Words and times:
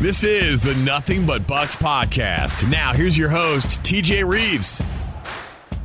This 0.00 0.24
is 0.24 0.60
the 0.60 0.74
Nothing 0.74 1.24
But 1.24 1.46
Bucks 1.46 1.74
podcast. 1.74 2.70
Now, 2.70 2.92
here's 2.92 3.16
your 3.16 3.30
host, 3.30 3.82
TJ 3.82 4.28
Reeves. 4.28 4.82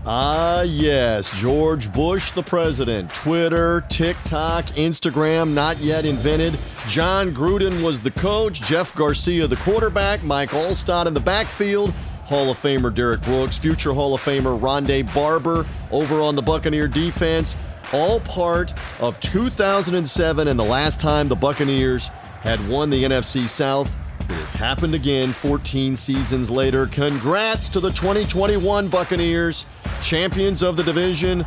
Ah, 0.05 0.63
yes, 0.63 1.31
George 1.39 1.91
Bush, 1.93 2.31
the 2.31 2.43
president. 2.43 3.09
Twitter, 3.13 3.85
TikTok, 3.87 4.65
Instagram, 4.65 5.53
not 5.53 5.77
yet 5.77 6.03
invented. 6.03 6.59
Jon 6.89 7.31
Gruden 7.31 7.81
was 7.81 8.01
the 8.01 8.11
coach. 8.11 8.61
Jeff 8.61 8.93
Garcia, 8.95 9.47
the 9.47 9.55
quarterback. 9.55 10.21
Mike 10.23 10.49
Alstott 10.49 11.05
in 11.05 11.13
the 11.13 11.19
backfield. 11.21 11.91
Hall 12.25 12.51
of 12.51 12.61
Famer 12.61 12.93
Derrick 12.93 13.21
Brooks, 13.21 13.57
future 13.57 13.93
Hall 13.93 14.13
of 14.13 14.21
Famer 14.21 14.59
Rondé 14.59 15.11
Barber 15.13 15.65
over 15.89 16.19
on 16.19 16.35
the 16.35 16.41
Buccaneer 16.41 16.89
defense. 16.89 17.55
All 17.93 18.19
part 18.19 18.73
of 18.99 19.17
2007 19.21 20.47
and 20.49 20.59
the 20.59 20.63
last 20.63 20.99
time 20.99 21.29
the 21.29 21.35
Buccaneers 21.35 22.07
had 22.41 22.65
won 22.67 22.89
the 22.89 23.03
NFC 23.03 23.47
South. 23.47 23.89
It 24.31 24.35
has 24.35 24.53
happened 24.53 24.95
again 24.95 25.33
14 25.33 25.97
seasons 25.97 26.49
later. 26.49 26.87
Congrats 26.87 27.67
to 27.67 27.81
the 27.81 27.89
2021 27.89 28.87
Buccaneers, 28.87 29.65
champions 30.01 30.63
of 30.63 30.77
the 30.77 30.83
division, 30.83 31.43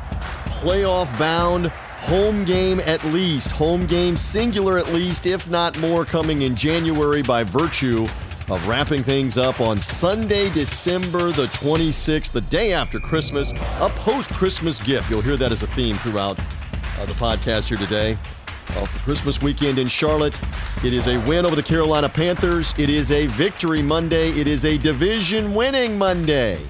playoff 0.60 1.19
bound, 1.19 1.69
home 1.69 2.45
game 2.45 2.80
at 2.80 3.02
least, 3.05 3.52
home 3.52 3.87
game 3.87 4.19
singular 4.19 4.77
at 4.77 4.93
least, 4.93 5.24
if 5.24 5.48
not 5.48 5.79
more, 5.80 6.05
coming 6.05 6.43
in 6.43 6.55
January 6.55 7.23
by 7.23 7.43
virtue 7.43 8.07
of 8.51 8.69
wrapping 8.69 9.02
things 9.02 9.38
up 9.38 9.62
on 9.62 9.80
Sunday, 9.80 10.51
December 10.51 11.32
the 11.32 11.46
26th, 11.46 12.32
the 12.32 12.43
day 12.43 12.74
after 12.74 13.01
Christmas, 13.01 13.51
a 13.80 13.91
post 13.96 14.29
Christmas 14.35 14.79
gift. 14.79 15.09
You'll 15.09 15.23
hear 15.23 15.38
that 15.38 15.52
as 15.52 15.62
a 15.62 15.66
theme 15.69 15.96
throughout 15.96 16.38
uh, 16.38 17.07
the 17.07 17.15
podcast 17.15 17.69
here 17.69 17.79
today 17.79 18.19
off 18.77 18.92
the 18.92 18.98
Christmas 19.00 19.41
weekend 19.41 19.78
in 19.78 19.88
Charlotte. 19.88 20.41
It 20.84 20.92
is 20.92 21.06
a 21.06 21.18
win 21.27 21.46
over 21.46 21.56
the 21.56 21.62
Carolina 21.62 22.09
Panthers. 22.09 22.74
It 22.78 22.90
is 22.90 23.10
a 23.10 23.27
victory 23.28 23.82
Monday. 23.82 24.30
It 24.30 24.46
is 24.46 24.64
a 24.64 24.78
division 24.78 25.54
winning 25.54 25.96
Monday 25.98 26.60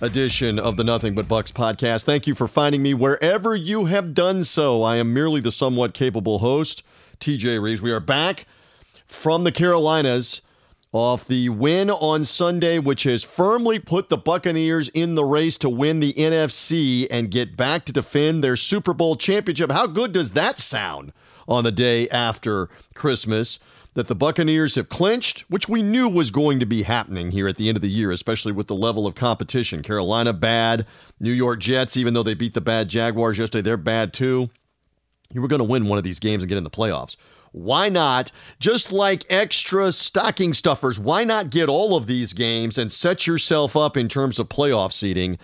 edition 0.00 0.58
of 0.58 0.76
the 0.76 0.84
Nothing 0.84 1.14
But 1.14 1.26
Bucks 1.26 1.50
podcast. 1.50 2.04
Thank 2.04 2.26
you 2.26 2.34
for 2.34 2.46
finding 2.46 2.82
me 2.82 2.94
wherever 2.94 3.56
you 3.56 3.86
have 3.86 4.14
done 4.14 4.44
so. 4.44 4.82
I 4.82 4.96
am 4.96 5.12
merely 5.12 5.40
the 5.40 5.50
somewhat 5.50 5.94
capable 5.94 6.38
host, 6.38 6.84
TJ 7.20 7.60
Reeves. 7.60 7.82
We 7.82 7.90
are 7.90 8.00
back 8.00 8.46
from 9.06 9.44
the 9.44 9.52
Carolinas 9.52 10.42
off 10.92 11.26
the 11.26 11.48
win 11.50 11.90
on 11.90 12.24
Sunday, 12.24 12.78
which 12.78 13.02
has 13.02 13.22
firmly 13.22 13.78
put 13.78 14.08
the 14.08 14.16
Buccaneers 14.16 14.88
in 14.90 15.16
the 15.16 15.24
race 15.24 15.58
to 15.58 15.68
win 15.68 16.00
the 16.00 16.14
NFC 16.14 17.06
and 17.10 17.30
get 17.30 17.56
back 17.56 17.84
to 17.86 17.92
defend 17.92 18.42
their 18.42 18.56
Super 18.56 18.94
Bowl 18.94 19.16
championship. 19.16 19.70
How 19.70 19.86
good 19.86 20.12
does 20.12 20.30
that 20.32 20.58
sound? 20.58 21.12
On 21.48 21.64
the 21.64 21.72
day 21.72 22.08
after 22.10 22.68
Christmas 22.94 23.58
that 23.94 24.06
the 24.06 24.14
Buccaneers 24.14 24.76
have 24.76 24.88
clinched, 24.88 25.40
which 25.50 25.68
we 25.68 25.82
knew 25.82 26.08
was 26.08 26.30
going 26.30 26.60
to 26.60 26.66
be 26.66 26.84
happening 26.84 27.32
here 27.32 27.48
at 27.48 27.56
the 27.56 27.68
end 27.68 27.76
of 27.76 27.82
the 27.82 27.90
year, 27.90 28.12
especially 28.12 28.52
with 28.52 28.68
the 28.68 28.74
level 28.74 29.08
of 29.08 29.16
competition. 29.16 29.82
Carolina 29.82 30.32
bad, 30.32 30.86
New 31.18 31.32
York 31.32 31.58
Jets, 31.58 31.96
even 31.96 32.14
though 32.14 32.22
they 32.22 32.34
beat 32.34 32.54
the 32.54 32.60
bad 32.60 32.88
Jaguars 32.88 33.38
yesterday, 33.38 33.62
they're 33.62 33.76
bad 33.76 34.12
too. 34.12 34.50
You 35.32 35.42
were 35.42 35.48
going 35.48 35.58
to 35.58 35.64
win 35.64 35.88
one 35.88 35.98
of 35.98 36.04
these 36.04 36.20
games 36.20 36.42
and 36.42 36.48
get 36.48 36.58
in 36.58 36.64
the 36.64 36.70
playoffs. 36.70 37.16
Why 37.52 37.88
not, 37.88 38.30
just 38.60 38.92
like 38.92 39.24
extra 39.28 39.90
stocking 39.90 40.54
stuffers, 40.54 41.00
why 41.00 41.24
not 41.24 41.50
get 41.50 41.68
all 41.68 41.96
of 41.96 42.06
these 42.06 42.34
games 42.34 42.78
and 42.78 42.92
set 42.92 43.26
yourself 43.26 43.74
up 43.74 43.96
in 43.96 44.06
terms 44.06 44.38
of 44.38 44.48
playoff 44.48 44.92
seeding? 44.92 45.38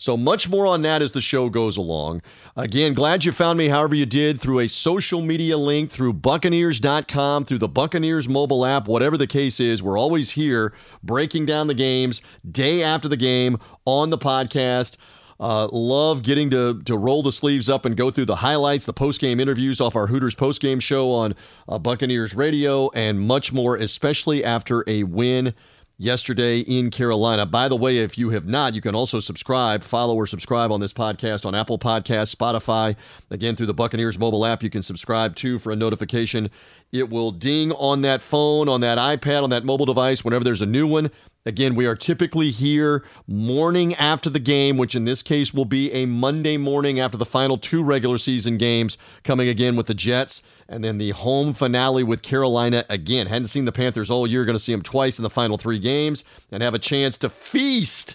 So 0.00 0.16
much 0.16 0.48
more 0.48 0.66
on 0.66 0.80
that 0.80 1.02
as 1.02 1.12
the 1.12 1.20
show 1.20 1.50
goes 1.50 1.76
along. 1.76 2.22
Again, 2.56 2.94
glad 2.94 3.26
you 3.26 3.32
found 3.32 3.58
me 3.58 3.68
however 3.68 3.94
you 3.94 4.06
did 4.06 4.40
through 4.40 4.60
a 4.60 4.66
social 4.66 5.20
media 5.20 5.58
link, 5.58 5.90
through 5.90 6.14
Buccaneers.com, 6.14 7.44
through 7.44 7.58
the 7.58 7.68
Buccaneers 7.68 8.26
mobile 8.26 8.64
app, 8.64 8.88
whatever 8.88 9.18
the 9.18 9.26
case 9.26 9.60
is. 9.60 9.82
We're 9.82 9.98
always 9.98 10.30
here 10.30 10.72
breaking 11.02 11.44
down 11.44 11.66
the 11.66 11.74
games 11.74 12.22
day 12.50 12.82
after 12.82 13.08
the 13.08 13.18
game 13.18 13.58
on 13.84 14.08
the 14.08 14.16
podcast. 14.16 14.96
Uh, 15.38 15.68
love 15.70 16.22
getting 16.22 16.48
to 16.50 16.80
to 16.84 16.96
roll 16.96 17.22
the 17.22 17.32
sleeves 17.32 17.68
up 17.68 17.84
and 17.84 17.94
go 17.94 18.10
through 18.10 18.24
the 18.24 18.36
highlights, 18.36 18.86
the 18.86 18.94
post 18.94 19.20
game 19.20 19.38
interviews 19.38 19.82
off 19.82 19.96
our 19.96 20.06
Hooters 20.06 20.34
post 20.34 20.62
game 20.62 20.80
show 20.80 21.10
on 21.10 21.34
uh, 21.68 21.78
Buccaneers 21.78 22.34
Radio, 22.34 22.88
and 22.94 23.20
much 23.20 23.52
more, 23.52 23.76
especially 23.76 24.42
after 24.44 24.82
a 24.86 25.02
win 25.02 25.52
yesterday 26.00 26.60
in 26.60 26.90
Carolina. 26.90 27.44
By 27.44 27.68
the 27.68 27.76
way, 27.76 27.98
if 27.98 28.16
you 28.16 28.30
have 28.30 28.46
not, 28.46 28.72
you 28.72 28.80
can 28.80 28.94
also 28.94 29.20
subscribe, 29.20 29.82
follow 29.82 30.14
or 30.14 30.26
subscribe 30.26 30.72
on 30.72 30.80
this 30.80 30.94
podcast 30.94 31.44
on 31.44 31.54
Apple 31.54 31.78
Podcasts, 31.78 32.34
Spotify. 32.34 32.96
Again, 33.30 33.54
through 33.54 33.66
the 33.66 33.74
Buccaneers 33.74 34.18
mobile 34.18 34.46
app, 34.46 34.62
you 34.62 34.70
can 34.70 34.82
subscribe 34.82 35.36
too 35.36 35.58
for 35.58 35.70
a 35.70 35.76
notification. 35.76 36.50
It 36.90 37.10
will 37.10 37.32
ding 37.32 37.72
on 37.72 38.00
that 38.00 38.22
phone, 38.22 38.66
on 38.66 38.80
that 38.80 38.96
iPad, 38.96 39.44
on 39.44 39.50
that 39.50 39.66
mobile 39.66 39.84
device 39.84 40.24
whenever 40.24 40.42
there's 40.42 40.62
a 40.62 40.66
new 40.66 40.86
one. 40.86 41.10
Again, 41.44 41.74
we 41.74 41.86
are 41.86 41.96
typically 41.96 42.50
here 42.50 43.04
morning 43.26 43.94
after 43.96 44.30
the 44.30 44.38
game, 44.38 44.78
which 44.78 44.94
in 44.94 45.04
this 45.04 45.22
case 45.22 45.52
will 45.52 45.64
be 45.66 45.92
a 45.92 46.06
Monday 46.06 46.56
morning 46.56 46.98
after 46.98 47.18
the 47.18 47.26
final 47.26 47.58
two 47.58 47.82
regular 47.82 48.18
season 48.18 48.56
games, 48.56 48.96
coming 49.22 49.48
again 49.48 49.76
with 49.76 49.86
the 49.86 49.94
Jets 49.94 50.42
and 50.70 50.84
then 50.84 50.98
the 50.98 51.10
home 51.10 51.52
finale 51.52 52.04
with 52.04 52.22
Carolina 52.22 52.86
again. 52.88 53.26
Hadn't 53.26 53.48
seen 53.48 53.64
the 53.64 53.72
Panthers 53.72 54.10
all 54.10 54.26
year. 54.26 54.44
Going 54.44 54.54
to 54.54 54.58
see 54.58 54.72
them 54.72 54.82
twice 54.82 55.18
in 55.18 55.24
the 55.24 55.28
final 55.28 55.58
three 55.58 55.80
games 55.80 56.24
and 56.50 56.62
have 56.62 56.74
a 56.74 56.78
chance 56.78 57.18
to 57.18 57.28
feast 57.28 58.14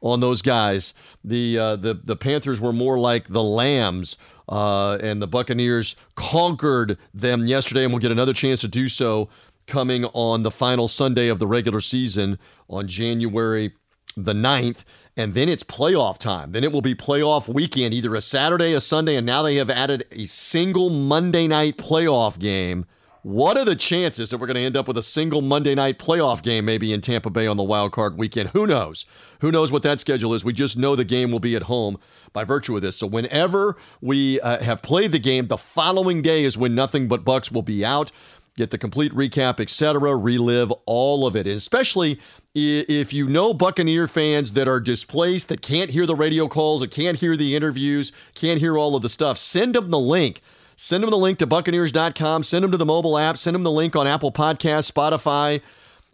on 0.00 0.20
those 0.20 0.40
guys. 0.40 0.94
The 1.24 1.58
uh, 1.58 1.76
the 1.76 1.94
the 1.94 2.16
Panthers 2.16 2.60
were 2.60 2.72
more 2.72 2.98
like 2.98 3.26
the 3.26 3.42
Lambs, 3.42 4.16
uh, 4.48 4.98
and 5.02 5.20
the 5.20 5.26
Buccaneers 5.26 5.96
conquered 6.14 6.96
them 7.12 7.46
yesterday, 7.46 7.82
and 7.82 7.92
we'll 7.92 8.00
get 8.00 8.12
another 8.12 8.32
chance 8.32 8.60
to 8.62 8.68
do 8.68 8.88
so 8.88 9.28
coming 9.66 10.04
on 10.06 10.44
the 10.44 10.50
final 10.52 10.88
Sunday 10.88 11.28
of 11.28 11.40
the 11.40 11.46
regular 11.46 11.80
season 11.80 12.38
on 12.70 12.86
January 12.86 13.72
the 14.16 14.32
9th 14.32 14.84
and 15.18 15.34
then 15.34 15.48
it's 15.48 15.64
playoff 15.64 16.16
time. 16.16 16.52
Then 16.52 16.62
it 16.62 16.72
will 16.72 16.80
be 16.80 16.94
playoff 16.94 17.52
weekend, 17.52 17.92
either 17.92 18.14
a 18.14 18.20
Saturday, 18.20 18.72
a 18.72 18.80
Sunday, 18.80 19.16
and 19.16 19.26
now 19.26 19.42
they 19.42 19.56
have 19.56 19.68
added 19.68 20.06
a 20.12 20.26
single 20.26 20.90
Monday 20.90 21.48
night 21.48 21.76
playoff 21.76 22.38
game. 22.38 22.86
What 23.22 23.58
are 23.58 23.64
the 23.64 23.74
chances 23.74 24.30
that 24.30 24.38
we're 24.38 24.46
going 24.46 24.54
to 24.54 24.62
end 24.62 24.76
up 24.76 24.86
with 24.86 24.96
a 24.96 25.02
single 25.02 25.42
Monday 25.42 25.74
night 25.74 25.98
playoff 25.98 26.40
game 26.40 26.64
maybe 26.64 26.92
in 26.92 27.00
Tampa 27.00 27.30
Bay 27.30 27.48
on 27.48 27.56
the 27.56 27.64
wild 27.64 27.90
card 27.90 28.16
weekend? 28.16 28.50
Who 28.50 28.64
knows? 28.64 29.06
Who 29.40 29.50
knows 29.50 29.72
what 29.72 29.82
that 29.82 29.98
schedule 29.98 30.34
is? 30.34 30.44
We 30.44 30.52
just 30.52 30.78
know 30.78 30.94
the 30.94 31.04
game 31.04 31.32
will 31.32 31.40
be 31.40 31.56
at 31.56 31.64
home 31.64 31.98
by 32.32 32.44
virtue 32.44 32.76
of 32.76 32.82
this. 32.82 32.96
So 32.96 33.08
whenever 33.08 33.76
we 34.00 34.40
uh, 34.40 34.62
have 34.62 34.82
played 34.82 35.10
the 35.10 35.18
game, 35.18 35.48
the 35.48 35.58
following 35.58 36.22
day 36.22 36.44
is 36.44 36.56
when 36.56 36.76
nothing 36.76 37.08
but 37.08 37.24
Bucks 37.24 37.50
will 37.50 37.62
be 37.62 37.84
out 37.84 38.12
get 38.58 38.70
the 38.72 38.76
complete 38.76 39.12
recap, 39.14 39.60
etc., 39.60 40.16
relive 40.16 40.72
all 40.84 41.26
of 41.26 41.36
it. 41.36 41.46
Especially 41.46 42.20
if 42.54 43.12
you 43.12 43.28
know 43.28 43.54
Buccaneer 43.54 44.08
fans 44.08 44.52
that 44.52 44.68
are 44.68 44.80
displaced, 44.80 45.48
that 45.48 45.62
can't 45.62 45.90
hear 45.90 46.04
the 46.04 46.16
radio 46.16 46.48
calls, 46.48 46.80
that 46.80 46.90
can't 46.90 47.18
hear 47.18 47.36
the 47.36 47.54
interviews, 47.54 48.12
can't 48.34 48.60
hear 48.60 48.76
all 48.76 48.96
of 48.96 49.02
the 49.02 49.08
stuff, 49.08 49.38
send 49.38 49.74
them 49.74 49.90
the 49.90 49.98
link. 49.98 50.42
Send 50.80 51.02
them 51.02 51.10
the 51.10 51.18
link 51.18 51.38
to 51.38 51.46
Buccaneers.com. 51.46 52.44
Send 52.44 52.62
them 52.62 52.70
to 52.70 52.76
the 52.76 52.86
mobile 52.86 53.18
app. 53.18 53.36
Send 53.36 53.56
them 53.56 53.64
the 53.64 53.70
link 53.70 53.96
on 53.96 54.06
Apple 54.06 54.30
Podcasts, 54.30 54.92
Spotify. 54.92 55.60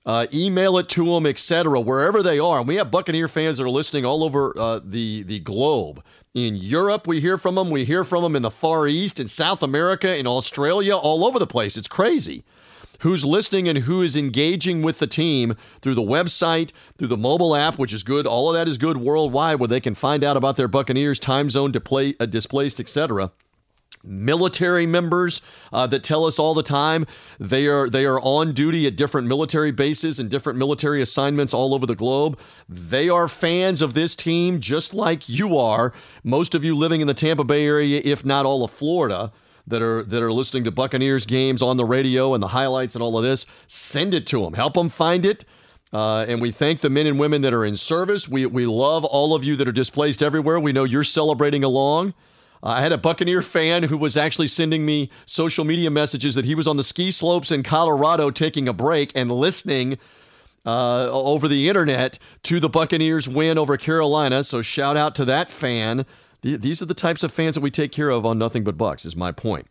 Uh, 0.07 0.27
email 0.33 0.79
it 0.79 0.89
to 0.89 1.05
them, 1.05 1.27
etc. 1.27 1.79
Wherever 1.81 2.23
they 2.23 2.39
are. 2.39 2.61
And 2.61 2.69
we 2.69 2.77
have 2.77 2.91
Buccaneer 2.91 3.29
fans 3.29 3.59
that 3.59 3.65
are 3.65 3.71
listening 3.71 4.07
all 4.07 4.25
over 4.25 4.59
uh, 4.59 4.81
the 4.83 5.23
the 5.25 5.41
globe. 5.41 6.03
In 6.35 6.57
Europe, 6.57 7.07
we 7.07 7.21
hear 7.21 7.39
from 7.39 7.55
them. 7.55 7.71
We 7.71 7.85
hear 7.85 8.03
from 8.03 8.25
them 8.25 8.35
in 8.35 8.43
the 8.43 8.51
Far 8.51 8.89
East, 8.89 9.21
in 9.21 9.29
South 9.29 9.63
America, 9.63 10.17
in 10.17 10.27
Australia, 10.27 10.97
all 10.97 11.25
over 11.25 11.39
the 11.39 11.47
place. 11.47 11.77
It's 11.77 11.87
crazy. 11.87 12.43
Who's 13.03 13.25
listening 13.25 13.69
and 13.69 13.79
who 13.79 14.03
is 14.03 14.17
engaging 14.17 14.83
with 14.83 14.99
the 14.99 15.07
team 15.07 15.55
through 15.81 15.95
the 15.95 16.03
website, 16.03 16.73
through 16.99 17.07
the 17.07 17.17
mobile 17.17 17.55
app, 17.55 17.79
which 17.79 17.93
is 17.93 18.03
good. 18.03 18.27
All 18.27 18.49
of 18.49 18.55
that 18.55 18.67
is 18.67 18.79
good 18.79 18.97
worldwide, 18.97 19.61
where 19.61 19.69
they 19.69 19.79
can 19.79 19.95
find 19.95 20.25
out 20.25 20.37
about 20.37 20.57
their 20.57 20.67
Buccaneers, 20.67 21.21
time 21.21 21.51
zone 21.51 21.73
uh, 21.73 22.27
displaced, 22.27 22.81
etc 22.81 23.31
military 24.05 24.87
members 24.87 25.41
uh, 25.73 25.87
that 25.87 26.03
tell 26.03 26.25
us 26.25 26.39
all 26.39 26.55
the 26.55 26.63
time 26.63 27.07
they 27.41 27.67
are 27.67 27.89
they 27.89 28.05
are 28.05 28.21
on 28.21 28.53
duty 28.53 28.87
at 28.87 28.97
different 28.97 29.27
military 29.27 29.73
bases 29.73 30.19
and 30.21 30.31
different 30.31 30.59
military 30.59 31.03
assignments 31.03 31.55
all 31.55 31.75
over 31.75 31.87
the 31.87 31.95
globe. 31.95 32.39
They 32.69 33.09
are 33.09 33.29
fans 33.29 33.83
of 33.83 33.95
this 33.95 34.15
team 34.15 34.61
just 34.61 34.95
like 34.95 35.29
you 35.29 35.59
are. 35.59 35.93
Most 36.23 36.55
of 36.55 36.65
you 36.65 36.77
living 36.77 37.01
in 37.01 37.07
the 37.07 37.15
Tampa 37.15 37.45
Bay 37.45 37.65
area, 37.65 38.01
if 38.05 38.25
not 38.25 38.47
all 38.47 38.65
of 38.65 38.71
Florida, 38.71 39.33
that 39.67 39.83
are 39.83 40.03
that 40.05 40.23
are 40.23 40.33
listening 40.33 40.65
to 40.65 40.71
Buccaneers 40.71 41.27
games 41.27 41.63
on 41.63 41.77
the 41.77 41.85
radio 41.85 42.35
and 42.35 42.43
the 42.43 42.49
highlights 42.49 42.95
and 42.95 43.03
all 43.03 43.17
of 43.17 43.25
this, 43.25 43.47
send 43.67 44.15
it 44.15 44.27
to 44.29 44.43
them. 44.43 44.55
Help 44.55 44.75
them 44.75 44.89
find 44.89 45.25
it. 45.25 45.45
Uh, 45.93 46.27
and 46.29 46.43
we 46.43 46.51
thank 46.51 46.81
the 46.81 46.91
men 46.91 47.07
and 47.07 47.21
women 47.21 47.43
that 47.43 47.55
are 47.55 47.65
in 47.65 47.77
service. 47.77 48.29
We, 48.29 48.47
we 48.47 48.67
love 48.67 49.05
all 49.05 49.33
of 49.33 49.45
you 49.45 49.55
that 49.57 49.69
are 49.69 49.73
displaced 49.73 50.25
everywhere. 50.25 50.59
We 50.59 50.73
know 50.73 50.83
you're 50.83 51.05
celebrating 51.05 51.63
along. 51.63 52.15
I 52.65 52.81
had 52.81 52.93
a 52.93 52.99
Buccaneer 52.99 53.43
fan 53.43 53.83
who 53.83 53.99
was 53.99 54.17
actually 54.17 54.47
sending 54.49 54.87
me 54.87 55.11
social 55.27 55.65
media 55.65 55.91
messages 55.91 56.35
that 56.35 56.47
he 56.47 56.55
was 56.55 56.67
on 56.67 56.79
the 56.79 56.83
ski 56.83 57.11
slopes 57.11 57.53
in 57.53 57.63
Colorado 57.63 58.31
taking 58.31 58.67
a 58.69 58.73
break 58.73 59.13
and 59.15 59.31
listening 59.31 59.99
uh, 60.65 61.11
over 61.11 61.47
the 61.47 61.69
internet 61.69 62.19
to 62.45 62.59
the 62.59 62.71
Buccaneers 62.71 63.29
win 63.29 63.59
over 63.59 63.77
Carolina. 63.77 64.43
So 64.43 64.63
shout 64.63 64.97
out 64.97 65.15
to 65.17 65.27
that 65.27 65.51
fan. 65.51 66.07
These 66.41 66.81
are 66.81 66.87
the 66.87 66.95
types 66.95 67.23
of 67.23 67.33
fans 67.33 67.55
that 67.55 67.61
we 67.61 67.71
take 67.71 67.93
care 67.93 68.11
of 68.11 68.25
on 68.25 68.39
Nothing 68.39 68.65
But 68.65 68.79
Bucks, 68.79 69.05
is 69.05 69.15
my 69.15 69.31
point. 69.31 69.67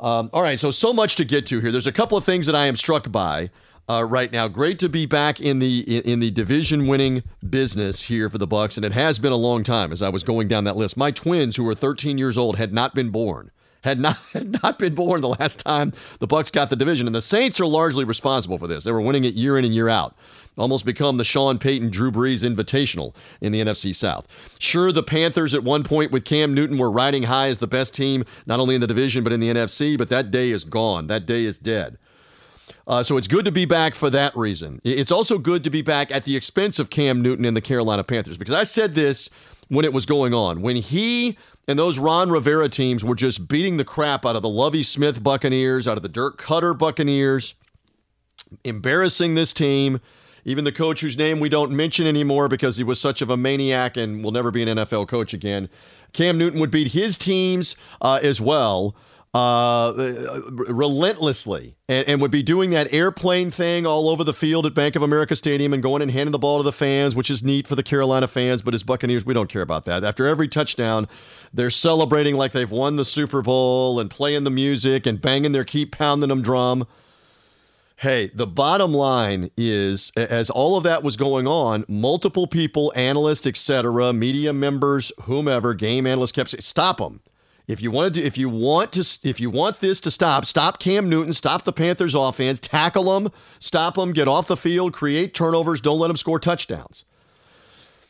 Um, 0.00 0.30
all 0.32 0.42
right, 0.42 0.58
so 0.58 0.70
so 0.70 0.92
much 0.92 1.16
to 1.16 1.24
get 1.24 1.44
to 1.46 1.60
here. 1.60 1.70
There's 1.70 1.86
a 1.86 1.92
couple 1.92 2.16
of 2.16 2.24
things 2.24 2.46
that 2.46 2.54
I 2.54 2.66
am 2.66 2.76
struck 2.76 3.10
by 3.10 3.50
uh, 3.88 4.04
right 4.04 4.30
now. 4.32 4.48
Great 4.48 4.78
to 4.80 4.88
be 4.88 5.06
back 5.06 5.40
in 5.40 5.58
the 5.58 5.80
in 6.06 6.20
the 6.20 6.30
division 6.30 6.86
winning 6.86 7.22
business 7.48 8.02
here 8.02 8.28
for 8.28 8.38
the 8.38 8.46
Bucks, 8.46 8.76
and 8.76 8.84
it 8.84 8.92
has 8.92 9.18
been 9.18 9.32
a 9.32 9.36
long 9.36 9.64
time. 9.64 9.92
As 9.92 10.02
I 10.02 10.08
was 10.08 10.22
going 10.22 10.48
down 10.48 10.64
that 10.64 10.76
list, 10.76 10.96
my 10.96 11.10
twins, 11.10 11.56
who 11.56 11.64
were 11.64 11.74
13 11.74 12.18
years 12.18 12.36
old, 12.36 12.56
had 12.56 12.72
not 12.72 12.94
been 12.94 13.10
born. 13.10 13.50
Had 13.84 13.98
not 13.98 14.16
had 14.32 14.62
not 14.62 14.78
been 14.78 14.94
born 14.94 15.20
the 15.20 15.28
last 15.28 15.60
time 15.60 15.92
the 16.18 16.26
Bucks 16.26 16.50
got 16.50 16.70
the 16.70 16.76
division, 16.76 17.06
and 17.06 17.14
the 17.14 17.22
Saints 17.22 17.60
are 17.60 17.66
largely 17.66 18.04
responsible 18.04 18.58
for 18.58 18.66
this. 18.66 18.84
They 18.84 18.92
were 18.92 19.00
winning 19.00 19.24
it 19.24 19.34
year 19.34 19.58
in 19.58 19.64
and 19.64 19.74
year 19.74 19.88
out 19.88 20.16
almost 20.58 20.84
become 20.84 21.16
the 21.16 21.24
Sean 21.24 21.58
Payton 21.58 21.90
Drew 21.90 22.10
Brees 22.10 22.44
invitational 22.44 23.14
in 23.40 23.52
the 23.52 23.60
NFC 23.60 23.94
South. 23.94 24.26
Sure, 24.58 24.92
the 24.92 25.02
Panthers 25.02 25.54
at 25.54 25.62
one 25.62 25.84
point 25.84 26.10
with 26.10 26.24
Cam 26.24 26.52
Newton 26.52 26.78
were 26.78 26.90
riding 26.90 27.22
high 27.22 27.46
as 27.46 27.58
the 27.58 27.66
best 27.66 27.94
team, 27.94 28.24
not 28.46 28.60
only 28.60 28.74
in 28.74 28.80
the 28.80 28.86
division, 28.86 29.24
but 29.24 29.32
in 29.32 29.40
the 29.40 29.48
NFC, 29.48 29.96
but 29.96 30.08
that 30.08 30.30
day 30.30 30.50
is 30.50 30.64
gone. 30.64 31.06
That 31.06 31.26
day 31.26 31.44
is 31.44 31.58
dead. 31.58 31.98
Uh, 32.88 33.02
so 33.02 33.18
it's 33.18 33.28
good 33.28 33.44
to 33.44 33.52
be 33.52 33.66
back 33.66 33.94
for 33.94 34.08
that 34.08 34.34
reason. 34.34 34.80
It's 34.82 35.12
also 35.12 35.36
good 35.36 35.62
to 35.64 35.70
be 35.70 35.82
back 35.82 36.10
at 36.10 36.24
the 36.24 36.34
expense 36.34 36.78
of 36.78 36.88
Cam 36.88 37.20
Newton 37.20 37.44
and 37.44 37.54
the 37.54 37.60
Carolina 37.60 38.02
Panthers 38.02 38.38
because 38.38 38.54
I 38.54 38.64
said 38.64 38.94
this 38.94 39.28
when 39.68 39.84
it 39.84 39.92
was 39.92 40.06
going 40.06 40.32
on. 40.32 40.62
When 40.62 40.76
he 40.76 41.36
and 41.68 41.78
those 41.78 41.98
Ron 41.98 42.30
Rivera 42.30 42.70
teams 42.70 43.04
were 43.04 43.14
just 43.14 43.46
beating 43.46 43.76
the 43.76 43.84
crap 43.84 44.24
out 44.24 44.36
of 44.36 44.42
the 44.42 44.48
Lovie 44.48 44.82
Smith 44.82 45.22
Buccaneers, 45.22 45.86
out 45.86 45.98
of 45.98 46.02
the 46.02 46.08
Dirk 46.08 46.40
Koetter 46.40 46.76
Buccaneers, 46.76 47.54
embarrassing 48.64 49.34
this 49.34 49.52
team. 49.52 50.00
Even 50.44 50.64
the 50.64 50.72
coach 50.72 51.02
whose 51.02 51.18
name 51.18 51.40
we 51.40 51.50
don't 51.50 51.72
mention 51.72 52.06
anymore 52.06 52.48
because 52.48 52.78
he 52.78 52.84
was 52.84 52.98
such 52.98 53.20
of 53.20 53.28
a 53.28 53.36
maniac 53.36 53.98
and 53.98 54.24
will 54.24 54.30
never 54.30 54.50
be 54.50 54.62
an 54.62 54.78
NFL 54.78 55.06
coach 55.06 55.34
again. 55.34 55.68
Cam 56.14 56.38
Newton 56.38 56.58
would 56.58 56.70
beat 56.70 56.92
his 56.92 57.18
teams 57.18 57.76
uh, 58.00 58.18
as 58.22 58.40
well 58.40 58.96
uh, 59.34 59.92
relentlessly 60.50 61.76
and, 61.88 62.08
and, 62.08 62.20
would 62.20 62.30
be 62.30 62.42
doing 62.42 62.70
that 62.70 62.92
airplane 62.92 63.50
thing 63.50 63.84
all 63.84 64.08
over 64.08 64.24
the 64.24 64.32
field 64.32 64.64
at 64.64 64.72
Bank 64.72 64.96
of 64.96 65.02
America 65.02 65.36
Stadium 65.36 65.74
and 65.74 65.82
going 65.82 66.00
and 66.00 66.10
handing 66.10 66.32
the 66.32 66.38
ball 66.38 66.56
to 66.58 66.62
the 66.62 66.72
fans, 66.72 67.14
which 67.14 67.30
is 67.30 67.42
neat 67.42 67.66
for 67.66 67.74
the 67.74 67.82
Carolina 67.82 68.26
fans. 68.26 68.62
But 68.62 68.72
as 68.72 68.82
Buccaneers, 68.82 69.26
we 69.26 69.34
don't 69.34 69.50
care 69.50 69.60
about 69.60 69.84
that. 69.84 70.02
After 70.02 70.26
every 70.26 70.48
touchdown, 70.48 71.08
they're 71.52 71.68
celebrating 71.68 72.36
like 72.36 72.52
they've 72.52 72.70
won 72.70 72.96
the 72.96 73.04
Super 73.04 73.42
Bowl 73.42 74.00
and 74.00 74.08
playing 74.08 74.44
the 74.44 74.50
music 74.50 75.06
and 75.06 75.20
banging 75.20 75.52
their 75.52 75.64
keep 75.64 75.92
pounding 75.92 76.30
them 76.30 76.40
drum. 76.40 76.86
Hey, 77.96 78.30
the 78.32 78.46
bottom 78.46 78.94
line 78.94 79.50
is, 79.56 80.10
as 80.16 80.50
all 80.50 80.76
of 80.76 80.84
that 80.84 81.02
was 81.02 81.16
going 81.16 81.46
on, 81.46 81.84
multiple 81.86 82.46
people, 82.46 82.92
analysts, 82.96 83.46
etc., 83.46 84.12
media 84.12 84.52
members, 84.52 85.12
whomever, 85.22 85.74
game 85.74 86.06
analysts 86.06 86.32
kept 86.32 86.50
saying, 86.50 86.60
"Stop 86.62 86.98
them." 86.98 87.20
If 87.68 87.82
you 87.82 87.90
want 87.90 88.14
to 88.14 88.22
if 88.22 88.38
you 88.38 88.48
want 88.48 88.92
to, 88.92 89.00
if 89.28 89.38
you 89.38 89.50
want 89.50 89.80
this 89.80 90.00
to 90.00 90.10
stop, 90.10 90.46
stop 90.46 90.80
Cam 90.80 91.10
Newton, 91.10 91.34
stop 91.34 91.64
the 91.64 91.72
Panthers 91.72 92.14
offense, 92.14 92.58
tackle 92.58 93.04
them, 93.04 93.30
stop 93.58 93.94
them, 93.94 94.12
get 94.12 94.26
off 94.26 94.48
the 94.48 94.56
field, 94.56 94.94
create 94.94 95.34
turnovers, 95.34 95.82
don't 95.82 95.98
let 95.98 96.08
them 96.08 96.16
score 96.16 96.40
touchdowns. 96.40 97.04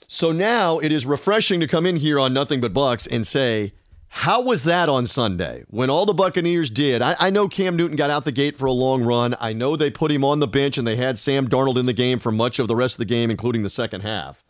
So 0.06 0.30
now 0.30 0.78
it 0.78 0.92
is 0.92 1.04
refreshing 1.04 1.58
to 1.58 1.66
come 1.66 1.84
in 1.84 1.96
here 1.96 2.20
on 2.20 2.32
Nothing 2.32 2.60
But 2.60 2.72
Bucks 2.72 3.06
and 3.06 3.26
say, 3.26 3.74
how 4.08 4.40
was 4.40 4.62
that 4.62 4.88
on 4.88 5.06
Sunday 5.06 5.64
when 5.68 5.90
all 5.90 6.06
the 6.06 6.14
Buccaneers 6.14 6.70
did? 6.70 7.02
I, 7.02 7.16
I, 7.18 7.28
know 7.28 7.46
Cam 7.46 7.76
Newton 7.76 7.96
got 7.96 8.08
out 8.08 8.24
the 8.24 8.32
gate 8.32 8.56
for 8.56 8.64
a 8.64 8.72
long 8.72 9.02
run. 9.02 9.36
I 9.38 9.52
know 9.52 9.76
they 9.76 9.90
put 9.90 10.10
him 10.10 10.24
on 10.24 10.38
the 10.38 10.48
bench 10.48 10.78
and 10.78 10.86
they 10.86 10.96
had 10.96 11.18
Sam 11.18 11.46
Darnold 11.46 11.78
in 11.78 11.84
the 11.84 11.92
game 11.92 12.18
for 12.20 12.32
much 12.32 12.58
of 12.58 12.68
the 12.68 12.76
rest 12.76 12.94
of 12.94 13.00
the 13.00 13.04
game, 13.04 13.30
including 13.30 13.64
the 13.64 13.68
second 13.68 14.00
half. 14.00 14.42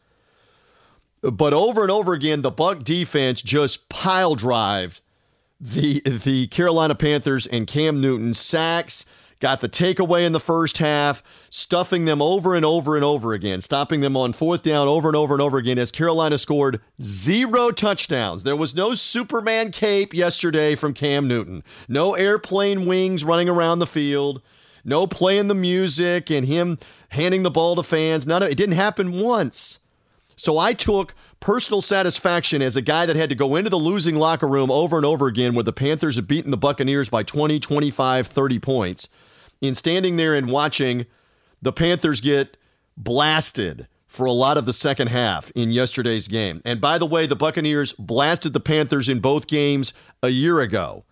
But 1.20 1.52
over 1.52 1.82
and 1.82 1.90
over 1.90 2.12
again, 2.12 2.42
the 2.42 2.50
Buck 2.50 2.84
defense 2.84 3.42
just 3.42 3.88
pile 3.88 4.34
drived 4.34 5.00
the 5.60 6.00
the 6.00 6.46
Carolina 6.48 6.94
Panthers 6.94 7.46
and 7.46 7.66
Cam 7.66 8.00
Newton 8.00 8.32
sacks 8.32 9.04
got 9.40 9.60
the 9.60 9.68
takeaway 9.68 10.24
in 10.24 10.32
the 10.32 10.40
first 10.40 10.78
half, 10.78 11.22
stuffing 11.48 12.04
them 12.04 12.20
over 12.20 12.56
and 12.56 12.64
over 12.64 12.96
and 12.96 13.04
over 13.04 13.34
again, 13.34 13.60
stopping 13.60 14.00
them 14.00 14.16
on 14.16 14.32
fourth 14.32 14.62
down 14.62 14.88
over 14.88 15.08
and 15.08 15.16
over 15.16 15.34
and 15.34 15.40
over 15.40 15.58
again 15.58 15.78
as 15.78 15.92
Carolina 15.92 16.36
scored 16.38 16.80
zero 17.00 17.70
touchdowns. 17.70 18.42
There 18.42 18.56
was 18.56 18.74
no 18.74 18.94
Superman 18.94 19.70
cape 19.70 20.12
yesterday 20.12 20.74
from 20.74 20.92
Cam 20.92 21.28
Newton, 21.28 21.62
no 21.88 22.14
airplane 22.14 22.86
wings 22.86 23.24
running 23.24 23.48
around 23.48 23.78
the 23.78 23.86
field, 23.86 24.42
no 24.84 25.06
playing 25.06 25.48
the 25.48 25.54
music 25.54 26.30
and 26.30 26.46
him 26.46 26.78
handing 27.10 27.42
the 27.42 27.50
ball 27.50 27.76
to 27.76 27.82
fans. 27.82 28.26
None 28.26 28.42
of 28.42 28.48
it 28.48 28.56
didn't 28.56 28.76
happen 28.76 29.20
once. 29.20 29.78
So 30.38 30.56
I 30.56 30.72
took 30.72 31.14
personal 31.40 31.82
satisfaction 31.82 32.62
as 32.62 32.76
a 32.76 32.82
guy 32.82 33.06
that 33.06 33.16
had 33.16 33.28
to 33.28 33.34
go 33.34 33.56
into 33.56 33.70
the 33.70 33.78
losing 33.78 34.16
locker 34.16 34.46
room 34.46 34.70
over 34.70 34.96
and 34.96 35.04
over 35.04 35.26
again 35.26 35.52
where 35.52 35.64
the 35.64 35.72
Panthers 35.72 36.14
had 36.14 36.28
beaten 36.28 36.52
the 36.52 36.56
Buccaneers 36.56 37.08
by 37.08 37.24
20, 37.24 37.58
25, 37.58 38.28
30 38.28 38.58
points 38.60 39.08
in 39.60 39.74
standing 39.74 40.16
there 40.16 40.36
and 40.36 40.48
watching 40.48 41.06
the 41.60 41.72
Panthers 41.72 42.20
get 42.20 42.56
blasted 42.96 43.88
for 44.06 44.26
a 44.26 44.32
lot 44.32 44.56
of 44.56 44.64
the 44.64 44.72
second 44.72 45.08
half 45.08 45.50
in 45.56 45.72
yesterday's 45.72 46.28
game. 46.28 46.62
And 46.64 46.80
by 46.80 46.98
the 46.98 47.06
way, 47.06 47.26
the 47.26 47.36
Buccaneers 47.36 47.92
blasted 47.94 48.52
the 48.52 48.60
Panthers 48.60 49.08
in 49.08 49.18
both 49.18 49.48
games 49.48 49.92
a 50.22 50.28
year 50.28 50.60
ago. 50.60 51.04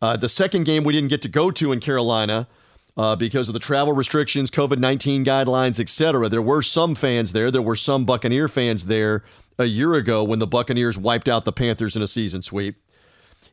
Uh, 0.00 0.16
the 0.16 0.28
second 0.30 0.64
game 0.64 0.82
we 0.82 0.94
didn't 0.94 1.10
get 1.10 1.22
to 1.22 1.28
go 1.28 1.50
to 1.50 1.72
in 1.72 1.80
Carolina 1.80 2.48
uh, 2.96 3.16
because 3.16 3.48
of 3.48 3.52
the 3.52 3.58
travel 3.58 3.92
restrictions, 3.92 4.50
COVID 4.50 4.78
19 4.78 5.24
guidelines, 5.24 5.78
etc. 5.78 6.28
There 6.28 6.42
were 6.42 6.62
some 6.62 6.94
fans 6.94 7.32
there. 7.32 7.50
There 7.50 7.62
were 7.62 7.76
some 7.76 8.04
Buccaneer 8.04 8.48
fans 8.48 8.86
there 8.86 9.22
a 9.58 9.66
year 9.66 9.94
ago 9.94 10.24
when 10.24 10.38
the 10.38 10.46
Buccaneers 10.46 10.98
wiped 10.98 11.28
out 11.28 11.44
the 11.44 11.52
Panthers 11.52 11.96
in 11.96 12.02
a 12.02 12.06
season 12.06 12.42
sweep. 12.42 12.76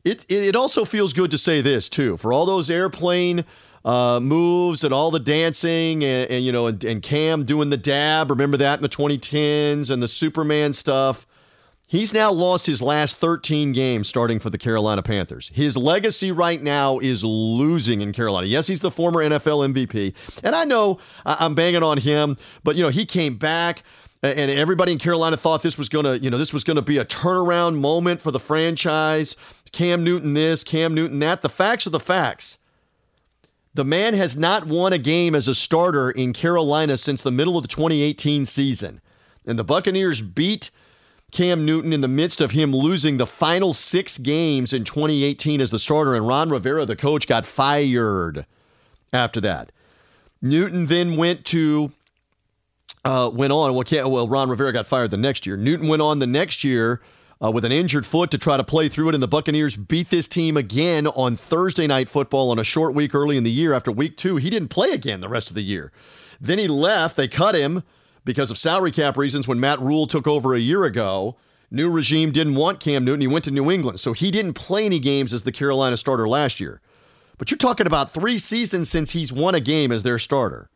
It, 0.04 0.26
it 0.30 0.56
also 0.56 0.84
feels 0.84 1.14
good 1.14 1.32
to 1.32 1.38
say 1.38 1.62
this, 1.62 1.88
too. 1.88 2.18
For 2.18 2.34
all 2.34 2.46
those 2.46 2.70
airplane 2.70 3.46
uh, 3.86 4.20
moves 4.22 4.84
and 4.84 4.94
all 4.94 5.12
the 5.12 5.20
dancing 5.20 6.04
and, 6.04 6.30
and 6.30 6.46
you 6.46 6.52
know, 6.52 6.68
and, 6.68 6.84
and 6.84 7.02
Cam 7.02 7.46
doing 7.46 7.70
the 7.70 7.78
dab, 7.78 8.30
remember 8.30 8.58
that 8.58 8.80
in 8.80 8.84
the 8.84 8.90
2010s 8.90 9.90
and 9.90 10.04
the 10.04 10.08
Superman 10.08 10.74
stuff. 10.74 11.26
He's 11.94 12.12
now 12.12 12.32
lost 12.32 12.66
his 12.66 12.82
last 12.82 13.18
13 13.18 13.72
games 13.72 14.08
starting 14.08 14.40
for 14.40 14.50
the 14.50 14.58
Carolina 14.58 15.04
Panthers. 15.04 15.52
His 15.54 15.78
legacy 15.78 16.32
right 16.32 16.60
now 16.60 16.98
is 16.98 17.24
losing 17.24 18.02
in 18.02 18.14
Carolina. 18.14 18.48
Yes, 18.48 18.66
he's 18.66 18.82
the 18.82 18.90
former 18.90 19.20
NFL 19.20 19.72
MVP. 19.72 20.16
And 20.44 20.56
I 20.56 20.64
know 20.64 20.98
I'm 21.24 21.54
banging 21.54 21.84
on 21.84 22.00
him, 22.00 22.36
but 22.64 22.76
you 22.76 22.82
know, 22.82 22.90
he 22.90 23.06
came 23.06 23.36
back 23.36 23.84
and 24.24 24.50
everybody 24.50 24.92
in 24.92 24.98
Carolina 24.98 25.38
thought 25.38 25.62
this 25.62 25.78
was 25.78 25.88
going 25.88 26.06
to, 26.06 26.18
you 26.18 26.32
know, 26.32 26.40
this 26.40 26.52
was 26.52 26.64
going 26.64 26.78
to 26.78 26.82
be 26.82 26.98
a 26.98 27.06
turnaround 27.06 27.80
moment 27.80 28.22
for 28.22 28.32
the 28.32 28.40
franchise. 28.40 29.36
Cam 29.72 30.04
Newton 30.04 30.34
this, 30.34 30.64
Cam 30.64 30.96
Newton 30.96 31.20
that. 31.20 31.44
The 31.44 31.48
facts 31.48 31.86
are 31.86 31.92
the 31.92 32.00
facts. 32.00 32.58
The 33.76 33.86
man 33.86 34.16
has 34.16 34.36
not 34.36 34.66
won 34.66 34.94
a 34.94 34.98
game 34.98 35.36
as 35.36 35.48
a 35.48 35.54
starter 35.54 36.10
in 36.10 36.34
Carolina 36.34 36.98
since 36.98 37.22
the 37.22 37.30
middle 37.30 37.56
of 37.56 37.64
the 37.64 37.68
2018 37.68 38.48
season. 38.48 39.00
And 39.46 39.60
the 39.60 39.64
Buccaneers 39.64 40.24
beat 40.24 40.72
Cam 41.34 41.66
Newton 41.66 41.92
in 41.92 42.02
the 42.02 42.08
midst 42.08 42.42
of 42.42 42.52
him 42.52 42.72
losing 42.72 43.18
the 43.18 43.26
final 43.26 43.74
six 43.74 44.20
games 44.20 44.72
in 44.72 44.84
2018 44.84 45.62
as 45.62 45.72
the 45.72 45.80
starter, 45.80 46.14
and 46.14 46.28
Ron 46.28 46.52
Rivera, 46.52 46.86
the 46.86 46.96
coach, 46.96 47.28
got 47.28 47.44
fired 47.44 48.46
after 49.12 49.42
that. 49.42 49.72
Newton 50.44 50.86
then 50.86 51.18
went 51.18 51.44
to 51.46 51.92
uh, 53.04 53.32
went 53.34 53.52
on. 53.52 53.74
Well, 53.74 54.12
well, 54.12 54.28
Ron 54.28 54.48
Rivera 54.48 54.72
got 54.72 54.86
fired 54.86 55.10
the 55.10 55.18
next 55.18 55.48
year. 55.48 55.58
Newton 55.58 55.88
went 55.88 56.04
on 56.04 56.20
the 56.20 56.28
next 56.28 56.64
year 56.64 57.02
uh, 57.44 57.50
with 57.50 57.66
an 57.66 57.72
injured 57.72 58.06
foot 58.06 58.30
to 58.30 58.38
try 58.38 58.56
to 58.56 58.64
play 58.64 58.88
through 58.88 59.10
it, 59.10 59.16
and 59.16 59.24
the 59.24 59.28
Buccaneers 59.28 59.76
beat 59.76 60.12
this 60.12 60.28
team 60.28 60.56
again 60.56 61.08
on 61.08 61.36
Thursday 61.36 61.88
night 61.88 62.10
football 62.10 62.52
on 62.52 62.60
a 62.60 62.64
short 62.64 62.94
week 62.94 63.16
early 63.16 63.38
in 63.38 63.44
the 63.44 63.52
year. 63.52 63.74
After 63.74 63.92
week 63.92 64.18
two, 64.18 64.36
he 64.36 64.52
didn't 64.52 64.70
play 64.70 64.92
again 64.92 65.20
the 65.20 65.30
rest 65.30 65.50
of 65.50 65.56
the 65.56 65.64
year. 65.64 65.92
Then 66.40 66.60
he 66.60 66.68
left. 66.68 67.18
They 67.18 67.28
cut 67.28 67.56
him 67.56 67.82
because 68.26 68.52
of 68.52 68.58
salary 68.58 68.92
cap 68.92 69.18
reasons 69.18 69.48
when 69.48 69.60
Matt 69.60 69.80
Rhule 69.80 70.08
took 70.08 70.28
over 70.28 70.54
a 70.54 70.60
year 70.60 70.84
ago. 70.84 71.36
New 71.72 71.90
regime 71.90 72.32
didn't 72.32 72.56
want 72.56 72.80
Cam 72.80 73.04
Newton. 73.04 73.22
He 73.22 73.28
went 73.28 73.46
to 73.46 73.52
New 73.52 73.72
England. 73.72 74.00
So 74.00 74.14
he 74.14 74.30
didn't 74.30 74.54
play 74.54 74.86
any 74.86 75.00
games 75.00 75.34
as 75.34 75.44
the 75.44 75.52
Carolina 75.52 75.98
starter 75.98 76.28
last 76.28 76.60
year. 76.60 76.82
But 77.38 77.50
you're 77.50 77.58
talking 77.58 77.88
about 77.88 78.12
three 78.12 78.38
seasons 78.38 78.90
since 78.90 79.12
he's 79.12 79.34
won 79.34 79.56
a 79.56 79.60
game 79.60 79.92
as 79.92 80.04
their 80.04 80.20
starter. 80.20 80.70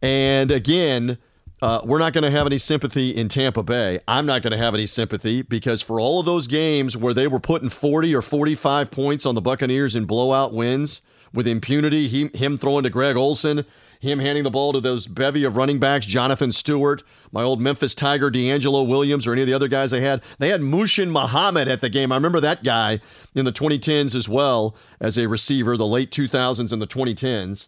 And 0.00 0.50
again, 0.50 1.18
uh, 1.62 1.82
we're 1.84 1.98
not 1.98 2.14
going 2.14 2.24
to 2.24 2.30
have 2.30 2.46
any 2.46 2.58
sympathy 2.58 3.10
in 3.10 3.28
Tampa 3.28 3.62
Bay. 3.62 4.00
I'm 4.08 4.24
not 4.24 4.42
going 4.42 4.52
to 4.52 4.56
have 4.56 4.74
any 4.74 4.86
sympathy 4.86 5.42
because 5.42 5.82
for 5.82 6.00
all 6.00 6.20
of 6.20 6.26
those 6.26 6.46
games 6.46 6.96
where 6.96 7.12
they 7.12 7.26
were 7.26 7.40
putting 7.40 7.68
40 7.68 8.14
or 8.14 8.22
45 8.22 8.90
points 8.90 9.26
on 9.26 9.34
the 9.34 9.42
Buccaneers 9.42 9.94
in 9.94 10.06
blowout 10.06 10.54
wins 10.54 11.02
with 11.34 11.46
impunity, 11.46 12.08
he, 12.08 12.28
him 12.28 12.56
throwing 12.56 12.84
to 12.84 12.90
Greg 12.90 13.16
Olsen, 13.16 13.66
him 14.00 14.18
handing 14.18 14.44
the 14.44 14.50
ball 14.50 14.72
to 14.72 14.80
those 14.80 15.06
bevy 15.06 15.44
of 15.44 15.56
running 15.56 15.78
backs, 15.78 16.06
Jonathan 16.06 16.50
Stewart, 16.50 17.02
my 17.30 17.42
old 17.42 17.60
Memphis 17.60 17.94
Tiger, 17.94 18.30
DeAngelo 18.30 18.86
Williams, 18.86 19.26
or 19.26 19.32
any 19.32 19.42
of 19.42 19.46
the 19.46 19.54
other 19.54 19.68
guys 19.68 19.90
they 19.90 20.00
had. 20.00 20.22
They 20.38 20.48
had 20.48 20.62
Muhsin 20.62 21.10
Muhammad 21.10 21.68
at 21.68 21.82
the 21.82 21.90
game. 21.90 22.10
I 22.10 22.16
remember 22.16 22.40
that 22.40 22.64
guy 22.64 23.00
in 23.34 23.44
the 23.44 23.52
2010s 23.52 24.14
as 24.14 24.28
well 24.28 24.74
as 25.00 25.18
a 25.18 25.28
receiver, 25.28 25.76
the 25.76 25.86
late 25.86 26.10
2000s 26.10 26.72
and 26.72 26.80
the 26.80 26.86
2010s. 26.86 27.66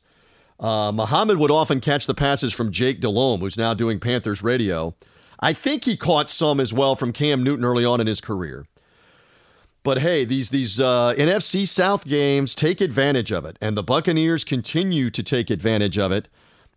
Uh, 0.58 0.90
Muhammad 0.90 1.36
would 1.38 1.50
often 1.50 1.80
catch 1.80 2.06
the 2.06 2.14
passes 2.14 2.52
from 2.52 2.72
Jake 2.72 3.00
Delhomme, 3.00 3.40
who's 3.40 3.58
now 3.58 3.74
doing 3.74 4.00
Panthers 4.00 4.42
radio. 4.42 4.94
I 5.38 5.52
think 5.52 5.84
he 5.84 5.96
caught 5.96 6.30
some 6.30 6.60
as 6.60 6.72
well 6.72 6.96
from 6.96 7.12
Cam 7.12 7.42
Newton 7.42 7.64
early 7.64 7.84
on 7.84 8.00
in 8.00 8.06
his 8.06 8.20
career. 8.20 8.64
But 9.84 9.98
hey, 9.98 10.24
these 10.24 10.50
these 10.50 10.80
uh, 10.80 11.14
NFC 11.16 11.66
South 11.66 12.04
games 12.04 12.54
take 12.54 12.80
advantage 12.80 13.32
of 13.32 13.44
it, 13.44 13.58
and 13.60 13.76
the 13.76 13.82
Buccaneers 13.82 14.44
continue 14.44 15.10
to 15.10 15.22
take 15.22 15.50
advantage 15.50 15.98
of 15.98 16.12
it 16.12 16.28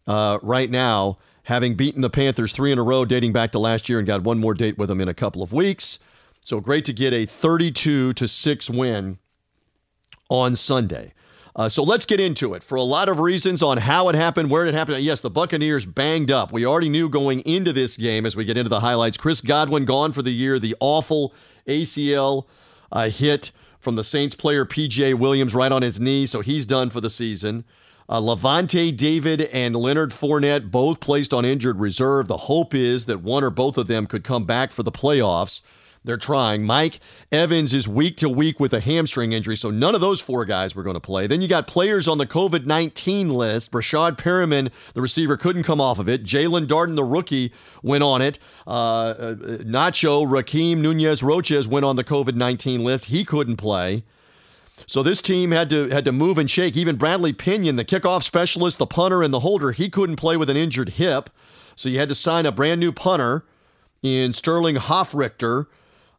uh, 0.08 0.40
right 0.42 0.70
now, 0.70 1.20
having 1.44 1.76
beaten 1.76 2.02
the 2.02 2.10
Panthers 2.10 2.52
three 2.52 2.72
in 2.72 2.80
a 2.80 2.84
row, 2.84 3.06
dating 3.06 3.32
back 3.32 3.52
to 3.52 3.60
last 3.60 3.90
year, 3.90 4.00
and 4.00 4.08
got 4.08 4.24
one 4.24 4.40
more 4.40 4.56
date 4.56 4.78
with 4.78 4.90
them 4.90 5.02
in 5.02 5.08
a 5.08 5.14
couple 5.14 5.44
of 5.44 5.54
weeks. 5.54 6.00
So 6.44 6.60
great 6.60 6.86
to 6.86 6.94
get 6.94 7.14
a 7.14 7.26
32 7.26 8.14
to 8.14 8.28
six 8.28 8.70
win 8.70 9.20
on 10.30 10.56
Sunday. 10.56 11.14
Uh, 11.56 11.70
so 11.70 11.84
let's 11.84 12.06
get 12.06 12.20
into 12.20 12.54
it 12.54 12.64
for 12.64 12.76
a 12.76 12.84
lot 12.84 13.08
of 13.08 13.20
reasons 13.20 13.64
on 13.64 13.78
how 13.78 14.10
it 14.10 14.16
happened, 14.16 14.50
where 14.50 14.66
it 14.66 14.74
happened. 14.74 15.02
Yes, 15.02 15.22
the 15.22 15.30
Buccaneers 15.30 15.86
banged 15.86 16.30
up. 16.30 16.52
We 16.52 16.66
already 16.66 16.90
knew 16.90 17.08
going 17.08 17.40
into 17.42 17.72
this 17.72 17.96
game 17.98 18.26
as 18.26 18.36
we 18.36 18.44
get 18.44 18.58
into 18.58 18.70
the 18.70 18.82
highlights. 18.82 19.16
Chris 19.16 19.40
Godwin 19.42 19.86
gone 19.86 20.12
for 20.12 20.22
the 20.22 20.34
year, 20.34 20.60
the 20.60 20.76
awful 20.82 21.34
ACL 21.68 22.46
uh, 22.96 23.10
hit 23.10 23.52
from 23.80 23.96
the 23.96 24.04
Saints 24.04 24.34
player 24.34 24.66
PJ 24.66 25.14
Williams 25.14 25.54
right 25.54 25.72
on 25.72 25.84
his 25.84 26.00
knee, 26.00 26.26
so 26.26 26.42
he's 26.42 26.66
done 26.66 26.90
for 26.90 27.02
the 27.02 27.10
season. 27.10 27.66
Uh, 28.08 28.20
Lavonte 28.20 28.96
David 28.96 29.42
and 29.42 29.76
Leonard 29.76 30.12
Fournette 30.12 30.72
both 30.72 31.00
placed 31.00 31.34
on 31.34 31.44
injured 31.44 31.80
reserve. 31.80 32.28
The 32.28 32.38
hope 32.38 32.74
is 32.74 33.06
that 33.06 33.22
one 33.22 33.44
or 33.44 33.50
both 33.50 33.78
of 33.78 33.88
them 33.88 34.08
could 34.08 34.24
come 34.24 34.46
back 34.46 34.72
for 34.72 34.84
the 34.84 34.92
playoffs. 34.92 35.62
They're 36.06 36.18
trying. 36.18 36.64
Mike 36.64 37.00
Evans 37.32 37.74
is 37.74 37.88
week 37.88 38.16
to 38.18 38.30
week 38.30 38.60
with 38.60 38.74
a 38.74 38.80
hamstring 38.80 39.34
injury, 39.34 39.58
so 39.58 39.72
none 39.72 39.96
of 39.96 40.02
those 40.02 40.22
four 40.22 40.46
guys 40.46 40.76
were 40.76 40.84
going 40.84 40.94
to 40.94 41.00
play. 41.00 41.26
Then 41.26 41.42
you 41.42 41.48
got 41.48 41.66
players 41.66 42.08
on 42.08 42.20
the 42.20 42.28
COVID 42.28 42.68
19 42.68 43.30
list. 43.30 43.72
Breshad 43.72 44.18
Perriman, 44.18 44.72
the 44.94 45.02
receiver, 45.02 45.36
couldn't 45.36 45.64
come 45.64 45.82
off 45.82 45.98
of 45.98 46.08
it. 46.08 46.24
Jaelon 46.24 46.68
Darden, 46.68 46.96
the 46.96 47.04
rookie, 47.04 47.52
went 47.82 48.04
on 48.04 48.22
it. 48.22 48.38
Uh, 48.68 48.70
uh, 48.70 49.36
Nacho, 49.64 50.28
Rakeem 50.28 50.78
Nunez 50.78 51.24
Roches 51.24 51.68
went 51.68 51.86
on 51.86 51.96
the 51.96 52.04
COVID 52.04 52.36
19 52.36 52.84
list. 52.84 53.06
He 53.06 53.26
couldn't 53.26 53.58
play. 53.58 54.04
So 54.86 55.02
this 55.02 55.22
team 55.24 55.50
had 55.50 55.72
to 55.72 55.90
had 55.90 56.06
to 56.06 56.12
move 56.12 56.38
and 56.38 56.52
shake. 56.52 56.78
Even 56.78 56.98
Bradley 56.98 57.34
Pinion, 57.34 57.78
the 57.78 57.86
kickoff 57.86 58.22
specialist, 58.22 58.78
the 58.78 58.86
punter, 58.86 59.24
and 59.24 59.34
the 59.34 59.40
holder, 59.40 59.72
he 59.72 59.90
couldn't 59.90 60.18
play 60.18 60.38
with 60.38 60.52
an 60.52 60.58
injured 60.58 60.90
hip. 60.90 61.32
So 61.76 61.90
you 61.90 61.98
had 61.98 62.10
to 62.10 62.16
sign 62.16 62.46
a 62.46 62.52
brand 62.52 62.80
new 62.80 62.92
punter 62.92 63.44
in 64.04 64.34
Sterling 64.34 64.76
Hofrichter 64.76 65.66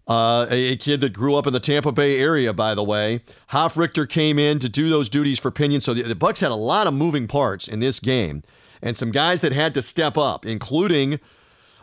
uh, 0.08 0.46
a, 0.50 0.72
a, 0.72 0.76
kid 0.76 1.00
that 1.00 1.12
grew 1.12 1.34
up 1.34 1.46
in 1.46 1.52
the 1.52 1.60
Tampa 1.60 1.90
Bay 1.90 2.18
area, 2.18 2.52
by 2.52 2.74
the 2.74 2.84
way. 2.84 3.22
Hofrichter 3.50 4.08
came 4.08 4.38
in 4.38 4.58
to 4.60 4.68
do 4.68 4.88
those 4.88 5.08
duties 5.08 5.38
for 5.38 5.50
Pinion. 5.50 5.80
So 5.80 5.94
the, 5.94 6.02
the 6.02 6.14
Bucks 6.14 6.40
had 6.40 6.52
a 6.52 6.56
lot 6.56 6.86
of 6.86 6.94
moving 6.94 7.26
parts 7.26 7.66
in 7.66 7.80
this 7.80 7.98
game, 7.98 8.44
and 8.80 8.96
some 8.96 9.10
guys 9.10 9.40
that 9.40 9.52
had 9.52 9.74
to 9.74 9.82
step 9.82 10.16
up, 10.16 10.46
including 10.46 11.18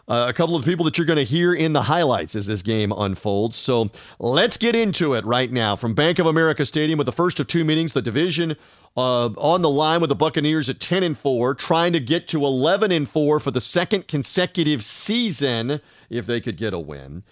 uh, 0.08 0.26
a 0.30 0.34
couple 0.34 0.56
of 0.56 0.66
people 0.66 0.86
that 0.86 0.98
you're 0.98 1.08
going 1.08 1.18
to 1.18 1.24
hear 1.24 1.54
in 1.54 1.74
the 1.74 1.82
highlights 1.82 2.36
as 2.36 2.48
this 2.48 2.62
game 2.62 2.92
unfolds. 2.92 3.56
So 3.56 3.90
let's 4.20 4.58
get 4.58 4.76
into 4.76 5.14
it 5.14 5.26
right 5.26 5.52
now 5.52 5.76
from 5.76 5.94
Bank 5.94 6.20
of 6.20 6.26
America 6.26 6.66
Stadium 6.66 6.98
with 6.98 7.06
the 7.06 7.14
first 7.14 7.40
of 7.40 7.48
two 7.48 7.64
meetings, 7.64 7.94
the 7.94 8.02
division 8.02 8.56
uh, 8.96 9.28
on 9.38 9.62
the 9.62 9.70
line 9.70 10.02
with 10.02 10.10
the 10.10 10.16
Buccaneers 10.16 10.70
at 10.70 10.80
10 10.80 11.04
and 11.04 11.18
4, 11.18 11.56
trying 11.56 11.94
to 11.94 12.00
get 12.00 12.28
to 12.30 12.46
11 12.46 12.92
and 12.92 13.10
4 13.10 13.40
for 13.40 13.52
the 13.52 13.62
second 13.62 14.08
consecutive 14.08 14.84
season 14.84 15.82
if 16.10 16.26
they 16.26 16.42
could 16.42 16.58
get 16.58 16.74
a 16.74 16.80
win. 16.80 17.24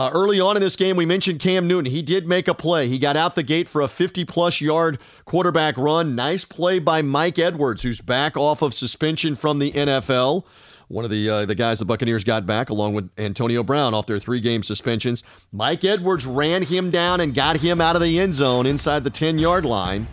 Uh, 0.00 0.08
early 0.14 0.40
on 0.40 0.56
in 0.56 0.62
this 0.62 0.76
game, 0.76 0.96
we 0.96 1.04
mentioned 1.04 1.40
Cam 1.40 1.68
Newton. 1.68 1.92
He 1.92 2.00
did 2.00 2.26
make 2.26 2.48
a 2.48 2.54
play. 2.54 2.88
He 2.88 2.98
got 2.98 3.18
out 3.18 3.34
the 3.34 3.42
gate 3.42 3.68
for 3.68 3.82
a 3.82 3.86
50 3.86 4.24
plus 4.24 4.58
yard 4.58 4.98
quarterback 5.26 5.76
run. 5.76 6.14
Nice 6.14 6.42
play 6.42 6.78
by 6.78 7.02
Mike 7.02 7.38
Edwards, 7.38 7.82
who's 7.82 8.00
back 8.00 8.34
off 8.34 8.62
of 8.62 8.72
suspension 8.72 9.36
from 9.36 9.58
the 9.58 9.70
NFL. 9.72 10.44
One 10.88 11.04
of 11.04 11.10
the 11.10 11.28
uh, 11.28 11.44
the 11.44 11.54
guys 11.54 11.80
the 11.80 11.84
Buccaneers 11.84 12.24
got 12.24 12.46
back, 12.46 12.70
along 12.70 12.94
with 12.94 13.10
Antonio 13.18 13.62
Brown, 13.62 13.92
off 13.92 14.06
their 14.06 14.18
three 14.18 14.40
game 14.40 14.62
suspensions. 14.62 15.22
Mike 15.52 15.84
Edwards 15.84 16.24
ran 16.24 16.62
him 16.62 16.90
down 16.90 17.20
and 17.20 17.34
got 17.34 17.58
him 17.58 17.78
out 17.82 17.94
of 17.94 18.00
the 18.00 18.18
end 18.18 18.32
zone 18.32 18.64
inside 18.64 19.04
the 19.04 19.10
10 19.10 19.38
yard 19.38 19.66
line. 19.66 20.06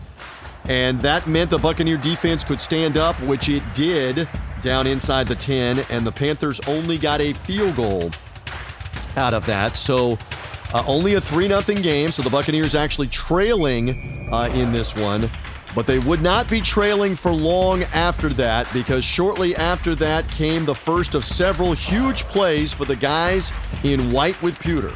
And 0.64 1.00
that 1.00 1.26
meant 1.26 1.48
the 1.48 1.56
Buccaneer 1.56 1.96
defense 1.96 2.44
could 2.44 2.60
stand 2.60 2.98
up, 2.98 3.18
which 3.22 3.48
it 3.48 3.62
did 3.72 4.28
down 4.60 4.86
inside 4.86 5.28
the 5.28 5.34
10. 5.34 5.78
And 5.88 6.06
the 6.06 6.12
Panthers 6.12 6.60
only 6.68 6.98
got 6.98 7.22
a 7.22 7.32
field 7.32 7.74
goal 7.74 8.10
out 9.18 9.34
of 9.34 9.44
that. 9.46 9.74
So 9.74 10.18
uh, 10.72 10.84
only 10.86 11.14
a 11.14 11.20
3 11.20 11.48
0 11.48 11.60
game. 11.82 12.10
So 12.10 12.22
the 12.22 12.30
Buccaneers 12.30 12.74
actually 12.74 13.08
trailing 13.08 14.28
uh, 14.32 14.50
in 14.54 14.72
this 14.72 14.96
one. 14.96 15.28
But 15.74 15.86
they 15.86 15.98
would 15.98 16.22
not 16.22 16.48
be 16.48 16.62
trailing 16.62 17.14
for 17.14 17.30
long 17.30 17.82
after 17.94 18.30
that 18.30 18.66
because 18.72 19.04
shortly 19.04 19.54
after 19.54 19.94
that 19.96 20.28
came 20.30 20.64
the 20.64 20.74
first 20.74 21.14
of 21.14 21.24
several 21.24 21.72
huge 21.72 22.24
plays 22.24 22.72
for 22.72 22.86
the 22.86 22.96
guys 22.96 23.52
in 23.84 24.10
white 24.10 24.40
with 24.42 24.58
pewter. 24.58 24.92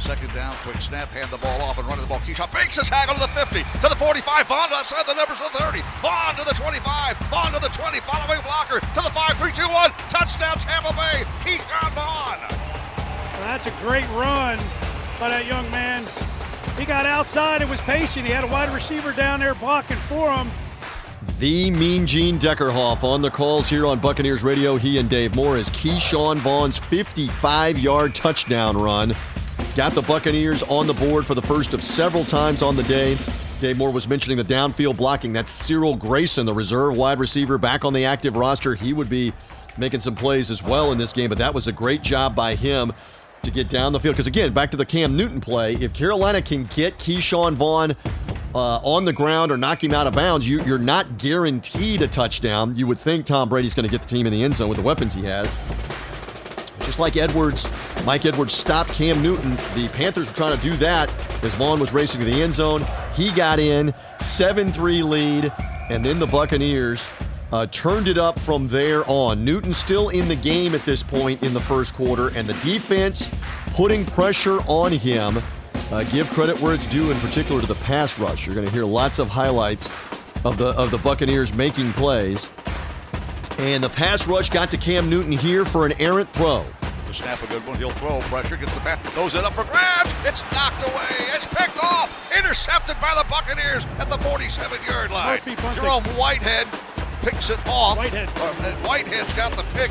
Second 0.00 0.32
down, 0.34 0.54
quick 0.62 0.80
snap, 0.80 1.08
hand 1.08 1.30
the 1.30 1.36
ball 1.38 1.60
off 1.62 1.78
and 1.78 1.86
running 1.86 2.02
the 2.02 2.08
ball. 2.08 2.20
Ke'Shawn 2.20 2.52
makes 2.54 2.78
a 2.78 2.84
tackle 2.84 3.14
to 3.14 3.20
the 3.20 3.28
50, 3.28 3.62
to 3.82 3.88
the 3.88 3.96
45. 3.96 4.46
Vaughn 4.46 4.72
outside 4.72 5.04
the 5.06 5.14
numbers 5.14 5.38
to 5.38 5.50
the 5.52 5.58
30. 5.58 5.82
Vaughn 6.00 6.36
to 6.36 6.44
the 6.44 6.54
25. 6.54 7.16
Vaughn 7.28 7.52
to 7.52 7.58
the 7.58 7.68
20. 7.68 8.00
Following 8.00 8.40
blocker 8.42 8.80
to 8.80 9.00
the 9.02 9.10
5 9.10 9.36
3 9.36 9.52
2 9.52 9.68
1. 9.68 9.90
Touchdown, 10.08 10.58
Tampa 10.58 10.94
Bay. 10.94 11.26
Ke'Shawn 11.42 11.92
Vaughn. 11.92 12.65
That's 13.40 13.66
a 13.66 13.70
great 13.82 14.08
run 14.10 14.58
by 15.18 15.28
that 15.28 15.46
young 15.46 15.70
man. 15.70 16.04
He 16.78 16.84
got 16.84 17.06
outside 17.06 17.62
and 17.62 17.70
was 17.70 17.80
patient. 17.82 18.26
He 18.26 18.32
had 18.32 18.44
a 18.44 18.46
wide 18.46 18.72
receiver 18.74 19.12
down 19.12 19.40
there 19.40 19.54
blocking 19.54 19.96
for 19.96 20.30
him. 20.32 20.50
The 21.38 21.70
Mean 21.70 22.06
Gene 22.06 22.38
Deckerhoff 22.38 23.02
on 23.02 23.20
the 23.20 23.30
calls 23.30 23.68
here 23.68 23.86
on 23.86 23.98
Buccaneers 23.98 24.42
Radio. 24.42 24.76
He 24.76 24.98
and 24.98 25.08
Dave 25.08 25.34
Moore 25.34 25.56
is 25.56 25.68
Ke'Shawn 25.70 26.36
Vaughn's 26.36 26.78
55 26.78 27.78
yard 27.78 28.14
touchdown 28.14 28.76
run. 28.76 29.14
Got 29.74 29.92
the 29.92 30.02
Buccaneers 30.02 30.62
on 30.64 30.86
the 30.86 30.94
board 30.94 31.26
for 31.26 31.34
the 31.34 31.42
first 31.42 31.74
of 31.74 31.82
several 31.82 32.24
times 32.24 32.62
on 32.62 32.76
the 32.76 32.82
day. 32.84 33.16
Dave 33.60 33.76
Moore 33.78 33.92
was 33.92 34.06
mentioning 34.06 34.36
the 34.36 34.44
downfield 34.44 34.96
blocking. 34.96 35.32
That's 35.32 35.52
Cyril 35.52 35.96
Grayson, 35.96 36.46
the 36.46 36.54
reserve 36.54 36.96
wide 36.96 37.18
receiver, 37.18 37.58
back 37.58 37.84
on 37.84 37.92
the 37.92 38.04
active 38.04 38.36
roster. 38.36 38.74
He 38.74 38.92
would 38.92 39.08
be 39.08 39.32
making 39.78 40.00
some 40.00 40.14
plays 40.14 40.50
as 40.50 40.62
well 40.62 40.92
in 40.92 40.98
this 40.98 41.12
game, 41.12 41.28
but 41.28 41.38
that 41.38 41.52
was 41.52 41.68
a 41.68 41.72
great 41.72 42.02
job 42.02 42.34
by 42.34 42.54
him 42.54 42.92
to 43.46 43.50
get 43.50 43.68
down 43.68 43.92
the 43.92 44.00
field. 44.00 44.14
Because 44.14 44.26
again, 44.26 44.52
back 44.52 44.70
to 44.72 44.76
the 44.76 44.84
Cam 44.84 45.16
Newton 45.16 45.40
play, 45.40 45.74
if 45.74 45.94
Carolina 45.94 46.42
can 46.42 46.64
get 46.74 46.98
Ke'Shawn 46.98 47.54
Vaughn 47.54 47.96
uh, 48.54 48.78
on 48.82 49.04
the 49.04 49.12
ground 49.12 49.50
or 49.50 49.56
knock 49.56 49.82
him 49.82 49.94
out 49.94 50.06
of 50.06 50.14
bounds, 50.14 50.48
you, 50.48 50.60
are 50.72 50.78
not 50.78 51.18
guaranteed 51.18 52.02
a 52.02 52.08
touchdown. 52.08 52.76
You 52.76 52.86
would 52.86 52.98
think 52.98 53.26
Tom 53.26 53.48
Brady's 53.48 53.74
going 53.74 53.84
to 53.84 53.90
get 53.90 54.02
the 54.02 54.08
team 54.08 54.26
in 54.26 54.32
the 54.32 54.42
end 54.42 54.54
zone 54.54 54.68
with 54.68 54.78
the 54.78 54.84
weapons 54.84 55.14
he 55.14 55.22
has. 55.24 55.52
Just 56.80 56.98
like 56.98 57.16
Edwards, 57.16 57.68
Mike 58.04 58.24
Edwards 58.26 58.52
stopped 58.52 58.90
Cam 58.90 59.20
Newton. 59.22 59.50
The 59.74 59.88
Panthers 59.92 60.28
were 60.28 60.36
trying 60.36 60.56
to 60.56 60.62
do 60.62 60.76
that 60.76 61.12
as 61.42 61.54
Vaughn 61.54 61.80
was 61.80 61.92
racing 61.92 62.20
to 62.20 62.26
the 62.26 62.42
end 62.42 62.54
zone. 62.54 62.84
He 63.14 63.32
got 63.32 63.58
in, 63.58 63.92
7 64.18 64.72
3 64.72 65.02
lead, 65.02 65.52
and 65.90 66.04
then 66.04 66.18
the 66.18 66.26
Buccaneers 66.26 67.08
uh, 67.52 67.66
turned 67.66 68.08
it 68.08 68.18
up 68.18 68.38
from 68.38 68.68
there 68.68 69.04
on. 69.06 69.44
Newton 69.44 69.72
still 69.72 70.08
in 70.08 70.28
the 70.28 70.36
game 70.36 70.74
at 70.74 70.82
this 70.82 71.02
point 71.02 71.42
in 71.42 71.54
the 71.54 71.60
first 71.60 71.94
quarter, 71.94 72.28
and 72.36 72.48
the 72.48 72.54
defense 72.64 73.30
putting 73.72 74.04
pressure 74.04 74.58
on 74.66 74.92
him. 74.92 75.38
Uh, 75.90 76.02
give 76.04 76.28
credit 76.30 76.60
where 76.60 76.74
it's 76.74 76.86
due, 76.86 77.10
in 77.12 77.18
particular 77.18 77.60
to 77.60 77.66
the 77.66 77.84
pass 77.84 78.18
rush. 78.18 78.44
You're 78.44 78.56
going 78.56 78.66
to 78.66 78.72
hear 78.72 78.84
lots 78.84 79.20
of 79.20 79.28
highlights 79.28 79.88
of 80.44 80.58
the 80.58 80.68
of 80.70 80.90
the 80.90 80.98
Buccaneers 80.98 81.54
making 81.54 81.92
plays. 81.92 82.48
And 83.58 83.82
the 83.82 83.88
pass 83.88 84.26
rush 84.26 84.50
got 84.50 84.70
to 84.72 84.76
Cam 84.76 85.08
Newton 85.08 85.32
here 85.32 85.64
for 85.64 85.86
an 85.86 85.92
errant 86.00 86.28
throw. 86.30 86.64
The 87.06 87.14
snap 87.14 87.42
a 87.42 87.46
good 87.46 87.64
one. 87.66 87.78
He'll 87.78 87.90
throw. 87.90 88.18
Pressure 88.22 88.56
gets 88.56 88.74
the 88.74 88.80
pass. 88.80 88.98
throws 89.10 89.34
it 89.36 89.44
up 89.44 89.52
for 89.52 89.64
grabs. 89.64 90.10
It's 90.24 90.42
knocked 90.52 90.82
away. 90.82 91.26
It's 91.34 91.46
picked 91.46 91.82
off. 91.82 92.30
Intercepted 92.36 92.96
by 93.00 93.14
the 93.14 93.26
Buccaneers 93.30 93.86
at 93.98 94.10
the 94.10 94.16
47-yard 94.16 95.10
line. 95.10 95.38
Jerome 95.76 96.04
Whitehead 96.18 96.66
picks 97.26 97.50
it 97.50 97.66
off. 97.66 97.96
Whitehead. 97.96 98.28
Uh, 98.36 98.72
Whitehead's 98.86 99.32
got 99.34 99.50
the 99.52 99.64
pick. 99.74 99.90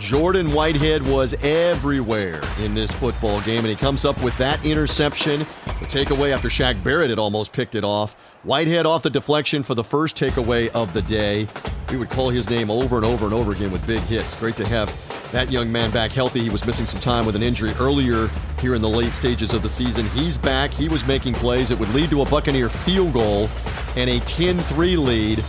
Jordan 0.00 0.52
Whitehead 0.52 1.06
was 1.06 1.34
everywhere 1.42 2.40
in 2.60 2.74
this 2.74 2.90
football 2.90 3.42
game, 3.42 3.58
and 3.58 3.68
he 3.68 3.76
comes 3.76 4.06
up 4.06 4.20
with 4.24 4.36
that 4.38 4.64
interception. 4.64 5.40
The 5.40 5.86
takeaway 5.86 6.32
after 6.32 6.48
Shaq 6.48 6.82
Barrett 6.82 7.10
had 7.10 7.18
almost 7.18 7.52
picked 7.52 7.74
it 7.74 7.84
off. 7.84 8.14
Whitehead 8.42 8.86
off 8.86 9.02
the 9.02 9.10
deflection 9.10 9.62
for 9.62 9.74
the 9.74 9.84
first 9.84 10.16
takeaway 10.16 10.68
of 10.70 10.92
the 10.94 11.02
day. 11.02 11.46
We 11.90 11.98
would 11.98 12.08
call 12.08 12.30
his 12.30 12.48
name 12.48 12.70
over 12.70 12.96
and 12.96 13.04
over 13.04 13.26
and 13.26 13.34
over 13.34 13.52
again 13.52 13.70
with 13.70 13.86
big 13.86 14.00
hits. 14.00 14.34
Great 14.34 14.56
to 14.56 14.66
have 14.66 14.90
that 15.30 15.52
young 15.52 15.70
man 15.70 15.90
back 15.90 16.10
healthy. 16.10 16.40
He 16.40 16.50
was 16.50 16.64
missing 16.64 16.86
some 16.86 17.00
time 17.00 17.26
with 17.26 17.36
an 17.36 17.42
injury 17.42 17.72
earlier 17.78 18.30
here 18.60 18.74
in 18.74 18.80
the 18.80 18.88
late 18.88 19.12
stages 19.12 19.52
of 19.52 19.62
the 19.62 19.68
season. 19.68 20.06
He's 20.08 20.38
back. 20.38 20.70
He 20.70 20.88
was 20.88 21.06
making 21.06 21.34
plays. 21.34 21.70
It 21.70 21.78
would 21.78 21.92
lead 21.94 22.08
to 22.10 22.22
a 22.22 22.24
Buccaneer 22.24 22.70
field 22.70 23.12
goal 23.12 23.50
and 23.94 24.08
a 24.08 24.20
10 24.20 24.58
3 24.58 24.96
lead 24.96 25.44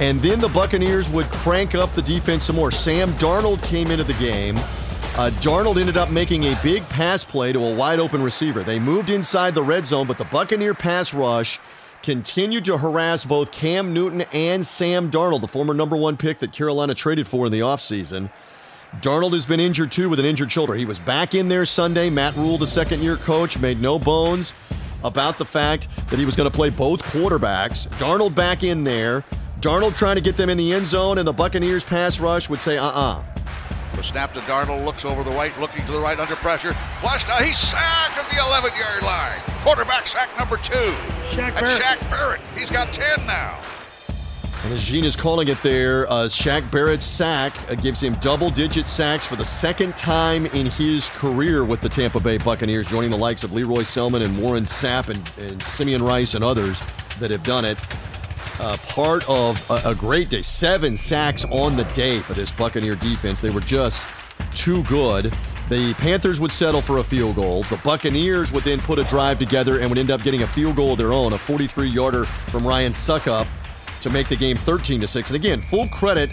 and 0.00 0.20
then 0.20 0.40
the 0.40 0.48
Buccaneers 0.48 1.08
would 1.10 1.26
crank 1.26 1.74
up 1.74 1.92
the 1.92 2.02
defense 2.02 2.44
some 2.44 2.56
more. 2.56 2.70
Sam 2.70 3.10
Darnold 3.12 3.62
came 3.62 3.90
into 3.90 4.04
the 4.04 4.14
game. 4.14 4.56
Uh, 5.16 5.30
Darnold 5.40 5.78
ended 5.78 5.96
up 5.96 6.10
making 6.10 6.44
a 6.44 6.58
big 6.62 6.82
pass 6.88 7.22
play 7.22 7.52
to 7.52 7.58
a 7.58 7.74
wide 7.74 8.00
open 8.00 8.22
receiver. 8.22 8.62
They 8.62 8.78
moved 8.78 9.10
inside 9.10 9.54
the 9.54 9.62
red 9.62 9.86
zone, 9.86 10.06
but 10.06 10.16
the 10.16 10.24
Buccaneer 10.24 10.72
pass 10.72 11.12
rush 11.12 11.60
continued 12.02 12.64
to 12.64 12.78
harass 12.78 13.26
both 13.26 13.52
Cam 13.52 13.92
Newton 13.92 14.22
and 14.32 14.66
Sam 14.66 15.10
Darnold, 15.10 15.42
the 15.42 15.48
former 15.48 15.74
number 15.74 15.96
one 15.96 16.16
pick 16.16 16.38
that 16.38 16.52
Carolina 16.52 16.94
traded 16.94 17.26
for 17.26 17.46
in 17.46 17.52
the 17.52 17.60
offseason. 17.60 18.30
Darnold 19.00 19.34
has 19.34 19.44
been 19.44 19.60
injured 19.60 19.92
too 19.92 20.08
with 20.08 20.18
an 20.18 20.24
injured 20.24 20.50
shoulder. 20.50 20.74
He 20.74 20.86
was 20.86 20.98
back 20.98 21.34
in 21.34 21.48
there 21.48 21.66
Sunday. 21.66 22.08
Matt 22.08 22.34
Rhule, 22.36 22.56
the 22.56 22.66
second 22.66 23.00
year 23.00 23.16
coach, 23.16 23.58
made 23.58 23.80
no 23.80 23.98
bones 23.98 24.54
about 25.04 25.38
the 25.38 25.44
fact 25.44 25.88
that 26.08 26.18
he 26.18 26.24
was 26.24 26.36
going 26.36 26.50
to 26.50 26.54
play 26.54 26.70
both 26.70 27.02
quarterbacks. 27.02 27.86
Darnold 27.98 28.34
back 28.34 28.64
in 28.64 28.82
there. 28.84 29.24
Darnold 29.60 29.96
trying 29.96 30.16
to 30.16 30.22
get 30.22 30.36
them 30.36 30.48
in 30.48 30.56
the 30.56 30.72
end 30.72 30.86
zone, 30.86 31.18
and 31.18 31.28
the 31.28 31.32
Buccaneers 31.32 31.84
pass 31.84 32.18
rush 32.18 32.48
would 32.48 32.60
say, 32.60 32.78
uh 32.78 32.86
uh-uh. 32.86 33.18
uh 33.18 33.24
the 33.96 34.02
snap 34.02 34.32
to 34.32 34.40
Darnold, 34.40 34.84
looks 34.86 35.04
over 35.04 35.22
the 35.22 35.30
right, 35.32 35.58
looking 35.60 35.84
to 35.84 35.92
the 35.92 36.00
right 36.00 36.18
under 36.18 36.36
pressure. 36.36 36.74
Flushed 37.00 37.28
out, 37.28 37.42
he's 37.42 37.58
sacked 37.58 38.16
at 38.16 38.30
the 38.30 38.42
11 38.42 38.72
yard 38.78 39.02
line. 39.02 39.38
Quarterback 39.62 40.06
sack 40.06 40.30
number 40.38 40.56
two. 40.56 40.94
Shaq 41.28 41.54
Barrett. 41.60 41.82
Shaq 41.82 42.10
Barrett. 42.10 42.40
He's 42.56 42.70
got 42.70 42.94
10 42.94 43.26
now. 43.26 43.60
And 44.62 44.72
as 44.72 44.82
Gene 44.82 45.04
is 45.04 45.16
calling 45.16 45.48
it 45.48 45.60
there, 45.62 46.10
uh, 46.10 46.26
Shaq 46.26 46.70
Barrett's 46.70 47.04
sack 47.04 47.52
uh, 47.70 47.74
gives 47.74 48.02
him 48.02 48.14
double 48.20 48.50
digit 48.50 48.86
sacks 48.88 49.26
for 49.26 49.36
the 49.36 49.44
second 49.44 49.96
time 49.96 50.46
in 50.46 50.66
his 50.66 51.10
career 51.10 51.64
with 51.64 51.80
the 51.80 51.88
Tampa 51.88 52.20
Bay 52.20 52.38
Buccaneers, 52.38 52.86
joining 52.86 53.10
the 53.10 53.18
likes 53.18 53.44
of 53.44 53.52
Lee 53.52 53.64
Roy 53.64 53.82
Selmon 53.82 54.22
and 54.22 54.38
Warren 54.38 54.64
Sapp 54.64 55.08
and, 55.08 55.30
and 55.38 55.62
Simeon 55.62 56.02
Rice 56.02 56.34
and 56.34 56.44
others 56.44 56.80
that 57.18 57.30
have 57.30 57.42
done 57.42 57.66
it. 57.66 57.78
Uh, 58.60 58.76
part 58.88 59.26
of 59.26 59.70
a, 59.70 59.90
a 59.90 59.94
great 59.94 60.28
day. 60.28 60.42
Seven 60.42 60.94
sacks 60.94 61.46
on 61.46 61.76
the 61.76 61.84
day 61.84 62.18
for 62.20 62.34
this 62.34 62.52
Buccaneer 62.52 62.94
defense. 62.94 63.40
They 63.40 63.48
were 63.48 63.62
just 63.62 64.06
too 64.54 64.82
good. 64.82 65.32
The 65.70 65.94
Panthers 65.94 66.40
would 66.40 66.52
settle 66.52 66.82
for 66.82 66.98
a 66.98 67.02
field 67.02 67.36
goal. 67.36 67.62
The 67.64 67.80
Buccaneers 67.82 68.52
would 68.52 68.64
then 68.64 68.78
put 68.80 68.98
a 68.98 69.04
drive 69.04 69.38
together 69.38 69.80
and 69.80 69.88
would 69.88 69.96
end 69.96 70.10
up 70.10 70.22
getting 70.22 70.42
a 70.42 70.46
field 70.46 70.76
goal 70.76 70.92
of 70.92 70.98
their 70.98 71.14
own, 71.14 71.32
a 71.32 71.38
43 71.38 71.88
yarder 71.88 72.24
from 72.24 72.66
Ryan 72.66 72.92
Succop 72.92 73.46
to 74.02 74.10
make 74.10 74.28
the 74.28 74.36
game 74.36 74.58
13 74.58 75.00
to 75.00 75.06
6. 75.06 75.30
And 75.30 75.36
again, 75.36 75.62
full 75.62 75.88
credit 75.88 76.30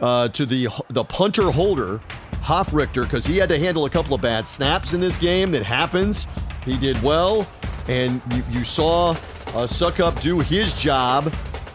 uh, 0.00 0.28
to 0.28 0.46
the 0.46 0.68
the 0.88 1.04
punter 1.04 1.50
holder, 1.50 2.00
Hofrichter, 2.42 3.02
because 3.02 3.26
he 3.26 3.36
had 3.36 3.50
to 3.50 3.58
handle 3.58 3.84
a 3.84 3.90
couple 3.90 4.14
of 4.14 4.22
bad 4.22 4.48
snaps 4.48 4.94
in 4.94 5.00
this 5.00 5.18
game. 5.18 5.50
That 5.50 5.62
happens. 5.62 6.26
He 6.64 6.78
did 6.78 7.00
well, 7.02 7.46
and 7.86 8.22
you, 8.32 8.44
you 8.50 8.64
saw 8.64 9.10
uh, 9.10 9.66
Succop 9.66 10.20
do 10.22 10.40
his 10.40 10.72
job. 10.72 11.32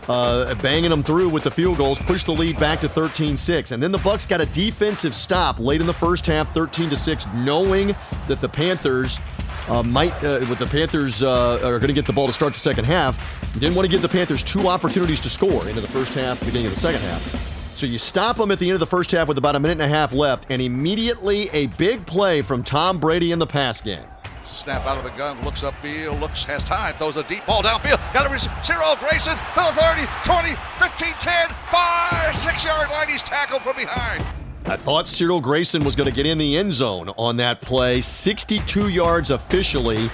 Uh, 0.10 0.56
banging 0.56 0.90
them 0.90 1.04
through 1.04 1.30
with 1.30 1.44
the 1.44 1.52
field 1.52 1.78
goals, 1.78 2.00
push 2.00 2.24
the 2.24 2.32
lead 2.32 2.60
back 2.60 2.80
to 2.80 2.88
13-6. 2.88 3.72
And 3.72 3.82
then 3.82 3.92
the 3.92 4.00
Bucks 4.00 4.26
got 4.26 4.42
a 4.42 4.48
defensive 4.48 5.14
stop 5.14 5.60
late 5.60 5.80
in 5.80 5.88
the 5.88 5.94
first 5.94 6.26
half, 6.26 6.52
13-6, 6.56 7.34
knowing 7.46 7.96
that 8.28 8.42
the 8.42 8.50
Panthers 8.50 9.20
uh, 9.68 9.84
might, 9.84 10.12
uh, 10.24 10.40
with 10.50 10.58
the 10.58 10.66
Panthers 10.66 11.22
uh, 11.22 11.60
are 11.64 11.78
going 11.78 11.88
to 11.88 11.94
get 11.94 12.06
the 12.06 12.14
ball 12.14 12.28
to 12.28 12.34
start 12.34 12.54
the 12.54 12.60
second 12.60 12.86
half. 12.86 13.16
Didn't 13.54 13.76
want 13.76 13.86
to 13.86 13.92
give 13.92 14.02
the 14.02 14.10
Panthers 14.10 14.44
two 14.44 14.68
opportunities 14.68 15.22
to 15.22 15.30
score 15.30 15.68
into 15.68 15.82
the 15.82 15.88
first 15.88 16.14
half, 16.14 16.40
beginning 16.40 16.66
of 16.66 16.74
the 16.74 16.80
second 16.80 17.02
half. 17.02 17.52
So 17.76 17.86
you 17.86 17.98
stop 17.98 18.38
them 18.38 18.52
at 18.52 18.60
the 18.60 18.68
end 18.68 18.74
of 18.74 18.80
the 18.80 18.88
first 18.88 19.12
half 19.12 19.28
with 19.28 19.38
about 19.38 19.56
a 19.56 19.60
minute 19.60 19.74
and 19.74 19.82
a 19.82 19.88
half 19.88 20.14
left, 20.14 20.46
and 20.50 20.62
immediately 20.62 21.50
a 21.52 21.68
big 21.68 22.06
play 22.06 22.42
from 22.42 22.64
Tom 22.64 22.98
Brady 22.98 23.32
in 23.32 23.40
the 23.40 23.48
pass 23.48 23.82
game. 23.82 24.06
Snap 24.54 24.86
out 24.86 24.98
of 24.98 25.06
the 25.06 25.10
gun, 25.12 25.42
looks 25.44 25.62
upfield, 25.62 26.20
looks, 26.20 26.44
has 26.44 26.64
time, 26.66 26.94
throws 26.96 27.16
a 27.16 27.24
deep 27.24 27.46
ball 27.46 27.64
downfield. 27.64 28.00
Got 28.14 28.24
to 28.24 28.30
receive. 28.30 28.52
Cyril 28.64 28.96
Grayson 28.98 29.36
to 29.36 29.56
the 29.56 29.82
30, 29.82 30.06
20, 30.26 30.50
15, 30.78 31.14
10, 31.20 31.48
5, 31.72 32.36
6 32.36 32.66
yard 32.66 32.90
line. 32.90 33.08
He's 33.08 33.24
tackled 33.24 33.62
from 33.62 33.78
behind. 33.78 34.26
I 34.66 34.76
thought 34.76 35.08
Cyril 35.08 35.40
Grayson 35.40 35.84
was 35.84 35.96
going 35.96 36.10
to 36.10 36.16
get 36.16 36.26
in 36.26 36.38
the 36.38 36.58
end 36.58 36.72
zone 36.72 37.10
on 37.18 37.38
that 37.38 37.62
play. 37.62 38.02
62 38.02 38.90
yards 38.90 39.32
officially, 39.32 40.10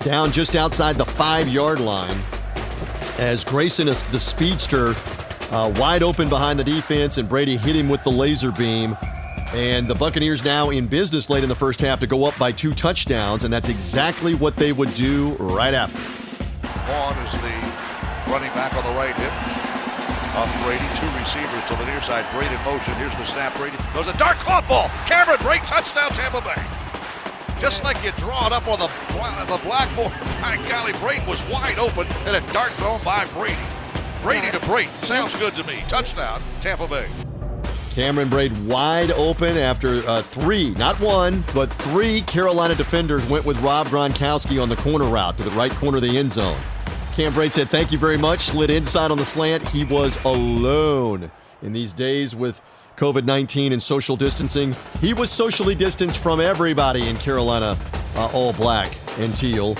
down 0.00 0.32
just 0.32 0.54
outside 0.54 0.96
the 0.96 1.06
five 1.06 1.48
yard 1.48 1.80
line. 1.80 2.16
As 3.18 3.42
Grayson 3.42 3.88
is 3.88 4.04
the 4.04 4.18
speedster, 4.18 4.94
uh, 5.50 5.72
wide 5.76 6.02
open 6.02 6.28
behind 6.28 6.58
the 6.58 6.64
defense, 6.64 7.16
and 7.16 7.26
Brady 7.26 7.56
hit 7.56 7.74
him 7.74 7.88
with 7.88 8.04
the 8.04 8.10
laser 8.10 8.52
beam. 8.52 8.96
And 9.54 9.88
the 9.88 9.94
Buccaneers 9.94 10.44
now 10.44 10.70
in 10.70 10.86
business 10.86 11.30
late 11.30 11.42
in 11.42 11.48
the 11.48 11.54
first 11.54 11.80
half 11.80 12.00
to 12.00 12.06
go 12.06 12.24
up 12.24 12.38
by 12.38 12.52
two 12.52 12.74
touchdowns, 12.74 13.44
and 13.44 13.52
that's 13.52 13.68
exactly 13.68 14.34
what 14.34 14.56
they 14.56 14.72
would 14.72 14.92
do 14.94 15.34
right 15.38 15.74
after. 15.74 15.98
Vaughn 16.86 17.16
is 17.26 17.32
the 17.40 18.32
running 18.32 18.52
back 18.52 18.74
on 18.74 18.84
the 18.84 18.98
right 18.98 19.14
hip 19.14 19.32
off 20.38 20.64
Brady. 20.64 20.86
Two 20.94 21.10
receivers 21.18 21.64
to 21.68 21.74
the 21.76 21.86
near 21.86 22.00
side. 22.02 22.24
Brady 22.32 22.54
in 22.54 22.62
motion. 22.64 22.94
Here's 22.94 23.14
the 23.16 23.24
snap. 23.24 23.56
Brady 23.56 23.76
goes 23.92 24.08
a 24.08 24.16
dark 24.16 24.36
caught 24.38 24.66
ball. 24.68 24.88
Cameron 25.06 25.38
Brate 25.38 25.66
touchdown 25.66 26.10
Tampa 26.10 26.40
Bay. 26.40 26.62
Just 27.60 27.82
like 27.82 28.02
you 28.04 28.12
draw 28.12 28.46
it 28.46 28.52
up 28.52 28.68
on 28.68 28.78
the 28.78 28.86
the 28.86 29.58
blackboard. 29.64 30.12
My 30.40 30.56
golly, 30.68 30.92
Brate 30.94 31.26
was 31.26 31.42
wide 31.48 31.78
open 31.78 32.06
and 32.26 32.36
a 32.36 32.52
dart 32.52 32.70
thrown 32.72 33.02
by 33.02 33.24
Brady. 33.34 33.56
Brady 34.22 34.50
to 34.50 34.58
Brate. 34.58 34.90
Sounds 35.04 35.34
good 35.36 35.54
to 35.54 35.66
me. 35.66 35.82
Touchdown 35.88 36.40
Tampa 36.60 36.86
Bay. 36.86 37.08
Cameron 37.98 38.28
Brate 38.28 38.56
wide 38.66 39.10
open 39.10 39.56
after 39.56 40.08
uh, 40.08 40.22
three, 40.22 40.70
not 40.74 41.00
one, 41.00 41.42
but 41.52 41.68
three 41.68 42.20
Carolina 42.20 42.76
defenders 42.76 43.28
went 43.28 43.44
with 43.44 43.60
Rob 43.60 43.88
Gronkowski 43.88 44.62
on 44.62 44.68
the 44.68 44.76
corner 44.76 45.06
route 45.06 45.36
to 45.36 45.42
the 45.42 45.50
right 45.50 45.72
corner 45.72 45.96
of 45.96 46.04
the 46.04 46.16
end 46.16 46.30
zone. 46.32 46.56
Cam 47.14 47.32
Brate 47.32 47.54
said, 47.54 47.68
Thank 47.68 47.90
you 47.90 47.98
very 47.98 48.16
much. 48.16 48.42
Slid 48.42 48.70
inside 48.70 49.10
on 49.10 49.18
the 49.18 49.24
slant. 49.24 49.68
He 49.70 49.82
was 49.82 50.16
alone 50.24 51.28
in 51.62 51.72
these 51.72 51.92
days 51.92 52.36
with 52.36 52.60
COVID 52.96 53.24
19 53.24 53.72
and 53.72 53.82
social 53.82 54.16
distancing. 54.16 54.76
He 55.00 55.12
was 55.12 55.28
socially 55.28 55.74
distanced 55.74 56.20
from 56.20 56.40
everybody 56.40 57.08
in 57.08 57.16
Carolina, 57.16 57.76
uh, 58.14 58.30
all 58.32 58.52
black 58.52 58.96
and 59.18 59.34
teal. 59.34 59.74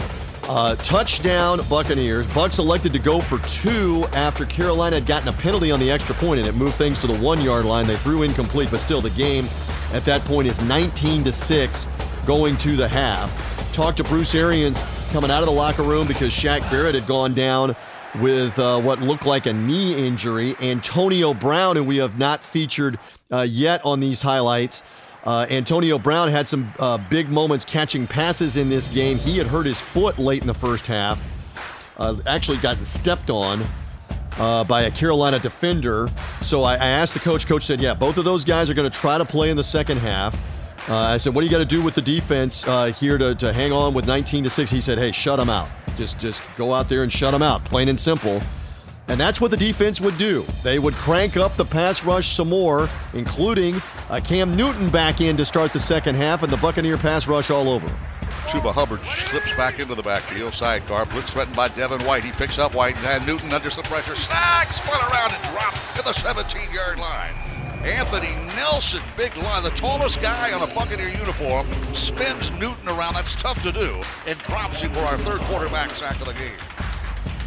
Uh, 0.49 0.75
touchdown 0.77 1.61
Buccaneers. 1.69 2.27
Bucks 2.29 2.59
elected 2.59 2.91
to 2.93 2.99
go 2.99 3.21
for 3.21 3.39
two 3.49 4.07
after 4.15 4.47
Carolina 4.47 4.97
had 4.97 5.05
gotten 5.05 5.29
a 5.29 5.33
penalty 5.35 5.71
on 5.71 5.79
the 5.79 5.91
extra 5.91 6.15
point 6.15 6.41
and 6.41 6.49
it 6.49 6.55
moved 6.55 6.75
things 6.77 6.99
to 7.01 7.07
the 7.07 7.19
one 7.19 7.41
yard 7.43 7.67
line. 7.67 7.87
They 7.87 7.97
threw 7.97 8.23
incomplete, 8.23 8.71
but 8.71 8.81
still 8.81 9.03
the 9.03 9.11
game 9.11 9.45
at 9.93 10.07
that 10.07 10.23
point 10.23 10.49
is 10.49 10.63
19 10.63 11.25
to 11.25 11.33
6 11.33 11.87
going 12.27 12.57
to 12.59 12.77
the 12.77 12.89
half. 12.89 13.73
Talked 13.75 13.99
to 13.99 14.05
Bruce 14.05 14.35
Arians 14.35 14.83
coming 15.11 15.31
out 15.31 15.43
of 15.43 15.47
the 15.47 15.55
locker 15.55 15.83
room 15.83 16.07
because 16.07 16.33
Shaq 16.33 16.69
Barrett 16.71 16.95
had 16.95 17.07
gone 17.07 17.35
down 17.35 17.77
with 18.19 18.59
uh, 18.59 18.81
what 18.81 19.03
looked 19.03 19.27
like 19.27 19.45
a 19.45 19.53
knee 19.53 19.95
injury. 19.95 20.57
Antonio 20.63 21.35
Brown, 21.35 21.77
who 21.77 21.85
we 21.85 21.99
have 21.99 22.19
not 22.19 22.43
featured 22.43 22.99
uh, 23.31 23.43
yet 23.43 23.83
on 23.85 24.01
these 24.01 24.23
highlights. 24.23 24.83
Uh, 25.29 25.45
Antonio 25.51 25.99
Brown 25.99 26.31
had 26.31 26.49
some 26.49 26.73
uh, 26.79 26.97
big 26.97 27.29
moments 27.29 27.63
catching 27.63 28.07
passes 28.07 28.57
in 28.57 28.71
this 28.71 28.89
game. 28.89 29.19
He 29.19 29.37
had 29.37 29.47
hurt 29.47 29.67
his 29.67 29.79
foot 29.79 30.19
late 30.19 30.41
in 30.41 30.47
the 30.47 30.55
first 30.55 30.87
half, 30.87 31.23
uh, 31.99 32.17
actually 32.27 32.57
gotten 32.57 32.83
stepped 32.83 33.29
on. 33.29 33.63
Uh, 34.39 34.63
by 34.63 34.83
a 34.83 34.91
Carolina 34.93 35.37
defender. 35.41 36.09
So 36.43 36.63
I, 36.63 36.75
I 36.75 36.87
asked 36.87 37.13
the 37.13 37.19
coach. 37.19 37.45
Coach 37.49 37.65
said, 37.65 37.81
Yeah, 37.81 37.93
both 37.93 38.19
of 38.19 38.25
those 38.25 38.45
guys 38.45 38.71
are 38.71 38.75
going 38.75 38.89
to 38.89 38.97
try 38.97 39.19
to 39.19 39.25
play 39.25 39.51
in 39.51 39.57
the 39.57 39.65
second 39.65 39.99
half. 39.99 40.33
Uh, 40.89 40.97
I 40.97 41.17
said, 41.17 41.35
"What 41.35 41.41
do 41.41 41.47
you 41.49 41.51
got 41.51 41.59
to 41.59 41.65
do 41.65 41.83
with 41.83 41.97
the 41.97 42.01
defense 42.01 42.65
uh, 42.69 42.93
here 42.93 43.19
to, 43.19 43.35
to 43.35 43.53
hang 43.53 43.73
on 43.73 43.95
with 43.95 44.07
19 44.07 44.45
to 44.45 44.51
six?" 44.51 44.71
He 44.71 44.81
said, 44.81 44.97
"Hey, 44.97 45.11
shut 45.11 45.41
them 45.41 45.51
out. 45.51 45.69
Just 45.97 46.21
just 46.21 46.45
go 46.57 46.73
out 46.73 46.89
there 46.89 47.03
and 47.03 47.13
shut 47.13 47.33
them 47.33 47.43
out, 47.43 47.65
plain 47.65 47.89
and 47.89 47.99
simple." 47.99 48.41
And 49.09 49.19
that's 49.19 49.41
what 49.41 49.51
the 49.51 49.57
defense 49.57 50.01
would 50.01 50.19
do. 50.19 50.45
They 50.63 50.79
would 50.79 50.95
crank 50.95 51.37
up 51.37 51.57
the 51.57 51.65
pass 51.65 52.05
rush 52.05 52.37
some 52.37 52.51
more, 52.51 52.89
including 53.15 53.81
uh, 54.11 54.21
Cam 54.23 54.55
Newton 54.55 54.91
back 54.91 55.23
in 55.23 55.37
to 55.39 55.45
start 55.45 55.73
the 55.73 55.81
second 55.81 56.15
half, 56.17 56.43
and 56.43 56.53
the 56.53 56.59
Buccaneer 56.59 56.99
pass 56.99 57.27
rush 57.27 57.51
all 57.51 57.69
over. 57.71 57.89
Chuba 58.49 58.73
Hubbard 58.73 59.01
slips 59.01 59.55
back 59.57 59.79
into 59.79 59.95
the 59.95 60.03
backfield, 60.03 60.55
sidecar. 60.55 61.05
Blitz 61.07 61.31
threatened 61.31 61.57
by 61.57 61.69
Devin 61.69 62.05
White. 62.07 62.25
He 62.25 62.33
picks 62.33 62.59
up 62.59 62.75
White 62.75 62.97
and 63.05 63.27
Newton 63.27 63.53
under 63.53 63.71
some 63.71 63.85
pressure. 63.85 64.15
Sack, 64.15 64.73
spun 64.73 65.01
around 65.11 65.33
and 65.33 65.43
dropped 65.53 65.97
to 65.97 66.03
the 66.03 66.13
17 66.13 66.71
yard 66.73 66.99
line. 66.99 67.35
Anthony 67.85 68.35
Nelson, 68.57 69.03
big 69.17 69.37
line, 69.37 69.63
the 69.63 69.71
tallest 69.71 70.21
guy 70.21 70.53
on 70.53 70.69
a 70.69 70.75
Buccaneer 70.75 71.09
uniform, 71.09 71.67
spins 71.95 72.51
Newton 72.53 72.89
around. 72.89 73.15
That's 73.15 73.35
tough 73.35 73.63
to 73.63 73.73
do, 73.73 74.03
and 74.27 74.39
drops 74.41 74.81
him 74.81 74.93
for 74.93 75.01
our 75.01 75.17
third 75.19 75.41
quarterback 75.43 75.91
sack 75.91 76.21
of 76.21 76.27
the 76.27 76.35
game. 76.35 76.59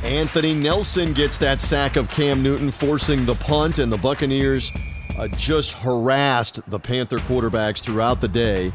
Anthony 0.03 0.53
Nelson 0.53 1.13
gets 1.13 1.37
that 1.37 1.61
sack 1.61 1.95
of 1.95 2.09
Cam 2.09 2.41
Newton, 2.41 2.71
forcing 2.71 3.25
the 3.25 3.35
punt, 3.35 3.77
and 3.77 3.91
the 3.91 3.97
Buccaneers 3.97 4.71
uh, 5.17 5.27
just 5.29 5.73
harassed 5.73 6.59
the 6.69 6.79
Panther 6.79 7.19
quarterbacks 7.19 7.81
throughout 7.81 8.19
the 8.19 8.27
day. 8.27 8.73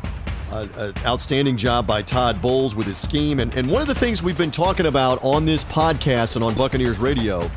Uh, 0.52 0.68
uh, 0.76 0.92
outstanding 1.04 1.56
job 1.56 1.88
by 1.88 2.00
Todd 2.00 2.40
Bowles 2.40 2.76
with 2.76 2.86
his 2.86 2.96
scheme. 2.96 3.40
And, 3.40 3.52
and 3.56 3.68
one 3.68 3.82
of 3.82 3.88
the 3.88 3.94
things 3.96 4.22
we've 4.22 4.38
been 4.38 4.52
talking 4.52 4.86
about 4.86 5.18
on 5.24 5.44
this 5.44 5.64
podcast 5.64 6.36
and 6.36 6.44
on 6.44 6.54
Buccaneers 6.54 7.00
Radio 7.00 7.50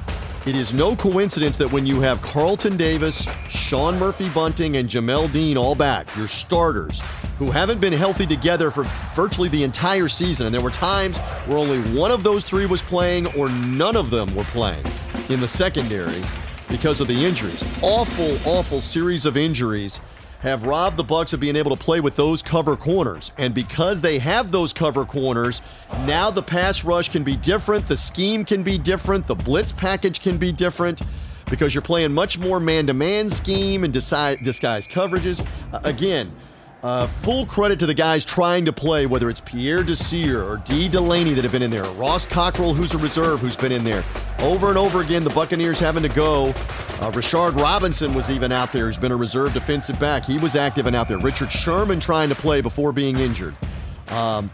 it 0.46 0.56
is 0.56 0.74
no 0.74 0.96
coincidence 0.96 1.58
that 1.58 1.72
when 1.72 1.86
you 1.86 2.00
have 2.02 2.22
Carlton 2.22 2.78
Davis, 2.78 3.28
Sean 3.50 4.00
Murphy 4.00 4.30
Bunting, 4.30 4.78
and 4.78 4.90
Jamel 4.90 5.32
Dean 5.32 5.58
all 5.58 5.76
back, 5.76 6.08
your 6.16 6.28
starters, 6.28 7.02
who 7.38 7.52
haven't 7.52 7.80
been 7.80 7.94
healthy 7.94 8.26
together 8.26 8.72
for 8.72 8.84
virtually 9.16 9.50
the 9.50 9.64
entire 9.64 10.08
season, 10.08 10.46
and 10.46 10.56
there 10.56 10.62
were 10.62 10.72
times 10.72 11.18
where 11.46 11.58
only 11.58 11.80
one 11.98 12.12
of 12.12 12.24
those 12.24 12.44
three 12.44 12.66
was 12.66 12.82
playing 12.82 13.28
or 13.38 13.50
none 13.50 13.96
of 13.96 14.10
them 14.10 14.34
were 14.36 14.44
playing 14.46 14.86
in 15.30 15.40
the 15.40 15.48
secondary 15.48 16.22
because 16.70 17.02
of 17.02 17.08
the 17.08 17.26
injuries. 17.26 17.64
Awful, 17.82 18.38
awful 18.46 18.82
series 18.82 19.26
of 19.26 19.36
injuries 19.36 20.00
have 20.40 20.64
robbed 20.64 20.98
the 20.98 21.04
Bucks 21.04 21.34
of 21.34 21.40
being 21.40 21.56
able 21.56 21.76
to 21.76 21.82
play 21.82 22.00
with 22.00 22.16
those 22.16 22.42
cover 22.42 22.76
corners. 22.76 23.32
And 23.38 23.54
because 23.54 24.02
they 24.02 24.20
have 24.20 24.52
those 24.52 24.72
cover 24.72 25.06
corners, 25.06 25.62
now 26.06 26.32
the 26.32 26.42
pass 26.42 26.84
rush 26.84 27.10
can 27.10 27.24
be 27.24 27.36
different, 27.36 27.88
the 27.88 27.98
scheme 27.98 28.46
can 28.46 28.64
be 28.64 28.78
different, 28.78 29.28
the 29.28 29.36
blitz 29.36 29.72
package 29.72 30.22
can 30.22 30.38
be 30.38 30.52
different 30.52 31.02
because 31.50 31.74
you're 31.74 31.82
playing 31.82 32.14
much 32.14 32.38
more 32.38 32.60
man-to-man 32.60 33.30
scheme 33.30 33.84
and 33.84 33.92
disguise 33.92 34.38
coverages. 34.88 35.46
Uh, 35.74 35.82
again, 35.84 36.32
Uh, 36.82 37.08
full 37.08 37.46
credit 37.46 37.78
to 37.78 37.86
the 37.86 37.94
guys 37.94 38.24
trying 38.24 38.64
to 38.64 38.72
play, 38.72 39.06
whether 39.06 39.30
it's 39.30 39.42
Pierre 39.42 39.84
Desir 39.84 40.42
or 40.42 40.58
Dee 40.58 40.88
Delaney 40.88 41.34
that 41.34 41.44
have 41.44 41.52
been 41.52 41.62
in 41.62 41.72
there, 41.72 41.84
Ross 41.84 42.26
Cockrell, 42.26 42.74
who's 42.74 42.94
a 42.94 42.98
reserve, 42.98 43.42
who's 43.42 43.58
been 43.58 43.74
in 43.74 43.84
there. 43.84 44.02
Over 44.40 44.70
and 44.70 44.78
over 44.78 45.02
again, 45.02 45.26
the 45.26 45.30
Buccaneers 45.32 45.78
having 45.78 46.04
to 46.04 46.10
go. 46.10 46.48
Uh, 46.48 47.12
Rashard 47.12 47.60
Robinson 47.60 48.14
was 48.14 48.30
even 48.30 48.54
out 48.54 48.72
there, 48.72 48.86
who's 48.86 48.98
been 48.98 49.12
a 49.12 49.18
reserve 49.18 49.54
defensive 49.54 50.00
back. 50.00 50.24
He 50.24 50.38
was 50.38 50.56
active 50.56 50.86
and 50.86 50.96
out 50.96 51.10
there. 51.10 51.18
Richard 51.18 51.52
Sherman 51.52 52.00
trying 52.00 52.30
to 52.30 52.36
play 52.36 52.62
before 52.62 52.94
being 52.94 53.18
injured. 53.18 53.56
Um, 54.10 54.50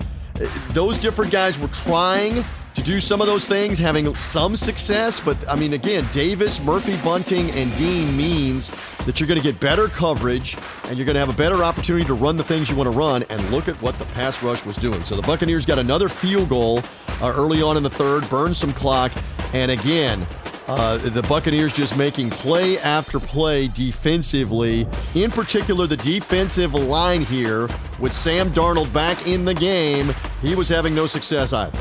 those 0.72 0.98
different 0.98 1.32
guys 1.32 1.60
were 1.60 1.68
trying 1.68 2.44
to 2.76 2.84
do 2.84 3.00
some 3.00 3.22
of 3.22 3.28
those 3.28 3.46
things, 3.46 3.80
having 3.80 4.14
some 4.14 4.56
success. 4.56 5.20
But 5.20 5.38
I 5.50 5.56
mean, 5.56 5.74
again, 5.74 6.06
Davis, 6.12 6.62
Murphy, 6.62 6.98
Bunting, 7.04 7.50
and 7.52 7.76
Dean 7.78 8.16
means 8.16 8.70
that 9.06 9.20
you're 9.20 9.28
going 9.28 9.40
to 9.40 9.44
get 9.44 9.60
better 9.60 9.88
coverage 9.88 10.58
and 10.86 10.98
you're 10.98 11.06
going 11.06 11.16
to 11.16 11.20
have 11.20 11.30
a 11.30 11.38
better 11.38 11.64
opportunity 11.64 12.06
to 12.06 12.14
run 12.14 12.38
the 12.38 12.44
things 12.44 12.70
you 12.70 12.76
want 12.76 12.92
to 12.92 12.98
run. 12.98 13.24
And 13.30 13.42
look 13.50 13.68
at 13.68 13.82
what 13.82 13.98
the 13.98 14.06
pass 14.06 14.44
rush 14.44 14.66
was 14.66 14.76
doing. 14.76 15.02
So 15.04 15.16
the 15.16 15.22
Buccaneers 15.22 15.66
got 15.66 15.80
another 15.80 16.10
field 16.10 16.50
goal 16.50 16.82
uh, 17.22 17.34
early 17.36 17.62
on 17.62 17.78
in 17.78 17.84
the 17.84 17.90
third, 17.90 18.30
burned 18.30 18.56
some 18.56 18.74
clock, 18.74 19.12
and 19.54 19.72
again. 19.72 20.26
Uh, 20.68 20.98
the 20.98 21.22
Buccaneers 21.22 21.76
just 21.76 21.96
making 21.96 22.32
play 22.32 22.80
after 22.80 23.20
play 23.20 23.68
defensively. 23.68 24.88
In 25.14 25.30
particular, 25.30 25.86
the 25.86 25.98
defensive 25.98 26.74
line 26.74 27.22
here 27.22 27.70
with 28.00 28.12
Sam 28.12 28.50
Darnold 28.50 28.92
back 28.92 29.28
in 29.28 29.46
the 29.46 29.54
game. 29.54 30.12
He 30.42 30.56
was 30.56 30.68
having 30.68 30.96
no 30.96 31.06
success 31.06 31.54
either. 31.54 31.78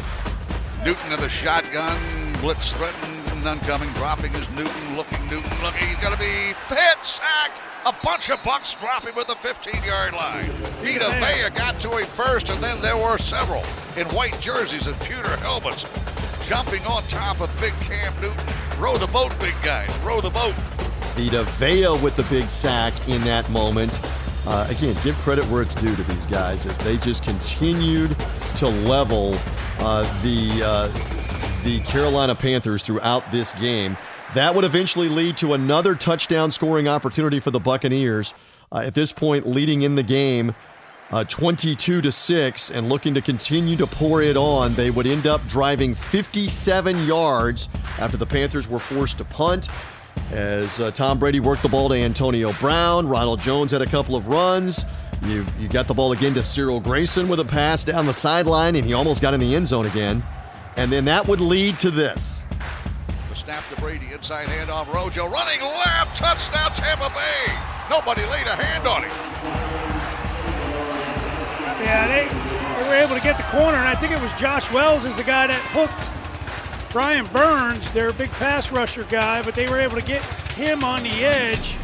Newton 0.84 1.12
in 1.12 1.20
the 1.20 1.30
shotgun. 1.30 1.98
Blitz 2.42 2.74
threatened, 2.74 3.42
none 3.42 3.58
coming. 3.60 3.88
Dropping 3.94 4.34
is 4.34 4.46
Newton. 4.50 4.96
Looking, 4.96 5.18
Newton 5.30 5.50
looking. 5.62 5.88
He's 5.88 5.96
going 5.96 6.12
to 6.12 6.18
be 6.18 6.52
hit, 6.68 6.98
sacked. 7.02 7.62
A 7.86 7.94
bunch 8.02 8.28
of 8.28 8.42
Bucks 8.42 8.74
dropping 8.74 9.14
with 9.14 9.28
the 9.28 9.34
15-yard 9.34 10.12
line. 10.12 10.50
Vita 10.82 11.10
Vea 11.20 11.48
got 11.56 11.80
to 11.80 11.96
him 11.96 12.04
first, 12.04 12.50
and 12.50 12.62
then 12.62 12.82
there 12.82 12.98
were 12.98 13.16
several 13.16 13.62
in 13.96 14.06
white 14.14 14.38
jerseys 14.40 14.86
and 14.86 14.98
pewter 15.00 15.36
helmets 15.38 15.86
jumping 16.46 16.84
on 16.84 17.02
top 17.04 17.40
of 17.40 17.50
big 17.60 17.72
Cam 17.80 18.12
Newton. 18.20 18.44
Row 18.78 18.98
the 18.98 19.06
boat, 19.06 19.34
big 19.40 19.54
guys. 19.62 19.90
Row 20.00 20.20
the 20.20 20.28
boat. 20.28 20.54
Vita 21.16 21.44
Vea 21.44 21.88
with 22.02 22.16
the 22.16 22.24
big 22.24 22.50
sack 22.50 22.92
in 23.08 23.22
that 23.22 23.48
moment. 23.48 24.00
Uh, 24.46 24.66
again, 24.68 24.94
give 25.02 25.14
credit 25.16 25.44
where 25.46 25.62
it's 25.62 25.74
due 25.74 25.94
to 25.96 26.02
these 26.04 26.26
guys 26.26 26.66
as 26.66 26.76
they 26.78 26.98
just 26.98 27.24
continued 27.24 28.14
to 28.56 28.68
level 28.68 29.34
uh, 29.78 30.02
the 30.22 30.62
uh, 30.62 30.88
the 31.64 31.80
Carolina 31.80 32.34
Panthers 32.34 32.82
throughout 32.82 33.30
this 33.32 33.54
game. 33.54 33.96
That 34.34 34.54
would 34.54 34.64
eventually 34.64 35.08
lead 35.08 35.36
to 35.38 35.54
another 35.54 35.94
touchdown 35.94 36.50
scoring 36.50 36.88
opportunity 36.88 37.40
for 37.40 37.50
the 37.50 37.60
Buccaneers. 37.60 38.34
Uh, 38.70 38.78
at 38.80 38.94
this 38.94 39.12
point, 39.12 39.46
leading 39.46 39.82
in 39.82 39.94
the 39.94 40.02
game, 40.02 40.54
uh, 41.10 41.24
22 41.24 42.02
to 42.02 42.12
six, 42.12 42.70
and 42.70 42.88
looking 42.88 43.14
to 43.14 43.22
continue 43.22 43.76
to 43.76 43.86
pour 43.86 44.20
it 44.22 44.36
on. 44.36 44.74
They 44.74 44.90
would 44.90 45.06
end 45.06 45.26
up 45.26 45.40
driving 45.46 45.94
57 45.94 47.06
yards 47.06 47.68
after 47.98 48.16
the 48.16 48.26
Panthers 48.26 48.68
were 48.68 48.78
forced 48.78 49.18
to 49.18 49.24
punt 49.24 49.68
as 50.32 50.80
uh, 50.80 50.90
Tom 50.90 51.18
Brady 51.18 51.40
worked 51.40 51.62
the 51.62 51.68
ball 51.68 51.88
to 51.88 51.94
Antonio 51.94 52.52
Brown. 52.54 53.08
Ronald 53.08 53.40
Jones 53.40 53.70
had 53.70 53.82
a 53.82 53.86
couple 53.86 54.16
of 54.16 54.28
runs. 54.28 54.84
You, 55.26 55.46
you 55.58 55.68
got 55.68 55.86
the 55.86 55.94
ball 55.94 56.12
again 56.12 56.34
to 56.34 56.42
Cyril 56.42 56.80
Grayson 56.80 57.28
with 57.28 57.40
a 57.40 57.44
pass 57.44 57.84
down 57.84 58.06
the 58.06 58.12
sideline, 58.12 58.76
and 58.76 58.84
he 58.84 58.92
almost 58.92 59.22
got 59.22 59.32
in 59.32 59.40
the 59.40 59.54
end 59.54 59.66
zone 59.66 59.86
again. 59.86 60.22
And 60.76 60.90
then 60.90 61.04
that 61.06 61.26
would 61.28 61.40
lead 61.40 61.78
to 61.80 61.90
this. 61.90 62.44
The 63.30 63.36
snap 63.36 63.64
to 63.70 63.80
Brady, 63.80 64.12
inside 64.12 64.48
handoff, 64.48 64.92
Rojo 64.92 65.28
running 65.28 65.60
left, 65.62 66.16
touchdown 66.16 66.70
Tampa 66.72 67.10
Bay. 67.10 67.54
Nobody 67.88 68.22
laid 68.26 68.46
a 68.46 68.54
hand 68.54 68.86
on 68.86 69.02
him. 69.04 69.10
Yeah, 71.80 72.06
they, 72.08 72.82
they 72.82 72.88
were 72.88 72.94
able 72.96 73.14
to 73.14 73.22
get 73.22 73.36
the 73.36 73.42
corner, 73.44 73.76
and 73.76 73.88
I 73.88 73.94
think 73.94 74.12
it 74.12 74.20
was 74.20 74.32
Josh 74.34 74.70
Wells 74.72 75.04
is 75.04 75.16
the 75.16 75.24
guy 75.24 75.46
that 75.46 75.60
hooked 75.72 76.10
Brian 76.94 77.26
Burns, 77.32 77.90
their 77.90 78.12
big 78.12 78.30
pass 78.30 78.70
rusher 78.70 79.02
guy, 79.10 79.42
but 79.42 79.56
they 79.56 79.68
were 79.68 79.80
able 79.80 79.96
to 79.96 80.06
get 80.06 80.22
him 80.52 80.84
on 80.84 81.02
the 81.02 81.24
edge. 81.24 81.76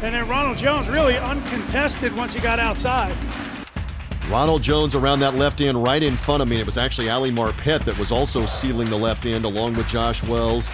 And 0.00 0.14
then 0.14 0.28
Ronald 0.28 0.58
Jones 0.58 0.88
really 0.88 1.18
uncontested 1.18 2.14
once 2.14 2.34
he 2.34 2.40
got 2.40 2.60
outside. 2.60 3.16
Ronald 4.28 4.62
Jones 4.62 4.94
around 4.94 5.18
that 5.18 5.34
left 5.34 5.60
end 5.60 5.82
right 5.82 6.00
in 6.00 6.14
front 6.14 6.40
of 6.40 6.46
me. 6.46 6.60
It 6.60 6.66
was 6.66 6.78
actually 6.78 7.10
Ali 7.10 7.32
Marpet 7.32 7.84
that 7.84 7.98
was 7.98 8.12
also 8.12 8.46
sealing 8.46 8.88
the 8.90 8.96
left 8.96 9.26
end 9.26 9.44
along 9.44 9.74
with 9.74 9.88
Josh 9.88 10.22
Wells 10.22 10.70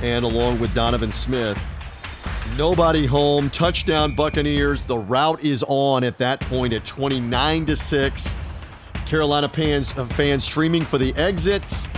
and 0.00 0.24
along 0.24 0.60
with 0.60 0.72
Donovan 0.72 1.10
Smith. 1.10 1.60
Nobody 2.56 3.04
home. 3.04 3.50
Touchdown 3.50 4.14
Buccaneers. 4.14 4.82
The 4.82 4.98
route 4.98 5.42
is 5.42 5.64
on 5.66 6.04
at 6.04 6.18
that 6.18 6.38
point 6.42 6.72
at 6.72 6.84
29 6.84 7.64
to 7.64 7.74
6. 7.74 8.36
Carolina 9.06 9.48
fans, 9.48 9.90
fans 9.90 10.44
streaming 10.44 10.84
for 10.84 10.98
the 10.98 11.12
exits. 11.16 11.88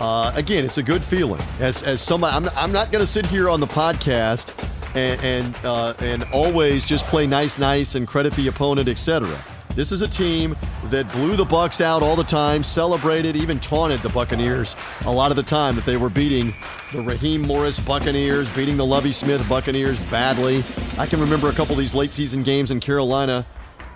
Uh, 0.00 0.32
again, 0.34 0.64
it's 0.64 0.78
a 0.78 0.82
good 0.82 1.02
feeling. 1.02 1.40
As 1.60 1.82
as 1.82 2.00
somebody, 2.00 2.34
I'm, 2.36 2.48
I'm 2.56 2.72
not 2.72 2.90
going 2.90 3.02
to 3.02 3.06
sit 3.06 3.26
here 3.26 3.48
on 3.48 3.60
the 3.60 3.66
podcast 3.66 4.52
and 4.94 5.22
and, 5.22 5.56
uh, 5.64 5.94
and 6.00 6.24
always 6.32 6.84
just 6.84 7.04
play 7.06 7.26
nice, 7.26 7.58
nice, 7.58 7.94
and 7.94 8.06
credit 8.06 8.32
the 8.34 8.48
opponent, 8.48 8.88
etc. 8.88 9.28
This 9.74 9.90
is 9.90 10.02
a 10.02 10.08
team 10.08 10.56
that 10.84 11.10
blew 11.12 11.34
the 11.34 11.44
Bucks 11.44 11.80
out 11.80 12.00
all 12.00 12.14
the 12.14 12.22
time, 12.22 12.62
celebrated, 12.62 13.34
even 13.34 13.58
taunted 13.58 14.00
the 14.00 14.08
Buccaneers 14.08 14.76
a 15.04 15.10
lot 15.10 15.32
of 15.32 15.36
the 15.36 15.42
time 15.42 15.74
that 15.74 15.84
they 15.84 15.96
were 15.96 16.08
beating 16.08 16.54
the 16.92 17.02
Raheem 17.02 17.42
Morris 17.42 17.80
Buccaneers, 17.80 18.48
beating 18.54 18.76
the 18.76 18.86
Lovie 18.86 19.10
Smith 19.10 19.46
Buccaneers 19.48 19.98
badly. 20.10 20.62
I 20.96 21.06
can 21.06 21.18
remember 21.18 21.48
a 21.48 21.52
couple 21.52 21.72
of 21.72 21.78
these 21.78 21.92
late 21.94 22.12
season 22.12 22.44
games 22.44 22.70
in 22.70 22.78
Carolina 22.78 23.44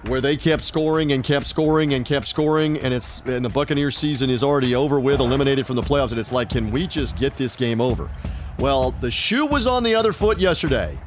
where 0.02 0.20
they 0.20 0.36
kept 0.36 0.64
scoring 0.64 1.12
and 1.12 1.24
kept 1.24 1.46
scoring 1.46 1.94
and 1.94 2.04
kept 2.04 2.26
scoring, 2.26 2.78
and 2.78 2.94
it's 2.94 3.20
and 3.26 3.44
the 3.44 3.48
Buccaneers 3.48 3.96
season 3.96 4.30
is 4.30 4.42
already 4.42 4.74
over 4.74 5.00
with, 5.00 5.20
eliminated 5.20 5.66
from 5.66 5.76
the 5.76 5.82
playoffs, 5.82 6.10
and 6.10 6.20
it's 6.20 6.32
like, 6.32 6.50
can 6.50 6.70
we 6.70 6.86
just 6.86 7.16
get 7.18 7.36
this 7.36 7.56
game 7.56 7.80
over? 7.80 8.10
Well, 8.58 8.92
the 8.92 9.10
shoe 9.10 9.46
was 9.46 9.66
on 9.66 9.82
the 9.82 9.94
other 9.94 10.12
foot 10.12 10.38
yesterday. 10.38 10.98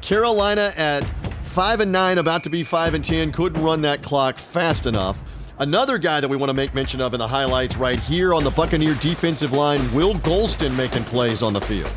Carolina 0.00 0.72
at 0.76 1.04
five 1.42 1.80
and 1.80 1.90
nine, 1.90 2.18
about 2.18 2.44
to 2.44 2.50
be 2.50 2.62
five 2.62 2.94
and 2.94 3.04
ten, 3.04 3.32
couldn't 3.32 3.62
run 3.62 3.82
that 3.82 4.02
clock 4.02 4.38
fast 4.38 4.86
enough. 4.86 5.22
Another 5.58 5.98
guy 5.98 6.20
that 6.20 6.28
we 6.28 6.36
want 6.36 6.50
to 6.50 6.54
make 6.54 6.72
mention 6.72 7.00
of 7.00 7.14
in 7.14 7.18
the 7.18 7.26
highlights 7.26 7.76
right 7.76 7.98
here 7.98 8.32
on 8.32 8.44
the 8.44 8.50
Buccaneer 8.50 8.94
defensive 8.94 9.52
line, 9.52 9.92
Will 9.92 10.14
Gholston 10.14 10.76
making 10.76 11.04
plays 11.04 11.42
on 11.42 11.52
the 11.52 11.60
field. 11.60 11.90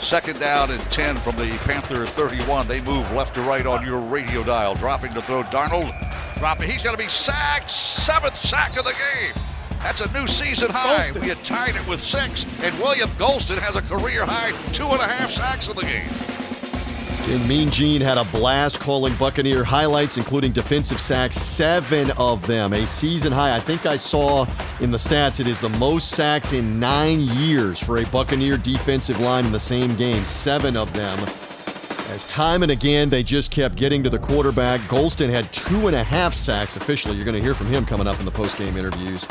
Second 0.00 0.40
down 0.40 0.70
and 0.70 0.80
10 0.90 1.16
from 1.18 1.36
the 1.36 1.48
Panther 1.64 2.06
31. 2.06 2.66
They 2.66 2.80
move 2.80 3.10
left 3.12 3.34
to 3.34 3.42
right 3.42 3.66
on 3.66 3.84
your 3.84 4.00
radio 4.00 4.42
dial. 4.42 4.74
Dropping 4.74 5.12
to 5.12 5.20
throw 5.20 5.42
Darnold. 5.44 5.94
Dropping. 6.38 6.70
He's 6.70 6.82
going 6.82 6.96
to 6.96 7.02
be 7.02 7.08
sacked. 7.08 7.70
Seventh 7.70 8.34
sack 8.34 8.78
of 8.78 8.84
the 8.86 8.92
game. 8.92 9.34
That's 9.80 10.00
a 10.00 10.10
new 10.12 10.26
season 10.26 10.70
high. 10.70 11.04
Gholston. 11.10 11.20
We 11.20 11.28
had 11.28 11.44
tied 11.44 11.76
it 11.76 11.86
with 11.86 12.00
six, 12.00 12.44
and 12.62 12.76
William 12.78 13.08
Gholston 13.10 13.58
has 13.58 13.76
a 13.76 13.82
career 13.82 14.24
high 14.24 14.52
two 14.72 14.86
and 14.86 15.00
a 15.00 15.06
half 15.06 15.30
sacks 15.30 15.68
in 15.68 15.76
the 15.76 15.82
game. 15.82 16.08
And 17.28 17.48
Mean 17.48 17.70
Gene 17.70 18.00
had 18.00 18.18
a 18.18 18.24
blast 18.24 18.80
calling 18.80 19.14
Buccaneer 19.14 19.62
highlights, 19.62 20.16
including 20.16 20.50
defensive 20.50 21.00
sacks, 21.00 21.36
seven 21.36 22.10
of 22.12 22.44
them, 22.46 22.72
a 22.72 22.86
season 22.86 23.30
high. 23.30 23.54
I 23.54 23.60
think 23.60 23.86
I 23.86 23.96
saw 23.96 24.46
in 24.80 24.90
the 24.90 24.96
stats 24.96 25.38
it 25.38 25.46
is 25.46 25.60
the 25.60 25.68
most 25.68 26.10
sacks 26.10 26.52
in 26.52 26.80
nine 26.80 27.20
years 27.20 27.78
for 27.78 27.98
a 27.98 28.06
Buccaneer 28.06 28.56
defensive 28.56 29.20
line 29.20 29.44
in 29.44 29.52
the 29.52 29.60
same 29.60 29.94
game, 29.94 30.24
seven 30.24 30.76
of 30.76 30.92
them. 30.92 31.18
As 32.10 32.24
time 32.24 32.64
and 32.64 32.72
again, 32.72 33.08
they 33.08 33.22
just 33.22 33.52
kept 33.52 33.76
getting 33.76 34.02
to 34.02 34.10
the 34.10 34.18
quarterback. 34.18 34.80
Gholston 34.82 35.30
had 35.30 35.52
two 35.52 35.86
and 35.86 35.94
a 35.94 36.02
half 36.02 36.34
sacks 36.34 36.76
officially. 36.76 37.14
You're 37.14 37.24
going 37.24 37.36
to 37.36 37.42
hear 37.42 37.54
from 37.54 37.68
him 37.68 37.86
coming 37.86 38.08
up 38.08 38.18
in 38.18 38.24
the 38.24 38.32
post-game 38.32 38.76
interviews. 38.76 39.24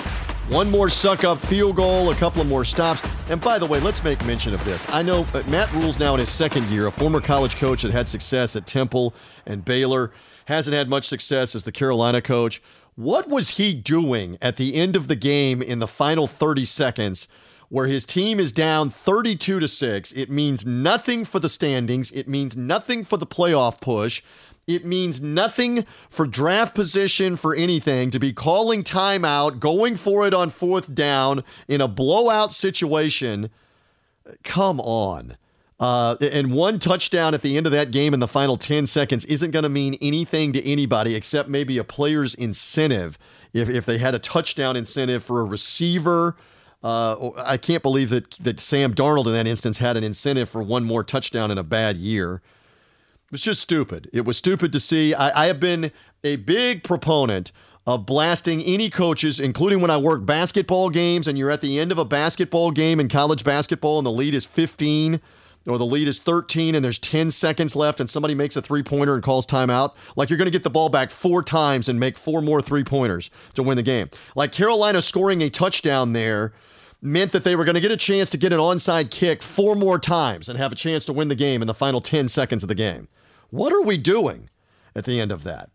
One 0.50 0.72
more 0.72 0.88
Succop 0.88 1.38
field 1.38 1.76
goal, 1.76 2.10
a 2.10 2.16
couple 2.16 2.42
of 2.42 2.48
more 2.48 2.66
stops. 2.66 3.08
And 3.30 3.40
by 3.40 3.60
the 3.60 3.68
way, 3.68 3.80
let's 3.82 4.04
make 4.04 4.26
mention 4.26 4.52
of 4.52 4.66
this. 4.66 4.90
I 4.90 5.04
know 5.04 5.28
Matt 5.48 5.72
Rhule's 5.74 6.00
now 6.00 6.16
in 6.16 6.20
his 6.20 6.32
second 6.32 6.66
year, 6.70 6.88
a 6.88 6.92
former 6.92 7.22
college 7.22 7.56
coach 7.58 7.84
that 7.84 7.92
had 7.92 8.08
success 8.08 8.56
at 8.56 8.66
Temple 8.66 9.14
and 9.46 9.64
Baylor, 9.64 10.12
hasn't 10.46 10.76
had 10.76 10.90
much 10.90 11.08
success 11.08 11.54
as 11.54 11.66
the 11.66 11.72
Carolina 11.72 12.20
coach. 12.20 12.64
What 12.96 13.30
was 13.30 13.58
he 13.58 13.76
doing 13.76 14.40
at 14.42 14.58
the 14.58 14.74
end 14.74 14.96
of 14.96 15.08
the 15.08 15.16
game 15.16 15.62
in 15.62 15.78
the 15.78 15.88
final 15.88 16.26
30 16.26 16.66
seconds 16.66 17.28
where 17.70 17.86
his 17.86 18.04
team 18.04 18.40
is 18.40 18.52
down 18.52 18.90
32 18.90 19.60
to 19.60 19.68
6? 19.68 20.12
It 20.14 20.32
means 20.32 20.66
nothing 20.66 21.26
for 21.26 21.38
the 21.38 21.48
standings, 21.48 22.10
it 22.10 22.28
means 22.28 22.58
nothing 22.58 23.04
for 23.04 23.18
the 23.18 23.28
playoff 23.28 23.80
push. 23.80 24.24
It 24.70 24.86
means 24.86 25.20
nothing 25.20 25.84
for 26.12 26.28
draft 26.28 26.76
position 26.76 27.38
for 27.38 27.56
anything 27.56 28.12
to 28.12 28.20
be 28.20 28.32
calling 28.32 28.84
timeout, 28.84 29.60
going 29.60 29.96
for 29.96 30.28
it 30.28 30.34
on 30.34 30.52
fourth 30.52 30.94
down 30.94 31.44
in 31.68 31.82
a 31.82 31.88
blowout 31.88 32.54
situation. 32.54 33.50
Come 34.44 34.80
on. 34.80 35.38
Uh, 35.80 36.18
and 36.22 36.54
one 36.54 36.78
touchdown 36.78 37.34
at 37.34 37.42
the 37.42 37.58
end 37.58 37.66
of 37.66 37.72
that 37.72 37.90
game 37.90 38.14
in 38.14 38.20
the 38.20 38.28
final 38.28 38.58
10 38.58 38.86
seconds 38.86 39.26
isn't 39.26 39.50
going 39.50 39.64
to 39.64 39.70
mean 39.70 39.98
anything 40.02 40.54
to 40.54 40.64
anybody 40.64 41.16
except 41.16 41.50
maybe 41.50 41.80
a 41.80 41.84
player's 41.84 42.36
incentive. 42.36 43.18
If, 43.54 43.70
if 43.70 43.88
they 43.88 43.98
had 43.98 44.14
a 44.14 44.20
touchdown 44.20 44.76
incentive 44.76 45.24
for 45.24 45.40
a 45.40 45.46
receiver, 45.46 46.36
uh, 46.84 47.32
I 47.38 47.58
can't 47.58 47.82
believe 47.82 48.10
that, 48.10 48.30
that 48.42 48.60
Sam 48.60 48.94
Darnold 48.94 49.26
in 49.26 49.34
that 49.34 49.48
instance 49.48 49.80
had 49.80 49.98
an 49.98 50.04
incentive 50.04 50.48
for 50.48 50.62
one 50.62 50.84
more 50.84 51.04
touchdown 51.04 51.50
in 51.50 51.58
a 51.58 51.64
bad 51.64 51.98
year. 51.98 52.44
It 53.30 53.34
was 53.34 53.42
just 53.42 53.62
stupid. 53.62 54.10
It 54.12 54.26
was 54.26 54.38
stupid 54.38 54.74
to 54.74 54.80
see. 54.80 55.14
I, 55.14 55.44
I, 55.44 55.46
have 55.46 55.60
been 55.60 55.92
a 56.24 56.38
big 56.38 56.84
proponent 56.84 57.52
of 57.86 58.08
blasting 58.08 58.64
any 58.64 58.90
coaches, 58.90 59.40
including 59.40 59.82
when 59.82 59.92
I 59.92 59.98
work 59.98 60.26
basketball 60.26 60.90
games 60.90 61.28
and 61.28 61.38
you're 61.38 61.52
at 61.52 61.62
the 61.62 61.78
end 61.78 61.92
of 61.92 62.00
a 62.00 62.06
basketball 62.06 62.72
game 62.72 63.00
in 63.00 63.08
college 63.08 63.44
basketball 63.44 64.00
and 64.00 64.06
the 64.08 64.12
lead 64.12 64.34
is 64.34 64.46
15 64.46 65.22
or 65.68 65.78
the 65.78 65.86
lead 65.86 66.08
is 66.08 66.18
13 66.18 66.74
and 66.74 66.84
there's 66.84 66.98
10 66.98 67.30
seconds 67.30 67.76
left 67.76 68.00
and 68.00 68.10
somebody 68.10 68.34
makes 68.34 68.56
a 68.56 68.64
three 68.64 68.82
pointer 68.82 69.14
and 69.14 69.22
calls 69.22 69.46
timeout. 69.46 69.94
Like 70.16 70.32
you're 70.32 70.38
going 70.38 70.48
to 70.48 70.52
get 70.52 70.64
the 70.64 70.72
ball 70.72 70.90
back 70.90 71.12
four 71.12 71.44
times 71.44 71.88
and 71.88 72.00
make 72.00 72.18
four 72.18 72.42
more 72.42 72.64
three 72.64 72.84
pointers 72.84 73.30
to 73.54 73.62
win 73.62 73.78
the 73.78 73.84
game. 73.84 74.10
Like 74.36 74.52
Carolina 74.52 75.04
scoring 75.04 75.44
a 75.44 75.52
touchdown 75.52 76.14
there 76.14 76.52
meant 77.00 77.32
that 77.32 77.44
they 77.44 77.56
were 77.56 77.64
going 77.64 77.76
to 77.76 77.82
get 77.82 77.92
a 77.92 77.98
chance 77.98 78.32
to 78.32 78.38
get 78.38 78.52
an 78.52 78.60
onside 78.60 79.12
kick 79.12 79.44
four 79.44 79.76
more 79.76 80.00
times 80.00 80.50
and 80.50 80.58
have 80.58 80.72
a 80.72 80.76
chance 80.76 81.06
to 81.06 81.14
win 81.14 81.28
the 81.28 81.36
game 81.36 81.62
in 81.62 81.68
the 81.68 81.76
final 81.76 82.02
10 82.02 82.28
seconds 82.28 82.64
of 82.64 82.68
the 82.68 82.76
game. 82.76 83.08
What 83.52 83.74
are 83.74 83.82
we 83.82 83.98
doing 83.98 84.50
at 84.96 85.06
the 85.06 85.20
end 85.20 85.32
of 85.32 85.44
that? 85.44 85.70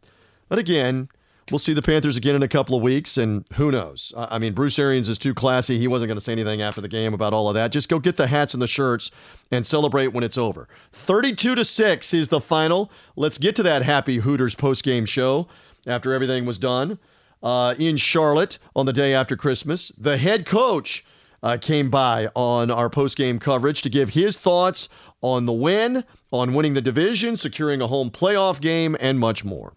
But 0.49 0.59
again, 0.59 1.09
we'll 1.51 1.59
see 1.59 1.73
the 1.73 1.83
Panthers 1.83 2.17
again 2.17 2.35
in 2.35 2.43
a 2.43 2.49
couple 2.49 2.77
of 2.77 2.83
weeks, 2.83 3.19
and 3.19 3.45
who 3.55 3.71
knows? 3.71 4.13
I 4.17 4.39
mean, 4.39 4.53
Bruce 4.53 4.79
Arians 4.79 5.09
is 5.09 5.19
too 5.19 5.35
classy. 5.35 5.79
He 5.79 5.89
wasn't 5.89 6.09
going 6.09 6.17
to 6.17 6.21
say 6.21 6.33
anything 6.33 6.63
after 6.63 6.81
the 6.81 6.89
game 6.89 7.15
about 7.15 7.33
all 7.33 7.49
of 7.49 7.55
that. 7.55 7.73
Just 7.73 7.89
go 7.89 7.99
get 7.99 8.17
the 8.17 8.27
hats 8.27 8.55
and 8.55 8.63
the 8.63 8.67
shirts 8.67 9.11
and 9.51 9.67
celebrate 9.67 10.09
when 10.09 10.25
it's 10.25 10.39
over. 10.39 10.69
32 10.93 11.55
to 11.55 11.65
6 11.65 12.15
is 12.15 12.29
the 12.29 12.41
final. 12.41 12.91
Let's 13.17 13.39
get 13.39 13.57
to 13.57 13.63
that 13.65 13.83
happy 13.83 14.19
Hooters 14.19 14.55
post-game 14.55 15.07
show 15.07 15.49
after 15.87 16.15
everything 16.15 16.47
was 16.47 16.59
done 16.59 16.99
uh, 17.43 17.75
in 17.79 17.97
Charlotte 17.97 18.59
on 18.75 18.87
the 18.87 18.93
day 18.93 19.13
after 19.15 19.37
Christmas. 19.37 19.89
The 19.91 20.17
head 20.17 20.47
coach 20.47 21.05
uh, 21.45 21.59
came 21.59 21.91
by 21.91 22.29
on 22.35 22.71
our 22.71 22.89
post-game 22.89 23.39
coverage 23.39 23.83
to 23.83 23.91
give 23.91 24.11
his 24.11 24.39
thoughts 24.39 24.89
on 25.21 25.45
the 25.45 25.53
win, 25.53 26.03
on 26.33 26.55
winning 26.55 26.73
the 26.73 26.81
division, 26.81 27.37
securing 27.37 27.83
a 27.83 27.87
home 27.87 28.11
playoff 28.11 28.61
game, 28.61 28.97
and 28.99 29.21
much 29.21 29.45
more. 29.45 29.75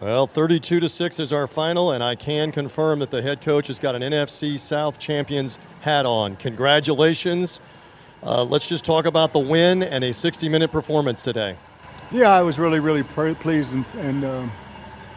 Well, 0.00 0.26
32 0.26 0.80
to 0.80 0.88
6 0.88 1.20
is 1.20 1.32
our 1.32 1.46
final, 1.46 1.90
and 1.90 2.02
I 2.02 2.14
can 2.14 2.52
confirm 2.52 3.00
that 3.00 3.10
the 3.10 3.22
head 3.22 3.40
coach 3.40 3.66
has 3.66 3.78
got 3.78 3.96
an 3.96 4.02
NFC 4.02 4.58
South 4.58 4.98
champions 4.98 5.58
hat 5.80 6.06
on. 6.06 6.36
Congratulations. 6.36 7.60
Uh, 8.22 8.44
let's 8.44 8.68
just 8.68 8.84
talk 8.84 9.04
about 9.04 9.32
the 9.32 9.38
win 9.38 9.82
and 9.82 10.04
a 10.04 10.12
60 10.12 10.48
minute 10.48 10.70
performance 10.70 11.20
today. 11.20 11.56
Yeah, 12.12 12.30
I 12.30 12.42
was 12.42 12.58
really, 12.58 12.80
really 12.80 13.02
pleased 13.02 13.72
and, 13.72 13.84
and 13.96 14.24
uh, 14.24 14.46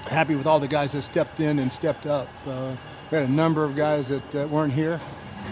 happy 0.08 0.36
with 0.36 0.48
all 0.48 0.60
the 0.60 0.68
guys 0.68 0.94
that 0.94 1.04
stepped 1.04 1.40
in 1.40 1.60
and 1.60 1.72
stepped 1.72 2.08
up. 2.08 2.28
Uh, 2.48 2.76
we 3.12 3.18
had 3.18 3.30
a 3.30 3.32
number 3.32 3.63
of 3.63 3.76
guys 3.76 4.10
that 4.10 4.36
uh, 4.36 4.48
weren't 4.48 4.74
here, 4.74 5.00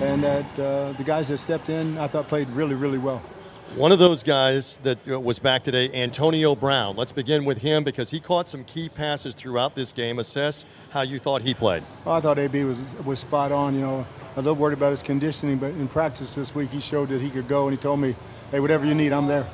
and 0.02 0.24
that 0.24 0.60
uh, 0.60 0.92
the 0.94 1.04
guys 1.04 1.30
that 1.30 1.38
stepped 1.38 1.70
in, 1.70 1.98
I 1.98 2.08
thought 2.08 2.28
played 2.28 2.50
really, 2.50 2.76
really 2.76 2.98
well. 2.98 3.22
One 3.76 3.92
of 3.92 4.00
those 4.00 4.24
guys 4.24 4.78
that 4.84 5.06
uh, 5.08 5.20
was 5.20 5.40
back 5.40 5.64
today, 5.64 5.92
Antonio 5.94 6.56
Brown. 6.56 6.96
Let's 6.96 7.12
begin 7.12 7.46
with 7.46 7.58
him 7.58 7.84
because 7.84 8.12
he 8.12 8.20
caught 8.20 8.48
some 8.48 8.64
key 8.64 8.90
passes 8.90 9.36
throughout 9.36 9.76
this 9.76 9.92
game. 9.92 10.20
Assess 10.20 10.66
how 10.92 11.02
you 11.02 11.20
thought 11.20 11.42
he 11.42 11.54
played. 11.54 11.84
Well, 12.06 12.16
I 12.16 12.22
thought 12.22 12.40
AB 12.40 12.64
was 12.64 12.86
was 13.04 13.20
spot 13.20 13.52
on. 13.52 13.74
You 13.74 13.82
know, 13.82 14.08
a 14.36 14.42
little 14.42 14.56
worried 14.56 14.78
about 14.78 14.92
his 14.92 15.02
conditioning, 15.02 15.58
but 15.58 15.72
in 15.72 15.88
practice 15.88 16.36
this 16.36 16.56
week 16.56 16.70
he 16.70 16.80
showed 16.80 17.10
that 17.10 17.22
he 17.22 17.30
could 17.30 17.48
go, 17.48 17.68
and 17.68 17.76
he 17.76 17.82
told 17.82 18.00
me, 18.00 18.16
"Hey, 18.52 18.60
whatever 18.60 18.86
you 18.86 18.96
need, 18.96 19.12
I'm 19.12 19.28
there." 19.28 19.48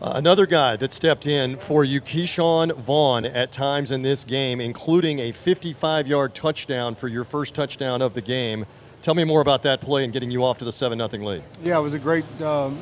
Uh, 0.00 0.12
another 0.16 0.46
guy 0.46 0.76
that 0.76 0.92
stepped 0.92 1.26
in 1.26 1.56
for 1.56 1.82
you, 1.82 2.00
Ke'Shawn 2.00 2.76
Vaughn, 2.76 3.24
at 3.24 3.52
times 3.52 3.90
in 3.90 4.02
this 4.02 4.22
game, 4.22 4.60
including 4.60 5.18
a 5.18 5.32
55-yard 5.32 6.34
touchdown 6.34 6.94
for 6.94 7.08
your 7.08 7.24
first 7.24 7.54
touchdown 7.54 8.02
of 8.02 8.12
the 8.14 8.20
game. 8.20 8.66
Tell 9.04 9.14
me 9.14 9.24
more 9.24 9.42
about 9.42 9.64
that 9.64 9.82
play 9.82 10.04
and 10.04 10.14
getting 10.14 10.30
you 10.30 10.42
off 10.42 10.56
to 10.60 10.64
the 10.64 10.72
7 10.72 10.98
0 10.98 11.22
lead. 11.22 11.42
Yeah, 11.62 11.76
it 11.78 11.82
was 11.82 11.92
a 11.92 11.98
great 11.98 12.24
um, 12.40 12.78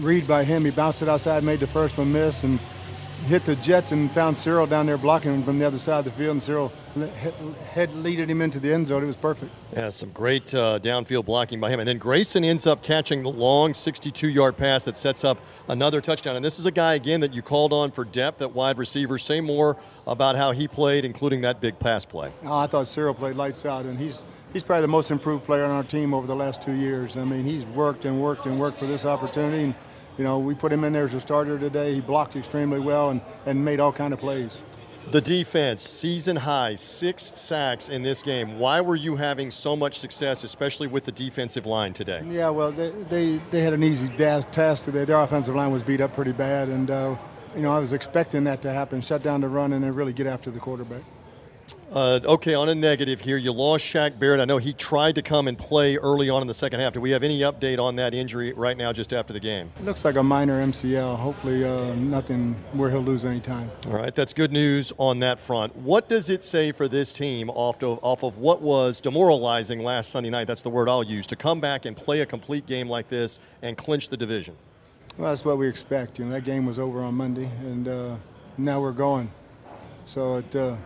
read 0.00 0.26
by 0.26 0.42
him. 0.42 0.64
He 0.64 0.72
bounced 0.72 1.00
it 1.00 1.08
outside, 1.08 1.44
made 1.44 1.60
the 1.60 1.66
first 1.68 1.96
one 1.96 2.12
miss, 2.12 2.42
and 2.42 2.58
hit 3.26 3.44
the 3.44 3.54
Jets 3.54 3.92
and 3.92 4.10
found 4.10 4.36
Cyril 4.36 4.66
down 4.66 4.86
there 4.86 4.98
blocking 4.98 5.32
him 5.32 5.44
from 5.44 5.60
the 5.60 5.64
other 5.64 5.78
side 5.78 6.00
of 6.00 6.06
the 6.06 6.10
field, 6.10 6.32
and 6.32 6.42
Cyril 6.42 6.72
head 7.70 7.94
leaded 7.94 8.28
him 8.28 8.42
into 8.42 8.58
the 8.58 8.74
end 8.74 8.88
zone. 8.88 9.04
It 9.04 9.06
was 9.06 9.16
perfect. 9.16 9.52
Yeah, 9.72 9.90
some 9.90 10.10
great 10.10 10.52
uh, 10.56 10.80
downfield 10.80 11.26
blocking 11.26 11.60
by 11.60 11.70
him. 11.70 11.78
And 11.78 11.88
then 11.88 11.98
Grayson 11.98 12.42
ends 12.42 12.66
up 12.66 12.82
catching 12.82 13.22
the 13.22 13.30
long 13.30 13.74
62-yard 13.74 14.56
pass 14.56 14.82
that 14.86 14.96
sets 14.96 15.22
up 15.22 15.38
another 15.68 16.00
touchdown. 16.00 16.34
And 16.34 16.44
this 16.44 16.58
is 16.58 16.66
a 16.66 16.72
guy, 16.72 16.94
again, 16.94 17.20
that 17.20 17.32
you 17.32 17.42
called 17.42 17.72
on 17.72 17.92
for 17.92 18.04
depth 18.04 18.42
at 18.42 18.50
wide 18.54 18.76
receiver. 18.76 19.18
Say 19.18 19.40
more 19.40 19.76
about 20.04 20.34
how 20.34 20.50
he 20.50 20.66
played, 20.66 21.04
including 21.04 21.42
that 21.42 21.60
big 21.60 21.78
pass 21.78 22.04
play. 22.04 22.32
Oh, 22.42 22.58
I 22.58 22.66
thought 22.66 22.88
Cyril 22.88 23.14
played 23.14 23.36
lights 23.36 23.64
out, 23.64 23.84
and 23.84 23.96
he's– 23.96 24.24
he's 24.52 24.62
probably 24.62 24.82
the 24.82 24.88
most 24.88 25.10
improved 25.10 25.44
player 25.44 25.64
on 25.64 25.70
our 25.70 25.84
team 25.84 26.14
over 26.14 26.26
the 26.26 26.36
last 26.36 26.62
two 26.62 26.72
years. 26.72 27.16
I 27.16 27.24
mean, 27.24 27.44
he's 27.44 27.64
worked 27.66 28.04
and 28.04 28.20
worked 28.20 28.46
and 28.46 28.58
worked 28.58 28.78
for 28.78 28.86
this 28.86 29.04
opportunity. 29.04 29.64
And, 29.64 29.74
you 30.16 30.24
know, 30.24 30.38
we 30.38 30.54
put 30.54 30.72
him 30.72 30.84
in 30.84 30.92
there 30.92 31.04
as 31.04 31.14
a 31.14 31.20
starter 31.20 31.58
today. 31.58 31.94
He 31.94 32.00
blocked 32.00 32.36
extremely 32.36 32.80
well 32.80 33.10
and, 33.10 33.20
and 33.46 33.64
made 33.64 33.80
all 33.80 33.92
kind 33.92 34.12
of 34.12 34.20
plays. 34.20 34.62
The 35.10 35.20
defense, 35.22 35.88
season 35.88 36.36
high, 36.36 36.74
six 36.74 37.32
sacks 37.34 37.88
in 37.88 38.02
this 38.02 38.22
game. 38.22 38.58
Why 38.58 38.82
were 38.82 38.96
you 38.96 39.16
having 39.16 39.50
so 39.50 39.74
much 39.74 39.98
success, 39.98 40.44
especially 40.44 40.86
with 40.86 41.04
the 41.04 41.12
defensive 41.12 41.64
line 41.64 41.94
today? 41.94 42.22
Yeah, 42.28 42.50
well, 42.50 42.70
they, 42.70 42.90
they, 43.08 43.36
they 43.50 43.62
had 43.62 43.72
an 43.72 43.82
easy 43.82 44.08
task 44.08 44.84
today. 44.84 45.06
Their 45.06 45.18
offensive 45.18 45.54
line 45.54 45.70
was 45.70 45.82
beat 45.82 46.02
up 46.02 46.12
pretty 46.12 46.32
bad, 46.32 46.68
and, 46.68 46.90
uh, 46.90 47.16
you 47.56 47.62
know, 47.62 47.72
I 47.72 47.78
was 47.78 47.94
expecting 47.94 48.44
that 48.44 48.60
to 48.62 48.70
happen, 48.70 49.00
shut 49.00 49.22
down 49.22 49.40
the 49.40 49.48
run, 49.48 49.72
and 49.72 49.82
then 49.82 49.94
really 49.94 50.12
get 50.12 50.26
after 50.26 50.50
the 50.50 50.58
quarterback. 50.58 51.02
Uh, 51.92 52.20
okay, 52.24 52.54
on 52.54 52.68
a 52.68 52.74
negative 52.74 53.20
here, 53.20 53.38
you 53.38 53.50
lost 53.50 53.84
Shaq 53.84 54.18
Barrett. 54.18 54.40
I 54.40 54.44
know 54.44 54.58
he 54.58 54.72
tried 54.74 55.14
to 55.14 55.22
come 55.22 55.48
and 55.48 55.56
play 55.56 55.96
early 55.96 56.28
on 56.28 56.42
in 56.42 56.46
the 56.46 56.54
second 56.54 56.80
half. 56.80 56.92
Do 56.92 57.00
we 57.00 57.10
have 57.10 57.22
any 57.22 57.40
update 57.40 57.78
on 57.78 57.96
that 57.96 58.12
injury 58.12 58.52
right 58.52 58.76
now, 58.76 58.92
just 58.92 59.12
after 59.12 59.32
the 59.32 59.40
game? 59.40 59.70
It 59.78 59.84
looks 59.84 60.04
like 60.04 60.16
a 60.16 60.22
minor 60.22 60.62
MCL. 60.62 61.16
Hopefully, 61.16 61.64
uh, 61.64 61.94
nothing 61.94 62.54
where 62.72 62.90
he'll 62.90 63.02
lose 63.02 63.24
any 63.24 63.40
time. 63.40 63.70
All 63.86 63.94
right, 63.94 64.14
that's 64.14 64.34
good 64.34 64.52
news 64.52 64.92
on 64.98 65.20
that 65.20 65.40
front. 65.40 65.74
What 65.76 66.08
does 66.08 66.28
it 66.28 66.44
say 66.44 66.72
for 66.72 66.88
this 66.88 67.12
team 67.12 67.48
off 67.50 67.82
of, 67.82 67.98
off 68.02 68.22
of 68.22 68.38
what 68.38 68.60
was 68.60 69.00
demoralizing 69.00 69.82
last 69.82 70.10
Sunday 70.10 70.30
night? 70.30 70.46
That's 70.46 70.62
the 70.62 70.70
word 70.70 70.88
I'll 70.88 71.02
use 71.02 71.26
to 71.28 71.36
come 71.36 71.60
back 71.60 71.86
and 71.86 71.96
play 71.96 72.20
a 72.20 72.26
complete 72.26 72.66
game 72.66 72.88
like 72.88 73.08
this 73.08 73.40
and 73.62 73.76
clinch 73.76 74.10
the 74.10 74.16
division. 74.16 74.56
Well, 75.16 75.30
that's 75.30 75.44
what 75.44 75.58
we 75.58 75.66
expect. 75.66 76.18
You 76.18 76.26
know, 76.26 76.32
that 76.32 76.44
game 76.44 76.66
was 76.66 76.78
over 76.78 77.02
on 77.02 77.14
Monday, 77.14 77.50
and 77.60 77.88
uh, 77.88 78.16
now 78.56 78.80
we're 78.80 78.92
going. 78.92 79.30
So 80.04 80.36
it 80.36 80.54
uh, 80.54 80.76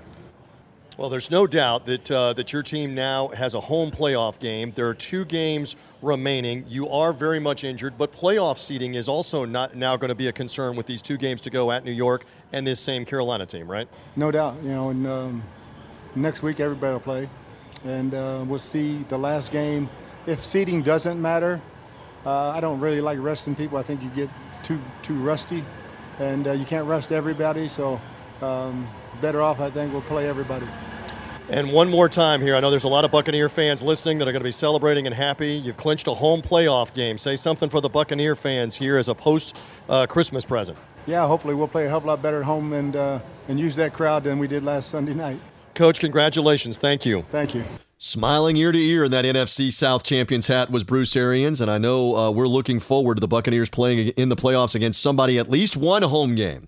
well, 0.99 1.09
there's 1.09 1.31
no 1.31 1.47
doubt 1.47 1.87
that 1.87 2.11
uh, 2.11 2.33
that 2.35 2.53
your 2.53 2.63
team 2.63 2.95
now 2.95 3.29
has 3.29 3.55
a 3.55 3.61
home 3.61 3.91
playoff 3.91 4.39
game. 4.39 4.73
There 4.75 4.89
are 4.89 4.95
two 4.95 5.25
games 5.25 5.77
remaining. 6.03 6.65
You 6.69 6.89
are 6.89 7.13
very 7.13 7.41
much 7.41 7.65
injured, 7.65 7.97
but 7.97 8.13
playoff 8.13 8.59
seeding 8.59 8.95
is 8.95 9.09
also 9.09 9.45
not 9.45 9.75
now 9.75 9.97
going 9.97 10.11
to 10.11 10.15
be 10.15 10.29
a 10.29 10.33
concern 10.33 10.77
with 10.77 10.87
these 10.87 11.01
two 11.01 11.17
games 11.17 11.41
to 11.43 11.51
go 11.51 11.71
at 11.71 11.85
New 11.85 11.93
York 11.93 12.25
and 12.53 12.67
this 12.67 12.81
same 12.81 13.05
Carolina 13.05 13.47
team, 13.47 13.71
right? 13.71 13.89
No 14.17 14.31
doubt. 14.31 14.57
You 14.63 14.71
know, 14.71 14.91
and 14.91 15.07
um, 15.07 15.43
next 16.15 16.43
week 16.43 16.61
everybody 16.61 16.93
will 16.93 17.01
play, 17.01 17.29
and 17.85 18.15
uh, 18.15 18.45
we'll 18.47 18.59
see 18.59 18.99
the 19.09 19.19
last 19.19 19.51
game. 19.51 19.89
If 20.27 20.45
seeding 20.45 20.83
doesn't 20.83 21.21
matter, 21.21 21.61
uh, 22.27 22.51
I 22.51 22.61
don't 22.61 22.81
really 22.81 23.01
like 23.01 23.19
resting 23.19 23.57
people. 23.57 23.79
I 23.79 23.83
think 23.83 24.03
you 24.03 24.11
get 24.11 24.29
too 24.63 24.81
too 25.03 25.19
rusty, 25.19 25.65
and 26.19 26.49
uh, 26.49 26.53
you 26.53 26.65
can't 26.65 26.87
rest 26.87 27.13
everybody. 27.13 27.69
So. 27.69 28.01
Um, 28.41 28.89
better 29.23 29.41
off, 29.41 29.61
I 29.61 29.71
think, 29.71 29.93
we'll 29.93 30.03
play 30.03 30.29
everybody. 30.29 30.67
And 31.49 31.73
one 31.73 31.89
more 31.89 32.09
time 32.09 32.41
here, 32.41 32.55
I 32.55 32.61
know 32.61 32.71
there's 32.71 32.85
a 32.85 32.89
lot 32.89 33.05
of 33.05 33.11
Buccaneer 33.11 33.49
fans 33.49 33.83
listening 33.83 34.19
that 34.19 34.29
are 34.29 34.33
going 34.33 34.41
to 34.41 34.49
be 34.49 34.53
celebrating 34.53 35.07
and 35.07 35.15
happy. 35.15 35.53
You've 35.53 35.77
clinched 35.77 36.07
a 36.07 36.15
home 36.15 36.43
playoff 36.43 36.95
game. 36.95 37.19
Say 37.19 37.37
something 37.37 37.69
for 37.69 37.81
the 37.81 37.89
Buccaneer 37.89 38.37
fans 38.37 38.77
here 38.77 38.97
as 38.97 39.09
a 39.09 39.15
post 39.15 39.61
uh, 39.89 40.07
Christmas 40.07 40.45
present. 40.45 40.79
Yeah, 41.07 41.27
hopefully 41.27 41.55
we'll 41.55 41.69
play 41.69 41.87
a 41.87 41.89
hell 41.89 41.99
of 41.99 42.05
a 42.05 42.09
lot 42.09 42.23
better 42.23 42.39
at 42.39 42.45
home 42.45 42.73
and, 42.73 42.97
uh, 42.97 43.21
and 43.49 43.59
use 43.59 43.77
that 43.77 43.93
crowd 43.93 44.25
than 44.25 44.39
we 44.39 44.47
did 44.47 44.65
last 44.65 44.91
Sunday 44.91 45.15
night. 45.15 45.41
Coach, 45.75 46.01
congratulations. 46.01 46.79
Thank 46.79 47.07
you. 47.07 47.25
Thank 47.31 47.55
you. 47.55 47.65
Smiling 47.99 48.57
ear 48.57 48.73
to 48.73 48.79
ear 48.79 49.05
in 49.05 49.11
that 49.13 49.25
NFC 49.25 49.73
South 49.73 50.03
champions 50.03 50.49
hat 50.49 50.71
was 50.71 50.85
Bruce 50.85 51.15
Arians, 51.15 51.61
and 51.61 51.71
I 51.71 51.79
know 51.79 52.17
uh, 52.17 52.31
we're 52.31 52.49
looking 52.49 52.81
forward 52.81 53.17
to 53.17 53.21
the 53.21 53.29
Buccaneers 53.29 53.71
playing 53.71 54.09
in 54.09 54.29
the 54.29 54.37
playoffs 54.37 54.75
against 54.75 55.01
somebody 55.01 55.39
at 55.39 55.51
least 55.51 55.77
one 55.77 56.03
home 56.03 56.35
game. 56.35 56.67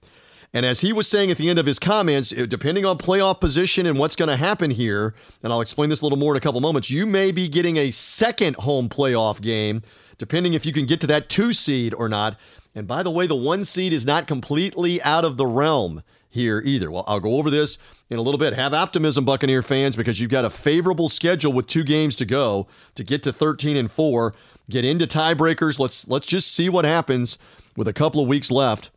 And 0.55 0.65
as 0.65 0.81
he 0.81 0.93
was 0.93 1.09
saying 1.09 1.33
at 1.33 1.37
the 1.37 1.51
end 1.51 1.59
of 1.59 1.67
his 1.67 1.81
comments, 1.81 2.31
depending 2.31 2.87
on 2.87 2.97
playoff 2.97 3.41
position 3.41 3.87
and 3.87 3.99
what's 3.99 4.15
going 4.15 4.29
to 4.29 4.37
happen 4.37 4.71
here, 4.71 5.13
and 5.43 5.53
I'll 5.53 5.61
explain 5.61 5.91
this 5.91 6.01
a 6.01 6.05
little 6.05 6.19
more 6.19 6.33
in 6.33 6.37
a 6.37 6.41
couple 6.41 6.61
moments, 6.61 6.91
you 6.91 7.07
may 7.07 7.33
be 7.33 7.49
getting 7.49 7.77
a 7.77 7.91
second 7.91 8.55
home 8.55 8.89
playoff 8.89 9.41
game, 9.41 9.83
depending 10.17 10.55
if 10.55 10.65
you 10.65 10.73
can 10.73 10.87
get 10.87 11.01
to 11.01 11.09
that 11.09 11.29
two 11.29 11.53
seed 11.53 11.93
or 11.93 12.09
not. 12.09 12.39
And 12.73 12.87
by 12.87 13.03
the 13.03 13.11
way, 13.11 13.27
the 13.27 13.35
one 13.35 13.65
seed 13.65 13.93
is 13.93 14.07
not 14.07 14.29
completely 14.29 15.03
out 15.03 15.25
of 15.25 15.39
the 15.39 15.47
realm 15.47 16.05
here 16.31 16.63
either. 16.65 16.89
Well, 16.89 17.05
I'll 17.09 17.19
go 17.19 17.35
over 17.35 17.51
this 17.51 17.79
in 18.09 18.19
a 18.19 18.23
little 18.23 18.39
bit. 18.39 18.53
Have 18.53 18.73
optimism, 18.73 19.25
Buccaneer 19.25 19.63
fans, 19.63 19.97
because 19.97 20.21
you've 20.21 20.31
got 20.31 20.45
a 20.45 20.51
favorable 20.51 21.09
schedule 21.09 21.53
with 21.53 21.67
two 21.67 21.83
games 21.83 22.15
to 22.17 22.25
go 22.25 22.69
to 22.95 23.03
get 23.03 23.25
to 23.25 23.33
13 23.33 23.77
and 23.77 23.91
4, 23.91 24.35
get 24.71 24.85
into 24.85 25.09
tiebreakers. 25.09 25.81
Let's 25.81 26.07
let's 26.07 26.27
just 26.27 26.53
see 26.55 26.69
what 26.69 26.85
happens 26.85 27.39
with 27.77 27.89
a 27.89 27.93
couple 27.93 28.21
of 28.21 28.29
weeks 28.29 28.53
left 28.53 28.91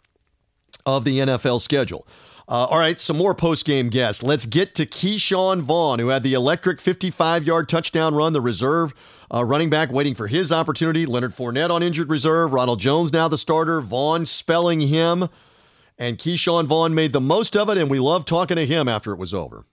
of 0.87 1.03
the 1.03 1.19
NFL 1.19 1.61
schedule. 1.61 2.07
Uh, 2.49 2.65
all 2.65 2.79
right, 2.79 2.97
some 2.97 3.17
more 3.17 3.35
post 3.35 3.65
game 3.65 3.89
guests. 3.89 4.23
Let's 4.23 4.45
get 4.45 4.73
to 4.75 4.85
Ke'Shawn 4.85 5.61
Vaughn, 5.61 5.99
who 5.99 6.07
had 6.07 6.23
the 6.23 6.33
electric 6.33 6.79
55 6.79 7.43
yard 7.43 7.67
touchdown 7.67 8.15
run, 8.15 8.31
the 8.31 8.39
reserve 8.39 8.93
uh, 9.31 9.43
running 9.43 9.69
back 9.69 9.91
waiting 9.91 10.15
for 10.15 10.27
his 10.27 10.49
opportunity. 10.51 11.05
Leonard 11.05 11.35
Fournette 11.35 11.69
on 11.69 11.83
injured 11.83 12.09
reserve. 12.09 12.53
Ronald 12.53 12.79
Jones 12.79 13.11
now 13.11 13.27
the 13.27 13.37
starter. 13.37 13.81
Vaughn 13.81 14.25
spelling 14.25 14.79
him 14.79 15.27
And 15.99 16.17
Ke'Shawn 16.17 16.67
Vaughn 16.67 16.95
made 16.95 17.11
the 17.11 17.19
most 17.19 17.57
of 17.57 17.69
it, 17.69 17.77
and 17.77 17.91
we 17.91 17.99
loved 17.99 18.27
talking 18.27 18.55
to 18.55 18.65
him 18.65 18.87
after 18.87 19.11
it 19.11 19.17
was 19.17 19.33
over. 19.33 19.65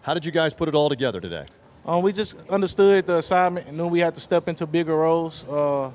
How 0.00 0.14
did 0.14 0.24
you 0.24 0.32
guys 0.32 0.54
put 0.54 0.68
it 0.68 0.74
all 0.74 0.88
together 0.88 1.20
today? 1.20 1.46
Um, 1.84 2.02
we 2.02 2.12
just 2.12 2.36
understood 2.48 3.06
the 3.06 3.18
assignment 3.18 3.66
and 3.66 3.76
knew 3.76 3.88
we 3.88 3.98
had 3.98 4.14
to 4.14 4.20
step 4.20 4.48
into 4.48 4.66
bigger 4.66 4.96
roles. 4.96 5.44
Uh, 5.44 5.90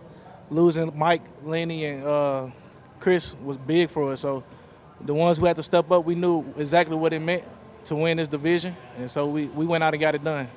losing 0.52 0.96
Mike, 0.96 1.24
Lenny, 1.44 1.86
and 1.86 2.04
uh, 2.06 2.48
Chris 3.02 3.36
was 3.44 3.58
big 3.58 3.90
for 3.90 4.14
us. 4.14 4.22
So 4.22 4.44
the 5.02 5.14
ones 5.14 5.40
who 5.40 5.46
had 5.46 5.58
to 5.58 5.64
step 5.64 5.92
up, 5.92 6.06
we 6.06 6.16
knew 6.16 6.46
exactly 6.58 6.96
what 6.96 7.12
it 7.12 7.20
meant 7.20 7.44
to 7.86 7.96
win 7.96 8.18
this 8.18 8.28
division, 8.28 8.76
and 8.98 9.10
so 9.10 9.26
we, 9.26 9.48
we 9.48 9.66
went 9.66 9.84
out 9.84 9.94
and 9.94 10.00
got 10.00 10.16
it 10.16 10.24
done. 10.24 10.48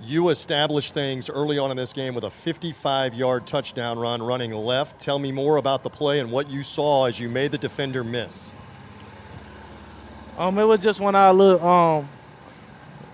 You 0.00 0.28
established 0.28 0.94
things 0.94 1.28
early 1.28 1.58
on 1.58 1.70
in 1.70 1.76
this 1.76 1.92
game 1.92 2.14
with 2.14 2.24
a 2.24 2.30
55 2.30 3.14
yard 3.14 3.46
touchdown 3.46 3.98
run 3.98 4.22
running 4.22 4.52
left. 4.52 5.00
Tell 5.00 5.18
me 5.18 5.32
more 5.32 5.56
about 5.56 5.82
the 5.82 5.90
play 5.90 6.20
and 6.20 6.30
what 6.30 6.50
you 6.50 6.62
saw 6.62 7.06
as 7.06 7.18
you 7.18 7.28
made 7.28 7.50
the 7.50 7.58
defender 7.58 8.04
miss. 8.04 8.50
Um, 10.38 10.58
it 10.58 10.64
was 10.64 10.80
just 10.80 11.00
one 11.00 11.14
of 11.14 11.20
our 11.20 11.32
little, 11.32 11.66
um, 11.66 12.08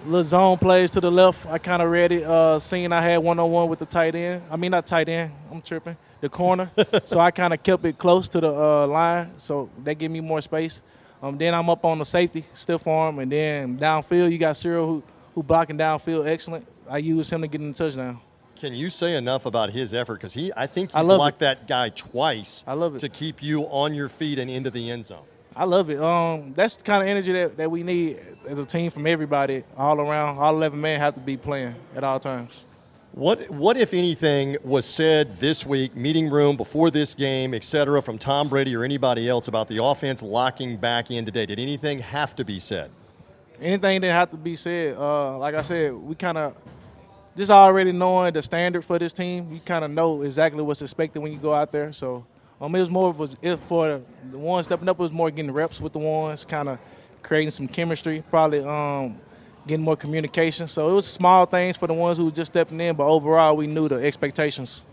little 0.05 0.25
zone 0.25 0.59
plays 0.59 0.91
to 0.91 1.01
the 1.01 1.11
left. 1.11 1.47
I 1.47 1.59
kind 1.59 1.81
of 1.81 1.88
read 1.88 2.11
it, 2.11 2.25
uh, 2.25 2.59
seeing 2.59 2.93
I 2.93 3.01
had 3.01 3.19
one 3.19 3.38
on 3.38 3.51
one 3.51 3.69
with 3.69 3.79
the 3.79 3.87
tight 3.87 4.17
end. 4.17 4.43
I 4.51 4.57
mean, 4.57 4.73
not 4.73 4.85
tight 4.85 5.09
end, 5.09 5.31
I'm 5.53 5.62
tripping, 5.62 5.97
the 6.23 6.31
corner. 6.31 6.71
so 7.05 7.21
I 7.21 7.31
kind 7.31 7.53
of 7.53 7.63
kept 7.63 7.85
it 7.85 7.99
close 7.99 8.31
to 8.31 8.41
the 8.41 8.51
uh, 8.51 8.87
line, 8.87 9.33
so 9.37 9.69
that 9.85 9.97
gave 9.97 10.11
me 10.11 10.21
more 10.21 10.41
space. 10.41 10.81
Um, 11.23 11.37
then 11.37 11.53
I'm 11.53 11.69
up 11.69 11.85
on 11.85 11.99
the 11.99 12.07
safety, 12.07 12.47
stiff 12.55 12.87
arm, 12.87 13.19
and 13.19 13.31
then 13.31 13.79
downfield, 13.79 14.33
you 14.33 14.39
got 14.39 14.57
Cyril 14.57 14.87
who, 14.87 15.03
who 15.35 15.43
blocking 15.43 15.77
downfield 15.77 16.27
excellent. 16.27 16.67
I 16.89 16.99
used 16.99 17.31
him 17.31 17.43
to 17.43 17.49
get 17.49 17.61
in 17.61 17.73
the 17.73 17.75
touchdown. 17.75 18.21
Can 18.57 18.75
you 18.75 18.91
say 18.91 19.17
enough 19.17 19.47
about 19.47 19.71
his 19.71 19.93
effort? 19.93 20.15
Because 20.15 20.33
he, 20.33 20.53
I 20.57 20.67
think 20.67 20.93
he 20.93 20.99
I 20.99 21.03
blocked 21.03 21.37
it. 21.37 21.41
that 21.41 21.69
guy 21.69 21.89
twice. 21.91 22.65
I 22.67 22.75
love 22.75 22.95
it 22.95 22.99
to 23.01 23.09
keep 23.09 23.43
you 23.43 23.63
on 23.65 23.93
your 23.95 24.09
feet 24.09 24.39
and 24.39 24.51
into 24.51 24.71
the 24.71 24.91
end 24.91 25.05
zone. 25.05 25.25
I 25.55 25.65
love 25.65 25.91
it. 25.91 26.01
Um, 26.01 26.55
that's 26.55 26.77
the 26.77 26.85
kind 26.85 27.03
of 27.03 27.09
energy 27.09 27.33
that, 27.33 27.57
that 27.57 27.71
we 27.71 27.83
need 27.83 28.21
as 28.49 28.59
a 28.59 28.65
team 28.65 28.91
from 28.91 29.07
everybody 29.07 29.65
all 29.77 30.01
around. 30.01 30.39
All 30.39 30.55
11 30.55 30.81
men 30.81 30.99
have 31.01 31.15
to 31.15 31.21
be 31.21 31.37
playing 31.37 31.75
at 31.95 32.05
all 32.05 32.19
times. 32.21 32.65
What, 33.12 33.51
what, 33.51 33.77
if 33.77 33.92
anything, 33.92 34.57
was 34.64 34.87
said 34.87 35.37
this 35.37 35.66
week, 35.66 35.94
meeting 35.94 36.31
room, 36.31 36.57
before 36.57 36.90
this 36.90 37.14
game, 37.14 37.53
et 37.53 37.62
cetera, 37.62 38.01
from 38.01 38.16
Tom 38.16 38.48
Brady 38.48 38.75
or 38.75 38.85
anybody 38.85 39.29
else 39.29 39.48
about 39.48 39.68
the 39.68 39.85
offense 39.85 40.22
locking 40.22 40.79
back 40.79 41.11
in 41.11 41.27
today? 41.27 41.44
Did 41.44 41.59
anything 41.59 41.98
have 41.98 42.35
to 42.37 42.44
be 42.44 42.59
said? 42.59 42.90
Anything 43.61 44.01
that 44.01 44.12
had 44.12 44.31
to 44.31 44.38
be 44.38 44.57
said. 44.57 44.96
Uh, 44.96 45.37
like 45.37 45.55
I 45.55 45.61
said, 45.61 45.92
we 45.92 46.14
kind 46.14 46.38
of 46.38 46.57
just 47.37 47.51
already 47.51 47.92
knowing 47.92 48.33
the 48.33 48.40
standard 48.40 48.83
for 48.83 48.98
this 48.98 49.12
team. 49.12 49.53
You 49.53 49.61
kind 49.61 49.85
of 49.85 49.90
know 49.90 50.22
exactly 50.22 50.62
what's 50.62 50.81
expected 50.81 51.20
when 51.20 51.33
you 51.33 51.38
go 51.38 51.53
out 51.53 51.70
there. 51.70 51.92
So 51.92 52.25
um, 52.62 52.75
it 52.75 52.81
was 52.81 52.88
more 52.88 53.11
of 53.11 53.37
if 53.42 53.61
for 53.61 54.01
the 54.31 54.38
ones 54.38 54.66
stepping 54.66 54.88
up, 54.88 54.98
it 54.98 55.03
was 55.03 55.12
more 55.12 55.31
getting 55.31 55.51
reps 55.51 55.83
with 55.83 55.92
the 55.92 55.98
ones, 55.98 56.46
kind 56.46 56.66
of 56.66 56.79
creating 57.22 57.51
some 57.51 57.68
chemistry, 57.68 58.25
probably 58.31 58.61
um, 58.61 59.18
getting 59.66 59.85
more 59.85 59.96
communication. 59.96 60.68
So 60.68 60.90
it 60.90 60.94
was 60.94 61.07
small 61.07 61.46
things 61.46 61.77
for 61.77 61.87
the 61.87 61.94
ones 61.94 62.18
who 62.18 62.27
were 62.27 62.31
just 62.31 62.53
stepping 62.53 62.81
in, 62.81 62.96
but 62.96 63.07
overall 63.07 63.57
we 63.57 63.66
knew 63.66 63.88
the 63.88 63.96
expectations. 63.96 64.85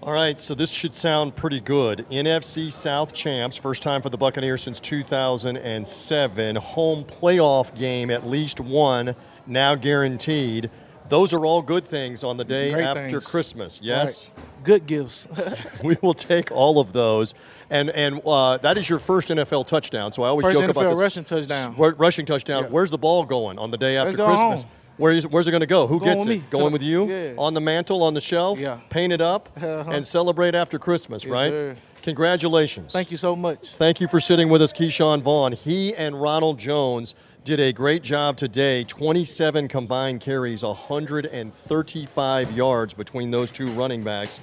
All 0.00 0.12
right, 0.12 0.38
so 0.38 0.54
this 0.54 0.70
should 0.70 0.94
sound 0.94 1.34
pretty 1.34 1.58
good. 1.58 2.06
NFC 2.08 2.70
South 2.70 3.12
champs, 3.12 3.56
first 3.56 3.82
time 3.82 4.00
for 4.00 4.10
the 4.10 4.16
Buccaneers 4.16 4.62
since 4.62 4.78
2007. 4.78 6.56
Home 6.56 7.04
playoff 7.04 7.76
game, 7.76 8.08
at 8.10 8.24
least 8.24 8.60
one, 8.60 9.16
now 9.46 9.74
guaranteed. 9.74 10.70
Those 11.08 11.32
are 11.32 11.44
all 11.44 11.62
good 11.62 11.84
things 11.84 12.22
on 12.22 12.36
the 12.36 12.44
day 12.44 12.70
Great 12.72 12.84
after 12.84 13.10
things. 13.10 13.26
Christmas. 13.26 13.80
Yes, 13.82 14.30
right. 14.36 14.44
Good 14.64 14.86
gifts. 14.86 15.28
we 15.84 15.96
will 16.02 16.14
take 16.14 16.50
all 16.50 16.78
of 16.78 16.92
those. 16.92 17.34
And 17.70 17.90
and 17.90 18.20
uh, 18.24 18.58
that 18.58 18.78
is 18.78 18.88
your 18.88 18.98
first 18.98 19.28
NFL 19.28 19.66
touchdown. 19.66 20.12
So 20.12 20.22
I 20.22 20.28
always 20.28 20.44
first 20.44 20.56
joke 20.56 20.64
NFL 20.64 20.70
about 20.70 20.90
this 20.90 21.00
rushing 21.00 21.24
touchdown. 21.24 21.74
Rushing 21.76 22.26
touchdown. 22.26 22.64
Yeah. 22.64 22.70
Where's 22.70 22.90
the 22.90 22.98
ball 22.98 23.24
going 23.24 23.58
on 23.58 23.70
the 23.70 23.78
day 23.78 23.96
after 23.96 24.16
Christmas? 24.16 24.64
Where 24.96 25.12
is, 25.12 25.26
where's 25.26 25.46
it 25.46 25.52
going 25.52 25.60
to 25.60 25.66
go? 25.66 25.86
Who 25.86 26.00
going 26.00 26.16
gets 26.16 26.26
it? 26.26 26.28
Me. 26.28 26.44
Going 26.50 26.72
with 26.72 26.82
you? 26.82 27.06
Yeah. 27.06 27.34
On 27.38 27.54
the 27.54 27.60
mantle, 27.60 28.02
on 28.02 28.14
the 28.14 28.20
shelf? 28.20 28.58
Yeah. 28.58 28.80
Paint 28.90 29.12
it 29.12 29.20
up 29.20 29.48
uh-huh. 29.56 29.90
and 29.90 30.04
celebrate 30.04 30.56
after 30.56 30.78
Christmas, 30.78 31.24
yes, 31.24 31.32
right? 31.32 31.50
Sir. 31.50 31.76
Congratulations. 32.02 32.92
Thank 32.92 33.10
you 33.10 33.16
so 33.16 33.36
much. 33.36 33.74
Thank 33.74 34.00
you 34.00 34.08
for 34.08 34.18
sitting 34.18 34.48
with 34.48 34.62
us, 34.62 34.72
Ke'Shawn 34.72 35.22
Vaughn. 35.22 35.52
He 35.52 35.94
and 35.94 36.20
Ronald 36.20 36.58
Jones 36.58 37.14
did 37.48 37.60
a 37.60 37.72
great 37.72 38.02
job 38.02 38.36
today. 38.36 38.84
27 38.84 39.68
combined 39.68 40.20
carries, 40.20 40.62
135 40.62 42.52
yards 42.52 42.92
between 42.92 43.30
those 43.30 43.50
two 43.50 43.64
running 43.68 44.04
backs. 44.04 44.38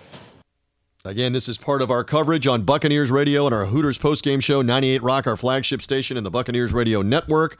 Again, 1.03 1.31
this 1.31 1.47
is 1.47 1.55
part 1.55 1.83
of 1.83 1.91
our 1.91 2.03
coverage 2.03 2.47
on 2.47 2.63
Buccaneers 2.63 3.11
Radio 3.11 3.45
and 3.45 3.53
our 3.53 3.67
Hooters 3.67 3.99
postgame 3.99 4.41
show, 4.41 4.63
98 4.63 5.03
Rock, 5.03 5.27
our 5.27 5.37
flagship 5.37 5.83
station 5.83 6.17
in 6.17 6.23
the 6.23 6.31
Buccaneers 6.31 6.73
Radio 6.73 7.03
Network, 7.03 7.59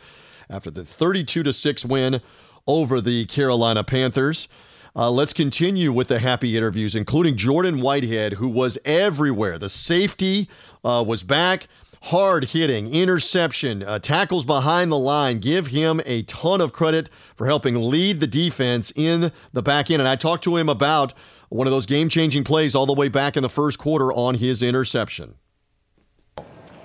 after 0.49 0.71
the 0.71 0.83
32 0.83 1.43
to 1.43 1.53
6 1.53 1.85
win 1.85 2.21
over 2.65 2.99
the 2.99 3.25
Carolina 3.25 3.83
Panthers. 3.83 4.47
Uh, 4.95 5.11
let's 5.11 5.33
continue 5.33 5.91
with 5.91 6.07
the 6.07 6.17
happy 6.17 6.57
interviews, 6.57 6.95
including 6.95 7.35
Jordan 7.35 7.81
Whitehead, 7.81 8.33
who 8.33 8.47
was 8.47 8.79
everywhere. 8.83 9.59
The 9.59 9.69
safety 9.69 10.49
uh, 10.83 11.03
was 11.05 11.21
back, 11.21 11.67
hard 12.03 12.45
hitting, 12.45 12.93
interception, 12.93 13.83
uh, 13.83 13.99
tackles 13.99 14.45
behind 14.45 14.91
the 14.91 14.97
line. 14.97 15.39
Give 15.39 15.67
him 15.67 16.01
a 16.05 16.23
ton 16.23 16.61
of 16.61 16.73
credit 16.73 17.09
for 17.35 17.47
helping 17.47 17.75
lead 17.75 18.19
the 18.19 18.27
defense 18.27 18.91
in 18.95 19.31
the 19.53 19.61
back 19.61 19.89
end. 19.91 20.01
And 20.01 20.09
I 20.09 20.15
talked 20.15 20.43
to 20.45 20.55
him 20.55 20.69
about 20.69 21.13
one 21.49 21.67
of 21.67 21.71
those 21.71 21.85
game 21.85 22.09
changing 22.09 22.43
plays 22.43 22.75
all 22.75 22.85
the 22.85 22.93
way 22.93 23.07
back 23.07 23.37
in 23.37 23.43
the 23.43 23.49
first 23.49 23.79
quarter 23.79 24.11
on 24.13 24.35
his 24.35 24.61
interception. 24.61 25.35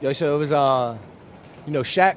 Yo, 0.01 0.13
so 0.13 0.35
it 0.35 0.39
was, 0.39 0.53
uh, 0.53 0.97
you 1.67 1.73
know, 1.73 1.83
Shaq. 1.83 2.17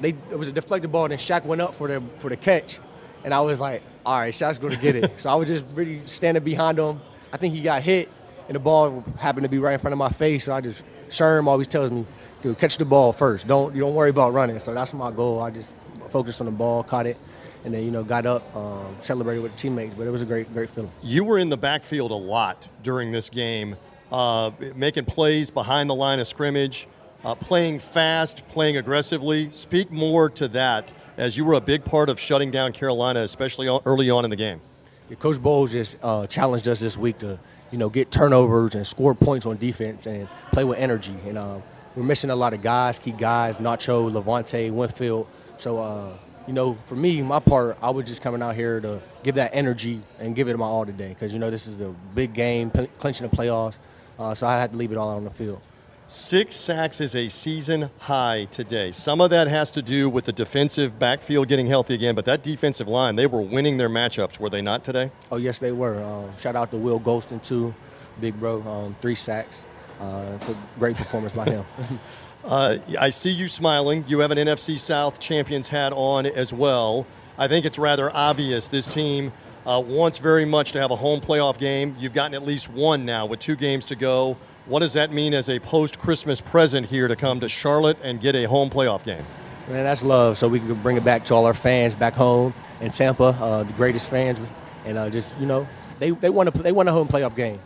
They 0.00 0.10
it 0.30 0.38
was 0.38 0.48
a 0.48 0.52
deflected 0.52 0.90
ball, 0.90 1.04
and 1.04 1.12
then 1.12 1.18
Shaq 1.18 1.44
went 1.44 1.60
up 1.60 1.74
for 1.74 1.88
the 1.88 2.02
for 2.18 2.28
the 2.28 2.36
catch, 2.36 2.78
and 3.24 3.32
I 3.32 3.40
was 3.40 3.60
like, 3.60 3.82
all 4.04 4.18
right, 4.18 4.34
Shaq's 4.34 4.58
going 4.58 4.74
to 4.74 4.80
get 4.80 4.96
it. 4.96 5.12
so 5.20 5.30
I 5.30 5.34
was 5.34 5.48
just 5.48 5.64
really 5.74 6.04
standing 6.04 6.42
behind 6.42 6.78
him. 6.78 7.00
I 7.32 7.36
think 7.36 7.54
he 7.54 7.60
got 7.62 7.82
hit, 7.82 8.08
and 8.48 8.54
the 8.54 8.60
ball 8.60 9.04
happened 9.18 9.44
to 9.44 9.48
be 9.50 9.58
right 9.58 9.72
in 9.72 9.78
front 9.78 9.92
of 9.92 9.98
my 9.98 10.10
face. 10.10 10.44
So 10.44 10.54
I 10.54 10.60
just, 10.60 10.84
Sherm 11.08 11.46
always 11.46 11.66
tells 11.66 11.90
me, 11.90 12.06
Dude, 12.44 12.58
catch 12.58 12.76
the 12.76 12.84
ball 12.84 13.14
first. 13.14 13.46
Don't 13.48 13.74
you 13.74 13.80
don't 13.80 13.94
worry 13.94 14.10
about 14.10 14.34
running. 14.34 14.58
So 14.58 14.74
that's 14.74 14.92
my 14.92 15.10
goal. 15.10 15.40
I 15.40 15.48
just 15.48 15.74
focused 16.10 16.42
on 16.42 16.44
the 16.44 16.52
ball, 16.52 16.82
caught 16.82 17.06
it, 17.06 17.16
and 17.64 17.72
then 17.72 17.82
you 17.82 17.90
know 17.90 18.04
got 18.04 18.26
up, 18.26 18.54
um, 18.54 18.94
celebrated 19.00 19.40
with 19.42 19.52
the 19.52 19.58
teammates. 19.58 19.94
But 19.94 20.06
it 20.06 20.10
was 20.10 20.20
a 20.20 20.26
great, 20.26 20.52
great 20.52 20.68
feeling. 20.68 20.92
You 21.02 21.24
were 21.24 21.38
in 21.38 21.48
the 21.48 21.56
backfield 21.56 22.10
a 22.10 22.14
lot 22.14 22.68
during 22.82 23.12
this 23.12 23.30
game, 23.30 23.76
uh, 24.12 24.50
making 24.76 25.06
plays 25.06 25.50
behind 25.50 25.88
the 25.88 25.94
line 25.94 26.20
of 26.20 26.26
scrimmage, 26.26 26.86
uh, 27.24 27.34
playing 27.34 27.78
fast, 27.78 28.46
playing 28.48 28.76
aggressively. 28.76 29.50
Speak 29.50 29.90
more 29.90 30.28
to 30.28 30.46
that 30.48 30.92
as 31.16 31.38
you 31.38 31.46
were 31.46 31.54
a 31.54 31.62
big 31.62 31.82
part 31.82 32.10
of 32.10 32.20
shutting 32.20 32.50
down 32.50 32.72
Carolina, 32.72 33.20
especially 33.20 33.68
early 33.86 34.10
on 34.10 34.24
in 34.24 34.30
the 34.30 34.36
game. 34.36 34.60
Yeah, 35.08 35.16
Coach 35.16 35.42
Bowles 35.42 35.72
just 35.72 35.96
uh, 36.02 36.26
challenged 36.26 36.68
us 36.68 36.78
this 36.78 36.98
week 36.98 37.18
to, 37.20 37.38
you 37.70 37.78
know, 37.78 37.88
get 37.88 38.10
turnovers 38.10 38.74
and 38.74 38.86
score 38.86 39.14
points 39.14 39.46
on 39.46 39.56
defense 39.56 40.04
and 40.04 40.28
play 40.52 40.64
with 40.64 40.78
energy. 40.78 41.14
And 41.26 41.38
uh, 41.38 41.58
we're 41.96 42.02
missing 42.02 42.30
a 42.30 42.36
lot 42.36 42.52
of 42.54 42.62
guys, 42.62 42.98
key 42.98 43.12
guys, 43.12 43.58
Nacho, 43.58 44.10
Lavonte, 44.10 44.70
Winfield. 44.72 45.26
So, 45.56 45.78
uh, 45.78 46.16
you 46.46 46.52
know, 46.52 46.76
for 46.86 46.96
me, 46.96 47.22
my 47.22 47.38
part, 47.38 47.78
I 47.80 47.90
was 47.90 48.06
just 48.06 48.20
coming 48.20 48.42
out 48.42 48.54
here 48.54 48.80
to 48.80 49.00
give 49.22 49.36
that 49.36 49.50
energy 49.54 50.02
and 50.18 50.34
give 50.34 50.48
it 50.48 50.56
my 50.58 50.66
all 50.66 50.84
today 50.84 51.10
because, 51.10 51.32
you 51.32 51.38
know, 51.38 51.50
this 51.50 51.66
is 51.66 51.80
a 51.80 51.94
big 52.14 52.34
game, 52.34 52.70
clinching 52.98 53.28
the 53.28 53.34
playoffs. 53.34 53.78
Uh, 54.18 54.34
so 54.34 54.46
I 54.46 54.58
had 54.60 54.72
to 54.72 54.76
leave 54.76 54.92
it 54.92 54.98
all 54.98 55.10
out 55.10 55.16
on 55.16 55.24
the 55.24 55.30
field. 55.30 55.60
Six 56.06 56.56
sacks 56.56 57.00
is 57.00 57.16
a 57.16 57.28
season 57.28 57.88
high 58.00 58.44
today. 58.50 58.92
Some 58.92 59.22
of 59.22 59.30
that 59.30 59.48
has 59.48 59.70
to 59.70 59.80
do 59.80 60.10
with 60.10 60.26
the 60.26 60.32
defensive 60.32 60.98
backfield 60.98 61.48
getting 61.48 61.66
healthy 61.66 61.94
again, 61.94 62.14
but 62.14 62.26
that 62.26 62.42
defensive 62.42 62.88
line, 62.88 63.16
they 63.16 63.26
were 63.26 63.40
winning 63.40 63.78
their 63.78 63.88
matchups, 63.88 64.38
were 64.38 64.50
they 64.50 64.60
not 64.60 64.84
today? 64.84 65.10
Oh, 65.32 65.38
yes, 65.38 65.58
they 65.58 65.72
were. 65.72 66.02
Um, 66.02 66.36
shout 66.36 66.56
out 66.56 66.70
to 66.72 66.76
Will 66.76 67.00
Gholston, 67.00 67.42
too, 67.42 67.74
big 68.20 68.38
bro, 68.38 68.60
um, 68.62 68.96
three 69.00 69.14
sacks. 69.14 69.64
Uh, 70.00 70.32
it's 70.34 70.48
a 70.48 70.56
great 70.78 70.96
performance 70.96 71.32
by 71.32 71.44
him. 71.44 71.64
uh, 72.44 72.78
I 72.98 73.10
see 73.10 73.30
you 73.30 73.48
smiling. 73.48 74.04
You 74.08 74.20
have 74.20 74.30
an 74.30 74.38
NFC 74.38 74.78
South 74.78 75.20
champions 75.20 75.68
hat 75.68 75.92
on 75.92 76.26
as 76.26 76.52
well. 76.52 77.06
I 77.38 77.48
think 77.48 77.66
it's 77.66 77.78
rather 77.78 78.14
obvious 78.14 78.68
this 78.68 78.86
team 78.86 79.32
uh, 79.66 79.82
wants 79.84 80.18
very 80.18 80.44
much 80.44 80.72
to 80.72 80.80
have 80.80 80.90
a 80.90 80.96
home 80.96 81.20
playoff 81.20 81.58
game. 81.58 81.96
You've 81.98 82.12
gotten 82.12 82.34
at 82.34 82.44
least 82.44 82.70
one 82.70 83.04
now 83.04 83.26
with 83.26 83.40
two 83.40 83.56
games 83.56 83.86
to 83.86 83.96
go. 83.96 84.36
What 84.66 84.80
does 84.80 84.94
that 84.94 85.12
mean 85.12 85.34
as 85.34 85.50
a 85.50 85.58
post 85.58 85.98
Christmas 85.98 86.40
present 86.40 86.86
here 86.86 87.08
to 87.08 87.16
come 87.16 87.40
to 87.40 87.48
Charlotte 87.48 87.98
and 88.02 88.20
get 88.20 88.34
a 88.34 88.44
home 88.44 88.70
playoff 88.70 89.04
game? 89.04 89.24
Man, 89.68 89.84
that's 89.84 90.02
love. 90.02 90.38
So 90.38 90.48
we 90.48 90.58
can 90.58 90.74
bring 90.76 90.96
it 90.96 91.04
back 91.04 91.24
to 91.26 91.34
all 91.34 91.46
our 91.46 91.54
fans 91.54 91.94
back 91.94 92.14
home 92.14 92.54
in 92.80 92.90
Tampa, 92.90 93.24
uh, 93.24 93.62
the 93.62 93.72
greatest 93.74 94.08
fans, 94.10 94.38
and 94.84 94.98
uh, 94.98 95.08
just 95.08 95.38
you 95.38 95.46
know 95.46 95.66
they 95.98 96.10
they 96.10 96.30
want 96.30 96.54
to 96.54 96.62
they 96.62 96.72
want 96.72 96.88
a 96.88 96.92
home 96.92 97.08
playoff 97.08 97.34
game. 97.34 97.60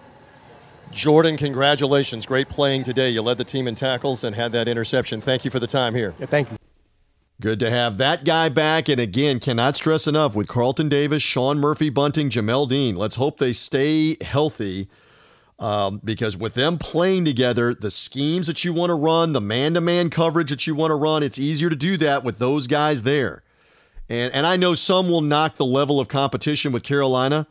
Jordan, 0.93 1.37
congratulations! 1.37 2.27
Great 2.27 2.49
playing 2.49 2.83
today. 2.83 3.11
You 3.11 3.23
led 3.23 3.39
the 3.39 3.45
team 3.45 3.69
in 3.69 3.75
tackles 3.75 4.25
and 4.25 4.35
had 4.35 4.53
that 4.53 4.69
interception. 4.69 5.21
Thank 5.21 5.45
you 5.45 5.51
for 5.51 5.61
the 5.61 5.67
time 5.67 5.95
here. 5.95 6.15
Yeah, 6.19 6.27
thank 6.27 6.51
you. 6.51 6.57
Good 7.41 7.61
to 7.61 7.71
have 7.71 7.99
that 7.99 8.25
guy 8.25 8.49
back. 8.49 8.89
And 8.89 9.01
again, 9.01 9.39
cannot 9.39 9.77
stress 9.77 10.07
enough 10.09 10.35
with 10.35 10.49
Carlton 10.49 10.89
Davis, 10.89 11.23
Sean 11.23 11.59
Murphy 11.59 11.89
Bunting, 11.89 12.31
Jamel 12.31 12.69
Dean. 12.69 12.97
Let's 12.97 13.15
hope 13.15 13.39
they 13.39 13.53
stay 13.53 14.17
healthy 14.23 14.89
Um, 15.61 16.01
because 16.05 16.37
with 16.37 16.55
them 16.55 16.79
playing 16.79 17.25
together, 17.25 17.75
the 17.75 17.91
schemes 17.91 18.47
that 18.47 18.65
you 18.65 18.73
want 18.73 18.91
to 18.91 18.95
run, 18.95 19.33
the 19.33 19.41
man 19.41 19.75
to 19.75 19.81
man 19.81 20.09
coverage 20.09 20.51
that 20.51 20.67
you 20.67 20.75
want 20.75 20.93
to 20.93 20.95
run, 20.95 21.23
it's 21.25 21.39
easier 21.39 21.69
to 21.69 21.77
do 21.77 21.97
that 21.97 22.23
with 22.23 22.39
those 22.39 22.69
guys 22.69 23.03
there. 23.03 23.43
And, 24.09 24.33
and 24.33 24.47
I 24.47 24.57
know 24.57 24.75
some 24.75 25.09
will 25.09 25.21
knock 25.21 25.57
the 25.57 25.65
level 25.67 25.99
of 25.99 26.07
competition 26.09 26.71
with 26.71 26.85
Carolina, 26.85 27.47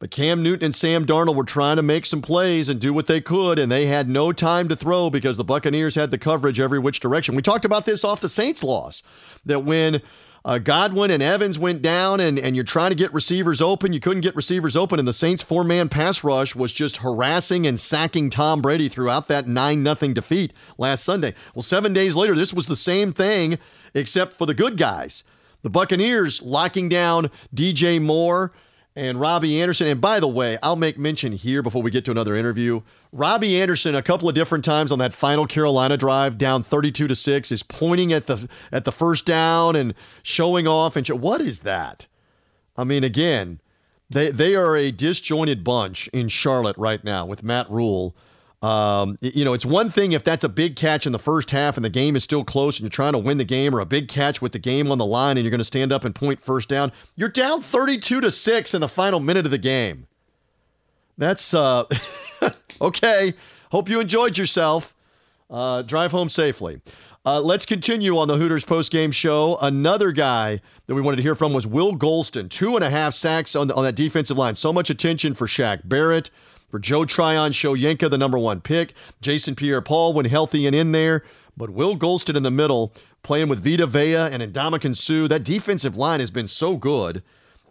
but 0.00 0.10
Cam 0.10 0.42
Newton 0.42 0.64
and 0.64 0.74
Sam 0.74 1.04
Darnold 1.04 1.36
were 1.36 1.44
trying 1.44 1.76
to 1.76 1.82
make 1.82 2.06
some 2.06 2.22
plays 2.22 2.70
and 2.70 2.80
do 2.80 2.94
what 2.94 3.06
they 3.06 3.20
could, 3.20 3.58
and 3.58 3.70
they 3.70 3.84
had 3.84 4.08
no 4.08 4.32
time 4.32 4.66
to 4.70 4.74
throw 4.74 5.10
because 5.10 5.36
the 5.36 5.44
Buccaneers 5.44 5.94
had 5.94 6.10
the 6.10 6.16
coverage 6.16 6.58
every 6.58 6.78
which 6.78 7.00
direction. 7.00 7.36
We 7.36 7.42
talked 7.42 7.66
about 7.66 7.84
this 7.84 8.02
off 8.02 8.22
the 8.22 8.28
Saints 8.30 8.64
loss 8.64 9.02
that 9.44 9.60
when 9.60 10.00
uh, 10.42 10.56
Godwin 10.56 11.10
and 11.10 11.22
Evans 11.22 11.58
went 11.58 11.82
down, 11.82 12.18
and, 12.18 12.38
and 12.38 12.56
you're 12.56 12.64
trying 12.64 12.92
to 12.92 12.96
get 12.96 13.12
receivers 13.12 13.60
open. 13.60 13.92
You 13.92 14.00
couldn't 14.00 14.22
get 14.22 14.34
receivers 14.34 14.74
open, 14.74 14.98
and 14.98 15.06
the 15.06 15.12
Saints' 15.12 15.42
four 15.42 15.64
man 15.64 15.90
pass 15.90 16.24
rush 16.24 16.56
was 16.56 16.72
just 16.72 16.96
harassing 16.98 17.66
and 17.66 17.78
sacking 17.78 18.30
Tom 18.30 18.62
Brady 18.62 18.88
throughout 18.88 19.28
that 19.28 19.46
9 19.46 19.84
0 19.84 20.14
defeat 20.14 20.54
last 20.78 21.04
Sunday. 21.04 21.34
Well, 21.54 21.62
seven 21.62 21.92
days 21.92 22.16
later, 22.16 22.34
this 22.34 22.54
was 22.54 22.68
the 22.68 22.76
same 22.76 23.12
thing, 23.12 23.58
except 23.92 24.36
for 24.36 24.46
the 24.46 24.54
good 24.54 24.78
guys. 24.78 25.24
The 25.60 25.68
Buccaneers 25.68 26.40
locking 26.40 26.88
down 26.88 27.30
DJ 27.54 28.00
Moore 28.00 28.52
and 28.96 29.20
Robbie 29.20 29.60
Anderson. 29.60 29.86
And 29.86 30.00
by 30.00 30.20
the 30.20 30.28
way, 30.28 30.58
I'll 30.62 30.76
make 30.76 30.98
mention 30.98 31.32
here 31.32 31.62
before 31.62 31.82
we 31.82 31.90
get 31.90 32.04
to 32.06 32.10
another 32.10 32.34
interview. 32.34 32.82
Robbie 33.12 33.60
Anderson, 33.60 33.94
a 33.94 34.02
couple 34.02 34.28
of 34.28 34.34
different 34.34 34.64
times 34.64 34.92
on 34.92 34.98
that 34.98 35.12
final 35.12 35.46
Carolina 35.46 35.96
drive, 35.96 36.38
down 36.38 36.62
32 36.62 37.06
to 37.06 37.14
six, 37.14 37.52
is 37.52 37.62
pointing 37.62 38.12
at 38.12 38.26
the 38.26 38.48
at 38.72 38.84
the 38.84 38.92
first 38.92 39.26
down 39.26 39.76
and 39.76 39.94
showing 40.22 40.66
off. 40.66 40.96
And 40.96 41.06
show, 41.06 41.16
what 41.16 41.40
is 41.40 41.60
that? 41.60 42.06
I 42.76 42.84
mean, 42.84 43.04
again, 43.04 43.60
they 44.08 44.30
they 44.30 44.54
are 44.54 44.76
a 44.76 44.90
disjointed 44.90 45.64
bunch 45.64 46.08
in 46.08 46.28
Charlotte 46.28 46.76
right 46.76 47.02
now 47.04 47.24
with 47.26 47.42
Matt 47.42 47.70
Rhule. 47.70 48.16
Um, 48.62 49.16
you 49.22 49.44
know, 49.44 49.54
it's 49.54 49.64
one 49.64 49.90
thing 49.90 50.12
if 50.12 50.22
that's 50.22 50.44
a 50.44 50.48
big 50.48 50.76
catch 50.76 51.06
in 51.06 51.12
the 51.12 51.18
first 51.18 51.50
half 51.50 51.76
and 51.76 51.84
the 51.84 51.90
game 51.90 52.14
is 52.14 52.24
still 52.24 52.44
close 52.44 52.78
and 52.78 52.84
you're 52.84 52.90
trying 52.90 53.14
to 53.14 53.18
win 53.18 53.38
the 53.38 53.44
game, 53.44 53.74
or 53.74 53.80
a 53.80 53.86
big 53.86 54.08
catch 54.08 54.42
with 54.42 54.52
the 54.52 54.58
game 54.58 54.90
on 54.92 54.98
the 54.98 55.06
line 55.06 55.38
and 55.38 55.44
you're 55.44 55.50
going 55.50 55.58
to 55.58 55.64
stand 55.64 55.92
up 55.92 56.04
and 56.04 56.14
point 56.14 56.40
first 56.40 56.68
down. 56.68 56.92
You're 57.16 57.30
down 57.30 57.62
32 57.62 58.20
to 58.20 58.30
6 58.30 58.74
in 58.74 58.80
the 58.80 58.88
final 58.88 59.18
minute 59.18 59.46
of 59.46 59.50
the 59.50 59.58
game. 59.58 60.06
That's 61.16 61.54
uh 61.54 61.84
okay. 62.80 63.34
Hope 63.70 63.88
you 63.88 64.00
enjoyed 64.00 64.36
yourself. 64.36 64.94
Uh, 65.48 65.82
drive 65.82 66.12
home 66.12 66.28
safely. 66.28 66.80
Uh, 67.24 67.40
let's 67.40 67.66
continue 67.66 68.16
on 68.16 68.28
the 68.28 68.36
Hooters 68.36 68.64
post-game 68.64 69.12
show. 69.12 69.58
Another 69.60 70.10
guy 70.10 70.60
that 70.86 70.94
we 70.94 71.02
wanted 71.02 71.16
to 71.16 71.22
hear 71.22 71.34
from 71.34 71.52
was 71.52 71.66
Will 71.66 71.94
Gholston. 71.94 72.48
Two 72.48 72.76
and 72.76 72.84
a 72.84 72.88
half 72.88 73.12
sacks 73.12 73.54
on, 73.54 73.70
on 73.72 73.84
that 73.84 73.94
defensive 73.94 74.38
line. 74.38 74.54
So 74.54 74.72
much 74.72 74.88
attention 74.88 75.34
for 75.34 75.46
Shaq 75.46 75.82
Barrett 75.84 76.30
for 76.70 76.78
Joe 76.78 77.04
Tryon, 77.04 77.52
Shoyinka, 77.52 78.08
the 78.08 78.16
number 78.16 78.38
one 78.38 78.60
pick, 78.60 78.94
Jason 79.20 79.54
Pierre 79.54 79.82
Paul 79.82 80.12
when 80.12 80.24
healthy 80.24 80.66
and 80.66 80.74
in 80.74 80.92
there, 80.92 81.24
but 81.56 81.70
Will 81.70 81.96
Gholston 81.96 82.36
in 82.36 82.42
the 82.42 82.50
middle, 82.50 82.92
playing 83.22 83.48
with 83.48 83.62
Vita 83.62 83.86
Vea 83.86 84.14
and 84.14 84.42
Ndamukong 84.42 84.96
Suh. 84.96 85.28
That 85.28 85.44
defensive 85.44 85.96
line 85.96 86.20
has 86.20 86.30
been 86.30 86.48
so 86.48 86.76
good. 86.76 87.22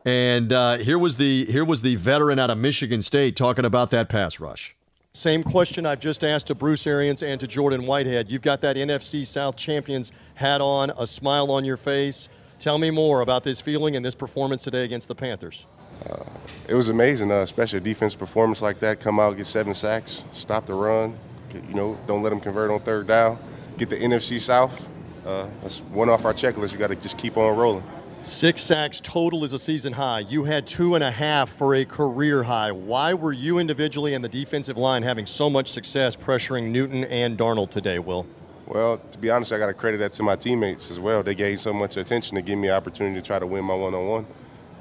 And 0.06 0.54
uh, 0.54 0.78
here 0.78 0.98
was 0.98 1.18
the 1.18 1.46
here 1.46 1.66
was 1.66 1.82
the 1.82 1.96
veteran 1.96 2.40
out 2.40 2.50
of 2.50 2.58
Michigan 2.58 3.02
State 3.02 3.36
talking 3.36 3.66
about 3.66 3.90
that 3.92 4.10
pass 4.10 4.40
rush. 4.40 4.76
Same 5.12 5.44
question 5.44 5.86
I've 5.86 6.00
just 6.00 6.24
asked 6.24 6.48
to 6.48 6.56
Bruce 6.56 6.86
Arians 6.86 7.24
and 7.24 7.40
to 7.40 7.48
Jordan 7.48 7.86
Whitehead. 7.86 8.32
You've 8.32 8.44
got 8.44 8.62
that 8.62 8.76
NFC 8.76 9.26
South 9.26 9.56
champions 9.56 10.12
hat 10.36 10.62
on, 10.62 10.92
a 10.92 11.08
smile 11.08 11.52
on 11.52 11.66
your 11.66 11.78
face. 11.78 12.30
Tell 12.60 12.78
me 12.78 12.92
more 12.92 13.22
about 13.22 13.44
this 13.44 13.60
feeling 13.60 13.96
and 13.96 14.06
this 14.06 14.16
performance 14.16 14.64
today 14.64 14.84
against 14.84 15.08
the 15.08 15.16
Panthers. 15.16 15.66
Uh, 16.08 16.24
it 16.68 16.76
was 16.76 16.90
amazing, 16.90 17.32
uh, 17.32 17.42
especially 17.42 17.78
a 17.78 17.82
defense 17.82 18.16
performance 18.16 18.62
like 18.62 18.80
that. 18.80 19.00
Come 19.00 19.20
out, 19.20 19.36
get 19.38 19.48
seven 19.48 19.74
sacks, 19.74 20.24
stop 20.34 20.66
the 20.66 20.74
run. 20.74 21.18
You 21.54 21.74
know, 21.74 21.98
don't 22.08 22.22
let 22.22 22.30
them 22.30 22.40
convert 22.40 22.70
on 22.70 22.80
third 22.82 23.08
down. 23.08 23.40
Get 23.78 23.90
the 23.90 23.98
NFC 23.98 24.40
South. 24.40 24.88
Uh, 25.26 25.48
that's 25.62 25.80
one 25.80 26.10
off 26.10 26.26
our 26.26 26.34
checklist. 26.34 26.72
You 26.72 26.78
got 26.78 26.88
to 26.88 26.96
just 26.96 27.18
keep 27.18 27.38
on 27.38 27.58
rolling. 27.58 27.84
Six 28.22 28.62
sacks 28.62 29.00
total 29.02 29.46
is 29.46 29.54
a 29.54 29.60
season 29.60 29.94
high. 29.94 30.20
You 30.20 30.44
had 30.44 30.68
two 30.68 30.96
and 30.96 31.04
a 31.04 31.10
half 31.10 31.50
for 31.50 31.76
a 31.76 31.86
career 31.86 32.44
high. 32.44 32.72
Why 32.72 33.14
were 33.14 33.32
you 33.32 33.60
individually 33.60 34.14
and 34.14 34.24
the 34.24 34.30
defensive 34.30 34.78
line 34.78 35.04
having 35.04 35.26
so 35.26 35.50
much 35.50 35.72
success 35.72 36.18
pressuring 36.18 36.70
Newton 36.70 37.06
and 37.06 37.38
Darnold 37.38 37.70
today, 37.70 37.98
Will? 37.98 38.28
Well, 38.68 39.00
to 39.12 39.18
be 39.18 39.30
honest, 39.32 39.54
I 39.54 39.58
got 39.58 39.68
to 39.68 39.74
credit 39.74 40.00
that 40.00 40.14
to 40.14 40.24
my 40.24 40.36
teammates 40.36 40.92
as 40.92 41.00
well. 41.00 41.24
They 41.24 41.34
gave 41.34 41.62
so 41.62 41.74
much 41.74 41.96
attention 41.96 42.36
to 42.36 42.42
give 42.42 42.60
me 42.60 42.68
an 42.68 42.76
opportunity 42.76 43.16
to 43.16 43.26
try 43.26 43.40
to 43.40 43.48
win 43.48 43.64
my 43.64 43.74
one 43.74 43.96
on 43.96 44.08
one. 44.08 44.28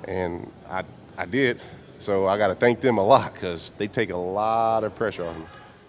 And 0.04 0.50
I 0.68 0.82
I 1.18 1.26
did. 1.26 1.60
So 1.98 2.28
I 2.28 2.38
got 2.38 2.46
to 2.48 2.54
thank 2.54 2.80
them 2.80 2.96
a 2.96 3.04
lot 3.04 3.34
because 3.34 3.72
they 3.76 3.88
take 3.88 4.10
a 4.10 4.16
lot 4.16 4.84
of 4.84 4.94
pressure 4.94 5.26
on 5.26 5.40
me. 5.40 5.46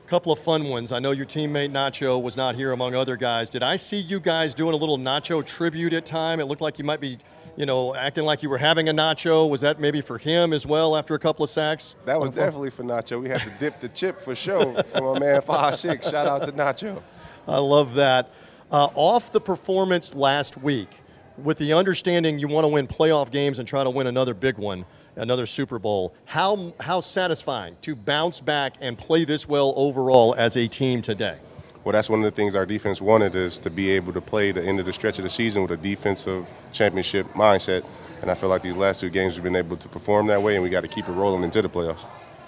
Couple 0.08 0.32
of 0.32 0.40
fun 0.40 0.70
ones. 0.70 0.92
I 0.92 0.98
know 0.98 1.12
your 1.12 1.28
teammate 1.28 1.72
Nacho 1.72 2.20
was 2.20 2.36
not 2.36 2.56
here 2.56 2.72
among 2.72 2.96
other 2.96 3.16
guys. 3.16 3.48
Did 3.48 3.62
I 3.62 3.76
see 3.76 4.00
you 4.00 4.20
guys 4.20 4.56
doing 4.56 4.74
a 4.74 4.78
little 4.78 4.98
Nacho 4.98 5.46
tribute 5.46 5.94
at 5.94 6.08
time? 6.08 6.40
It 6.40 6.46
looked 6.46 6.64
like 6.64 6.80
you 6.80 6.84
might 6.84 7.00
be, 7.00 7.20
you 7.56 7.68
know, 7.68 7.94
acting 7.94 8.26
like 8.26 8.42
you 8.42 8.50
were 8.50 8.58
having 8.58 8.90
a 8.90 8.92
Nacho. 8.92 9.48
Was 9.48 9.62
that 9.62 9.80
maybe 9.80 10.02
for 10.02 10.18
him 10.18 10.52
as 10.52 10.66
well 10.66 10.96
after 10.96 11.14
a 11.14 11.20
couple 11.20 11.44
of 11.44 11.52
sacks? 11.52 11.94
That 12.06 12.20
was 12.20 12.32
definitely 12.32 12.72
for 12.72 12.84
Nacho. 12.84 13.22
We 13.22 13.30
had 13.30 13.42
to 13.42 13.52
dip 13.60 13.80
the 13.82 13.90
chip 13.90 14.20
for 14.20 14.34
sure 14.34 14.82
from 14.86 15.06
a 15.06 15.20
man 15.20 15.44
five 15.44 15.76
six. 15.76 16.10
Shout 16.10 16.26
out 16.26 16.44
to 16.46 16.52
Nacho. 16.54 17.04
I 17.48 17.60
love 17.60 17.94
that. 17.94 18.32
Uh, 18.72 18.90
off 18.96 19.32
the 19.32 19.42
performance 19.42 20.16
last 20.16 20.58
week, 20.58 21.04
with 21.38 21.60
the 21.60 21.74
understanding 21.74 22.40
you 22.40 22.48
want 22.48 22.64
to 22.64 22.68
win 22.68 22.88
playoff 22.88 23.30
games 23.30 23.60
and 23.60 23.68
try 23.68 23.84
to 23.84 23.92
win 23.92 24.08
another 24.08 24.34
big 24.34 24.58
one 24.58 24.86
another 25.20 25.46
Super 25.46 25.78
Bowl. 25.80 26.14
How 26.26 26.74
how 26.80 27.00
satisfying 27.00 27.76
to 27.82 27.96
bounce 27.96 28.40
back 28.40 28.76
and 28.82 28.98
play 28.98 29.26
this 29.26 29.48
well 29.48 29.74
overall 29.76 30.36
as 30.36 30.58
a 30.58 30.68
team 30.68 31.02
today? 31.02 31.38
Well, 31.84 31.94
that's 31.94 32.10
one 32.10 32.20
of 32.20 32.26
the 32.26 32.36
things 32.36 32.56
our 32.56 32.66
defense 32.66 33.02
wanted 33.02 33.36
is 33.36 33.58
to 33.60 33.70
be 33.70 33.90
able 33.92 34.12
to 34.14 34.22
play 34.22 34.52
the 34.52 34.62
end 34.62 34.80
of 34.80 34.86
the 34.86 34.94
stretch 34.94 35.18
of 35.18 35.24
the 35.24 35.30
season 35.30 35.62
with 35.62 35.72
a 35.72 35.78
defensive 35.78 36.52
championship 36.74 37.26
mindset. 37.34 37.86
And 38.22 38.30
I 38.30 38.36
feel 38.36 38.50
like 38.50 38.62
these 38.62 38.76
last 38.76 39.00
two 39.00 39.10
games 39.10 39.36
we've 39.36 39.44
been 39.44 39.56
able 39.56 39.78
to 39.78 39.88
perform 39.88 40.28
that 40.28 40.42
way, 40.42 40.56
and 40.56 40.64
we 40.64 40.70
got 40.70 40.82
to 40.82 40.90
keep 40.90 41.08
it 41.08 41.14
rolling 41.14 41.44
into 41.44 41.62
the 41.62 41.70
playoffs. 41.70 42.06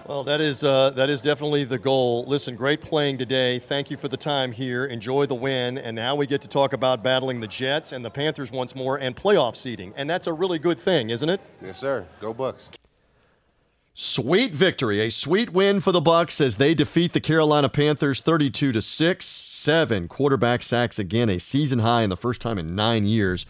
Well, 0.07 0.23
that 0.23 0.41
is 0.41 0.63
uh, 0.63 0.89
that 0.91 1.09
is 1.09 1.21
definitely 1.21 1.63
the 1.63 1.77
goal. 1.77 2.25
Listen, 2.27 2.55
great 2.55 2.81
playing 2.81 3.17
today. 3.17 3.59
Thank 3.59 3.91
you 3.91 3.97
for 3.97 4.07
the 4.07 4.17
time 4.17 4.51
here. 4.51 4.85
Enjoy 4.85 5.25
the 5.25 5.35
win, 5.35 5.77
and 5.77 5.95
now 5.95 6.15
we 6.15 6.25
get 6.25 6.41
to 6.41 6.47
talk 6.47 6.73
about 6.73 7.03
battling 7.03 7.39
the 7.39 7.47
Jets 7.47 7.91
and 7.91 8.03
the 8.03 8.09
Panthers 8.09 8.51
once 8.51 8.75
more 8.75 8.97
and 8.97 9.15
playoff 9.15 9.55
seeding, 9.55 9.93
and 9.95 10.09
that's 10.09 10.27
a 10.27 10.33
really 10.33 10.59
good 10.59 10.79
thing, 10.79 11.11
isn't 11.11 11.29
it? 11.29 11.39
Yes, 11.61 11.79
sir. 11.79 12.05
Go 12.19 12.33
Bucs. 12.33 12.69
Sweet 13.93 14.51
victory, 14.51 15.01
a 15.01 15.11
sweet 15.11 15.51
win 15.51 15.81
for 15.81 15.91
the 15.91 16.01
Bucs 16.01 16.39
as 16.39 16.55
they 16.55 16.73
defeat 16.73 17.11
the 17.11 17.19
Carolina 17.19 17.67
Panthers 17.69 18.21
32 18.21 18.71
to 18.71 18.81
6. 18.81 19.25
7 19.25 20.07
quarterback 20.07 20.61
sacks 20.61 20.97
again, 20.97 21.29
a 21.29 21.39
season 21.39 21.79
high 21.79 22.01
and 22.01 22.11
the 22.11 22.17
first 22.17 22.39
time 22.39 22.57
in 22.57 22.73
9 22.73 23.05
years 23.05 23.45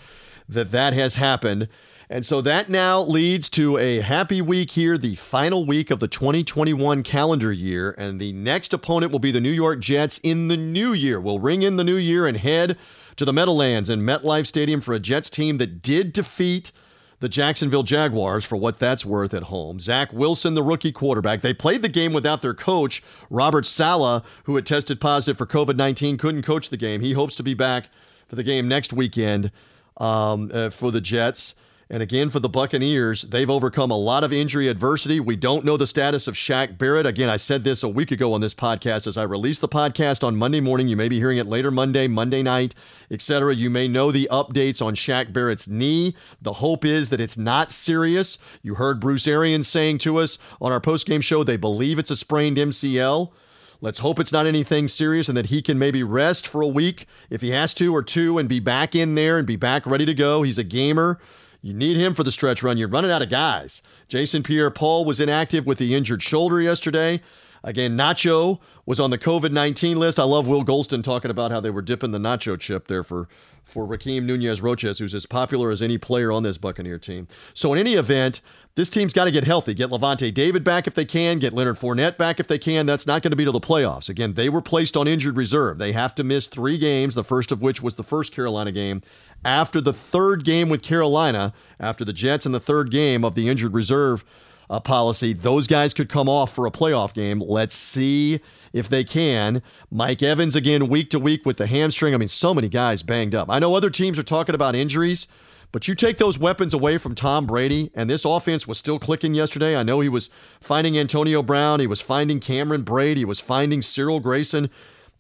that 0.49 0.71
that 0.71 0.93
has 0.93 1.15
happened. 1.15 1.67
And 2.11 2.25
so 2.25 2.41
that 2.41 2.67
now 2.67 2.99
leads 3.03 3.49
to 3.51 3.77
a 3.77 4.01
happy 4.01 4.41
week 4.41 4.71
here, 4.71 4.97
the 4.97 5.15
final 5.15 5.65
week 5.65 5.89
of 5.91 6.01
the 6.01 6.09
2021 6.09 7.03
calendar 7.03 7.53
year. 7.53 7.95
And 7.97 8.19
the 8.19 8.33
next 8.33 8.73
opponent 8.73 9.13
will 9.13 9.19
be 9.19 9.31
the 9.31 9.39
New 9.39 9.49
York 9.49 9.79
Jets 9.79 10.17
in 10.17 10.49
the 10.49 10.57
new 10.57 10.91
year. 10.91 11.21
We'll 11.21 11.39
ring 11.39 11.61
in 11.61 11.77
the 11.77 11.85
new 11.85 11.95
year 11.95 12.27
and 12.27 12.35
head 12.35 12.77
to 13.15 13.23
the 13.23 13.31
Meadowlands 13.31 13.87
and 13.87 14.01
MetLife 14.01 14.45
Stadium 14.45 14.81
for 14.81 14.93
a 14.93 14.99
Jets 14.99 15.29
team 15.29 15.57
that 15.59 15.81
did 15.81 16.11
defeat 16.11 16.73
the 17.21 17.29
Jacksonville 17.29 17.83
Jaguars 17.83 18.43
for 18.43 18.57
what 18.57 18.77
that's 18.77 19.05
worth 19.05 19.33
at 19.33 19.43
home. 19.43 19.79
Zach 19.79 20.11
Wilson, 20.11 20.53
the 20.53 20.63
rookie 20.63 20.91
quarterback. 20.91 21.39
They 21.39 21.53
played 21.53 21.81
the 21.81 21.87
game 21.87 22.11
without 22.11 22.41
their 22.41 22.53
coach, 22.53 23.01
Robert 23.29 23.65
Saleh, 23.65 24.21
who 24.43 24.55
had 24.57 24.65
tested 24.65 24.99
positive 24.99 25.37
for 25.37 25.45
COVID 25.45 25.77
19, 25.77 26.17
couldn't 26.17 26.41
coach 26.41 26.67
the 26.67 26.77
game. 26.77 26.99
He 26.99 27.13
hopes 27.13 27.35
to 27.35 27.43
be 27.43 27.53
back 27.53 27.87
for 28.27 28.35
the 28.35 28.43
game 28.43 28.67
next 28.67 28.91
weekend 28.91 29.49
um, 29.95 30.51
uh, 30.53 30.71
for 30.71 30.91
the 30.91 30.99
Jets. 30.99 31.55
And 31.91 32.01
again, 32.01 32.29
for 32.29 32.39
the 32.39 32.47
Buccaneers, 32.47 33.23
they've 33.23 33.49
overcome 33.49 33.91
a 33.91 33.97
lot 33.97 34.23
of 34.23 34.31
injury 34.31 34.69
adversity. 34.69 35.19
We 35.19 35.35
don't 35.35 35.65
know 35.65 35.75
the 35.75 35.85
status 35.85 36.25
of 36.25 36.35
Shaq 36.35 36.77
Barrett. 36.77 37.05
Again, 37.05 37.27
I 37.29 37.35
said 37.35 37.65
this 37.65 37.83
a 37.83 37.89
week 37.89 38.11
ago 38.11 38.31
on 38.31 38.39
this 38.39 38.53
podcast. 38.53 39.07
As 39.07 39.17
I 39.17 39.23
released 39.23 39.59
the 39.59 39.67
podcast 39.67 40.25
on 40.25 40.37
Monday 40.37 40.61
morning, 40.61 40.87
you 40.87 40.95
may 40.95 41.09
be 41.09 41.17
hearing 41.17 41.37
it 41.37 41.47
later 41.47 41.69
Monday, 41.69 42.07
Monday 42.07 42.43
night, 42.43 42.75
etc. 43.11 43.53
You 43.53 43.69
may 43.69 43.89
know 43.89 44.09
the 44.09 44.29
updates 44.31 44.81
on 44.81 44.95
Shaq 44.95 45.33
Barrett's 45.33 45.67
knee. 45.67 46.15
The 46.41 46.53
hope 46.53 46.85
is 46.85 47.09
that 47.09 47.19
it's 47.19 47.37
not 47.37 47.73
serious. 47.73 48.37
You 48.61 48.75
heard 48.75 49.01
Bruce 49.01 49.27
Arians 49.27 49.67
saying 49.67 49.97
to 49.99 50.15
us 50.15 50.37
on 50.61 50.71
our 50.71 50.79
postgame 50.79 51.21
show 51.21 51.43
they 51.43 51.57
believe 51.57 51.99
it's 51.99 52.09
a 52.09 52.15
sprained 52.15 52.55
MCL. 52.55 53.33
Let's 53.81 53.99
hope 53.99 54.17
it's 54.17 54.31
not 54.31 54.45
anything 54.45 54.87
serious 54.87 55.27
and 55.27 55.35
that 55.35 55.47
he 55.47 55.61
can 55.61 55.77
maybe 55.77 56.03
rest 56.03 56.47
for 56.47 56.61
a 56.61 56.67
week 56.67 57.05
if 57.29 57.41
he 57.41 57.49
has 57.49 57.73
to 57.73 57.93
or 57.93 58.01
two 58.01 58.37
and 58.37 58.47
be 58.47 58.61
back 58.61 58.95
in 58.95 59.15
there 59.15 59.37
and 59.37 59.45
be 59.45 59.57
back 59.57 59.85
ready 59.85 60.05
to 60.05 60.13
go. 60.13 60.43
He's 60.43 60.57
a 60.57 60.63
gamer. 60.63 61.19
You 61.61 61.73
need 61.73 61.95
him 61.97 62.15
for 62.15 62.23
the 62.23 62.31
stretch 62.31 62.63
run. 62.63 62.77
You're 62.77 62.87
running 62.87 63.11
out 63.11 63.21
of 63.21 63.29
guys. 63.29 63.83
Jason 64.07 64.41
Pierre 64.41 64.71
Paul 64.71 65.05
was 65.05 65.19
inactive 65.19 65.65
with 65.65 65.77
the 65.77 65.93
injured 65.93 66.23
shoulder 66.23 66.59
yesterday. 66.59 67.21
Again, 67.63 67.95
Nacho 67.95 68.59
was 68.85 68.99
on 68.99 69.11
the 69.11 69.17
COVID 69.17 69.51
19 69.51 69.99
list. 69.99 70.19
I 70.19 70.23
love 70.23 70.47
Will 70.47 70.65
Gholston 70.65 71.03
talking 71.03 71.29
about 71.29 71.51
how 71.51 71.59
they 71.59 71.69
were 71.69 71.81
dipping 71.81 72.11
the 72.11 72.17
Nacho 72.17 72.59
chip 72.59 72.87
there 72.87 73.03
for, 73.03 73.27
for 73.63 73.85
Rakeem 73.85 74.23
Nunez 74.23 74.61
Roches, 74.61 74.97
who's 74.97 75.13
as 75.13 75.27
popular 75.27 75.69
as 75.69 75.81
any 75.81 75.97
player 75.97 76.31
on 76.31 76.43
this 76.43 76.57
Buccaneer 76.57 76.97
team. 76.97 77.27
So, 77.53 77.71
in 77.73 77.79
any 77.79 77.93
event, 77.93 78.41
this 78.75 78.89
team's 78.89 79.13
got 79.13 79.25
to 79.25 79.31
get 79.31 79.43
healthy. 79.43 79.73
Get 79.75 79.89
Lavonte 79.89 80.33
David 80.33 80.63
back 80.63 80.87
if 80.87 80.95
they 80.95 81.05
can. 81.05 81.37
Get 81.37 81.53
Leonard 81.53 81.77
Fournette 81.77 82.17
back 82.17 82.39
if 82.39 82.47
they 82.47 82.57
can. 82.57 82.85
That's 82.85 83.05
not 83.05 83.21
going 83.21 83.31
to 83.31 83.37
be 83.37 83.45
to 83.45 83.51
the 83.51 83.59
playoffs. 83.59 84.09
Again, 84.09 84.33
they 84.33 84.49
were 84.49 84.61
placed 84.61 84.97
on 84.97 85.07
injured 85.07 85.37
reserve. 85.37 85.77
They 85.77 85.91
have 85.91 86.15
to 86.15 86.23
miss 86.23 86.47
three 86.47 86.77
games, 86.77 87.13
the 87.13 87.23
first 87.23 87.51
of 87.51 87.61
which 87.61 87.81
was 87.81 87.93
the 87.95 88.03
first 88.03 88.33
Carolina 88.33 88.71
game. 88.71 89.01
After 89.43 89.81
the 89.81 89.93
third 89.93 90.45
game 90.45 90.69
with 90.69 90.81
Carolina, 90.81 91.53
after 91.79 92.05
the 92.05 92.13
Jets 92.13 92.45
in 92.45 92.51
the 92.53 92.59
third 92.59 92.91
game 92.91 93.23
of 93.23 93.35
the 93.35 93.49
injured 93.49 93.73
reserve 93.73 94.23
uh, 94.71 94.79
policy, 94.79 95.33
those 95.33 95.67
guys 95.67 95.93
could 95.93 96.07
come 96.07 96.29
off 96.29 96.55
for 96.55 96.65
a 96.65 96.71
playoff 96.71 97.13
game. 97.13 97.41
Let's 97.41 97.75
see 97.75 98.39
if 98.71 98.87
they 98.87 99.03
can. 99.03 99.61
Mike 99.91 100.23
Evans 100.23 100.55
again, 100.55 100.87
week 100.87 101.09
to 101.09 101.19
week 101.19 101.45
with 101.45 101.57
the 101.57 101.67
hamstring. 101.67 102.13
I 102.13 102.17
mean, 102.17 102.29
so 102.29 102.53
many 102.53 102.69
guys 102.69 103.03
banged 103.03 103.35
up. 103.35 103.49
I 103.49 103.59
know 103.59 103.75
other 103.75 103.89
teams 103.89 104.17
are 104.17 104.23
talking 104.23 104.55
about 104.55 104.75
injuries. 104.75 105.27
But 105.73 105.87
you 105.87 105.95
take 105.95 106.17
those 106.17 106.37
weapons 106.37 106.73
away 106.73 106.97
from 106.97 107.15
Tom 107.15 107.45
Brady, 107.45 107.91
and 107.95 108.09
this 108.09 108.25
offense 108.25 108.67
was 108.67 108.77
still 108.77 108.99
clicking 108.99 109.33
yesterday. 109.33 109.77
I 109.77 109.83
know 109.83 110.01
he 110.01 110.09
was 110.09 110.29
finding 110.59 110.97
Antonio 110.97 111.41
Brown, 111.41 111.79
he 111.79 111.87
was 111.87 112.01
finding 112.01 112.41
Cameron 112.41 112.83
Brate, 112.83 113.15
he 113.15 113.23
was 113.23 113.39
finding 113.39 113.81
Cyril 113.81 114.19
Grayson. 114.19 114.69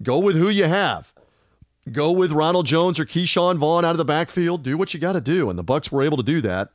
Go 0.03 0.19
with 0.19 0.35
who 0.35 0.49
you 0.49 0.65
have. 0.65 1.13
Go 1.89 2.11
with 2.11 2.33
Ronald 2.33 2.65
Jones 2.65 2.99
or 2.99 3.05
Ke'Shawn 3.05 3.59
Vaughn 3.59 3.85
out 3.85 3.91
of 3.91 3.97
the 3.97 4.03
backfield. 4.03 4.61
Do 4.61 4.77
what 4.77 4.93
you 4.93 4.99
got 4.99 5.13
to 5.13 5.21
do, 5.21 5.49
and 5.49 5.57
the 5.57 5.63
Bucs 5.63 5.89
were 5.89 6.03
able 6.03 6.17
to 6.17 6.23
do 6.23 6.41
that. 6.41 6.71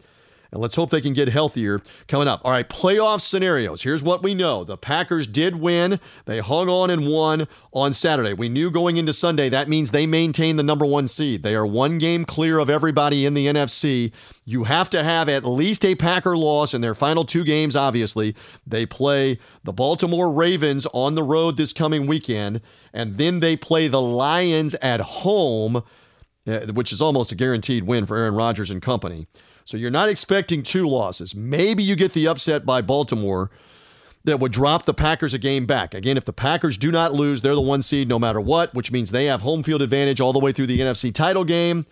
And 0.56 0.62
let's 0.62 0.74
hope 0.74 0.88
they 0.88 1.02
can 1.02 1.12
get 1.12 1.28
healthier 1.28 1.82
coming 2.08 2.28
up. 2.28 2.40
All 2.42 2.50
right, 2.50 2.66
playoff 2.66 3.20
scenarios. 3.20 3.82
Here's 3.82 4.02
what 4.02 4.22
we 4.22 4.34
know 4.34 4.64
the 4.64 4.78
Packers 4.78 5.26
did 5.26 5.54
win. 5.54 6.00
They 6.24 6.38
hung 6.38 6.70
on 6.70 6.88
and 6.88 7.06
won 7.06 7.46
on 7.74 7.92
Saturday. 7.92 8.32
We 8.32 8.48
knew 8.48 8.70
going 8.70 8.96
into 8.96 9.12
Sunday 9.12 9.50
that 9.50 9.68
means 9.68 9.90
they 9.90 10.06
maintain 10.06 10.56
the 10.56 10.62
number 10.62 10.86
one 10.86 11.08
seed. 11.08 11.42
They 11.42 11.54
are 11.54 11.66
one 11.66 11.98
game 11.98 12.24
clear 12.24 12.58
of 12.58 12.70
everybody 12.70 13.26
in 13.26 13.34
the 13.34 13.48
NFC. 13.48 14.12
You 14.46 14.64
have 14.64 14.88
to 14.90 15.04
have 15.04 15.28
at 15.28 15.44
least 15.44 15.84
a 15.84 15.94
Packer 15.94 16.38
loss 16.38 16.72
in 16.72 16.80
their 16.80 16.94
final 16.94 17.26
two 17.26 17.44
games, 17.44 17.76
obviously. 17.76 18.34
They 18.66 18.86
play 18.86 19.38
the 19.64 19.74
Baltimore 19.74 20.32
Ravens 20.32 20.86
on 20.94 21.16
the 21.16 21.22
road 21.22 21.58
this 21.58 21.74
coming 21.74 22.06
weekend, 22.06 22.62
and 22.94 23.18
then 23.18 23.40
they 23.40 23.58
play 23.58 23.88
the 23.88 24.00
Lions 24.00 24.74
at 24.76 25.00
home, 25.00 25.82
eh, 26.46 26.64
which 26.72 26.94
is 26.94 27.02
almost 27.02 27.30
a 27.30 27.34
guaranteed 27.34 27.84
win 27.84 28.06
for 28.06 28.16
Aaron 28.16 28.34
Rodgers 28.34 28.70
and 28.70 28.80
company. 28.80 29.26
So 29.66 29.76
you're 29.76 29.90
not 29.90 30.08
expecting 30.08 30.62
two 30.62 30.86
losses. 30.88 31.34
Maybe 31.34 31.82
you 31.82 31.96
get 31.96 32.12
the 32.12 32.28
upset 32.28 32.64
by 32.64 32.82
Baltimore 32.82 33.50
that 34.22 34.38
would 34.38 34.52
drop 34.52 34.84
the 34.84 34.94
Packers 34.94 35.34
a 35.34 35.38
game 35.38 35.66
back. 35.66 35.92
Again, 35.92 36.16
if 36.16 36.24
the 36.24 36.32
Packers 36.32 36.78
do 36.78 36.92
not 36.92 37.12
lose, 37.12 37.40
they're 37.40 37.52
the 37.52 37.60
one 37.60 37.82
seed 37.82 38.08
no 38.08 38.16
matter 38.16 38.40
what, 38.40 38.72
which 38.74 38.92
means 38.92 39.10
they 39.10 39.24
have 39.24 39.40
home 39.40 39.64
field 39.64 39.82
advantage 39.82 40.20
all 40.20 40.32
the 40.32 40.38
way 40.38 40.52
through 40.52 40.68
the 40.68 40.78
NFC 40.78 41.12
title 41.12 41.42
game. 41.42 41.84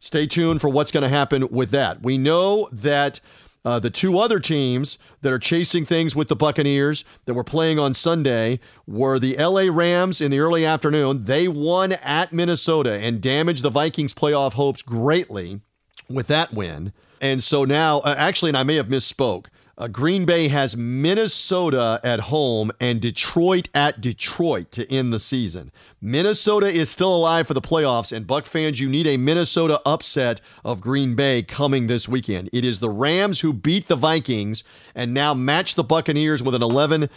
Stay 0.00 0.26
tuned 0.26 0.60
for 0.60 0.68
what's 0.68 0.92
going 0.92 1.02
to 1.02 1.08
happen 1.08 1.48
with 1.48 1.70
that. 1.70 2.02
We 2.02 2.18
know 2.18 2.68
that 2.70 3.20
uh, 3.64 3.78
the 3.78 3.88
two 3.88 4.18
other 4.18 4.38
teams 4.38 4.98
that 5.22 5.32
are 5.32 5.38
chasing 5.38 5.86
things 5.86 6.14
with 6.14 6.28
the 6.28 6.36
Buccaneers 6.36 7.06
that 7.24 7.32
were 7.32 7.42
playing 7.42 7.78
on 7.78 7.94
Sunday 7.94 8.60
were 8.86 9.18
the 9.18 9.34
LA 9.38 9.74
Rams 9.74 10.20
in 10.20 10.30
the 10.30 10.40
early 10.40 10.66
afternoon. 10.66 11.24
They 11.24 11.48
won 11.48 11.92
at 11.92 12.34
Minnesota 12.34 12.98
and 12.98 13.22
damaged 13.22 13.62
the 13.62 13.70
Vikings' 13.70 14.12
playoff 14.12 14.52
hopes 14.52 14.82
greatly 14.82 15.62
with 16.10 16.26
that 16.26 16.52
win. 16.52 16.92
And 17.24 17.42
so 17.42 17.64
now, 17.64 18.00
uh, 18.00 18.14
actually, 18.18 18.50
and 18.50 18.56
I 18.58 18.64
may 18.64 18.74
have 18.74 18.88
misspoke. 18.88 19.46
Uh, 19.78 19.88
Green 19.88 20.26
Bay 20.26 20.48
has 20.48 20.76
Minnesota 20.76 21.98
at 22.04 22.20
home 22.20 22.70
and 22.80 23.00
Detroit 23.00 23.66
at 23.72 24.02
Detroit 24.02 24.70
to 24.72 24.88
end 24.92 25.10
the 25.10 25.18
season. 25.18 25.72
Minnesota 26.02 26.70
is 26.70 26.90
still 26.90 27.16
alive 27.16 27.46
for 27.46 27.54
the 27.54 27.62
playoffs, 27.62 28.14
and 28.14 28.26
Buck 28.26 28.44
fans, 28.44 28.78
you 28.78 28.90
need 28.90 29.06
a 29.06 29.16
Minnesota 29.16 29.80
upset 29.86 30.42
of 30.66 30.82
Green 30.82 31.14
Bay 31.14 31.42
coming 31.42 31.86
this 31.86 32.06
weekend. 32.06 32.50
It 32.52 32.62
is 32.62 32.80
the 32.80 32.90
Rams 32.90 33.40
who 33.40 33.54
beat 33.54 33.88
the 33.88 33.96
Vikings 33.96 34.62
and 34.94 35.14
now 35.14 35.32
match 35.32 35.76
the 35.76 35.82
Buccaneers 35.82 36.42
with 36.42 36.54
an 36.54 36.62
11 36.62 37.08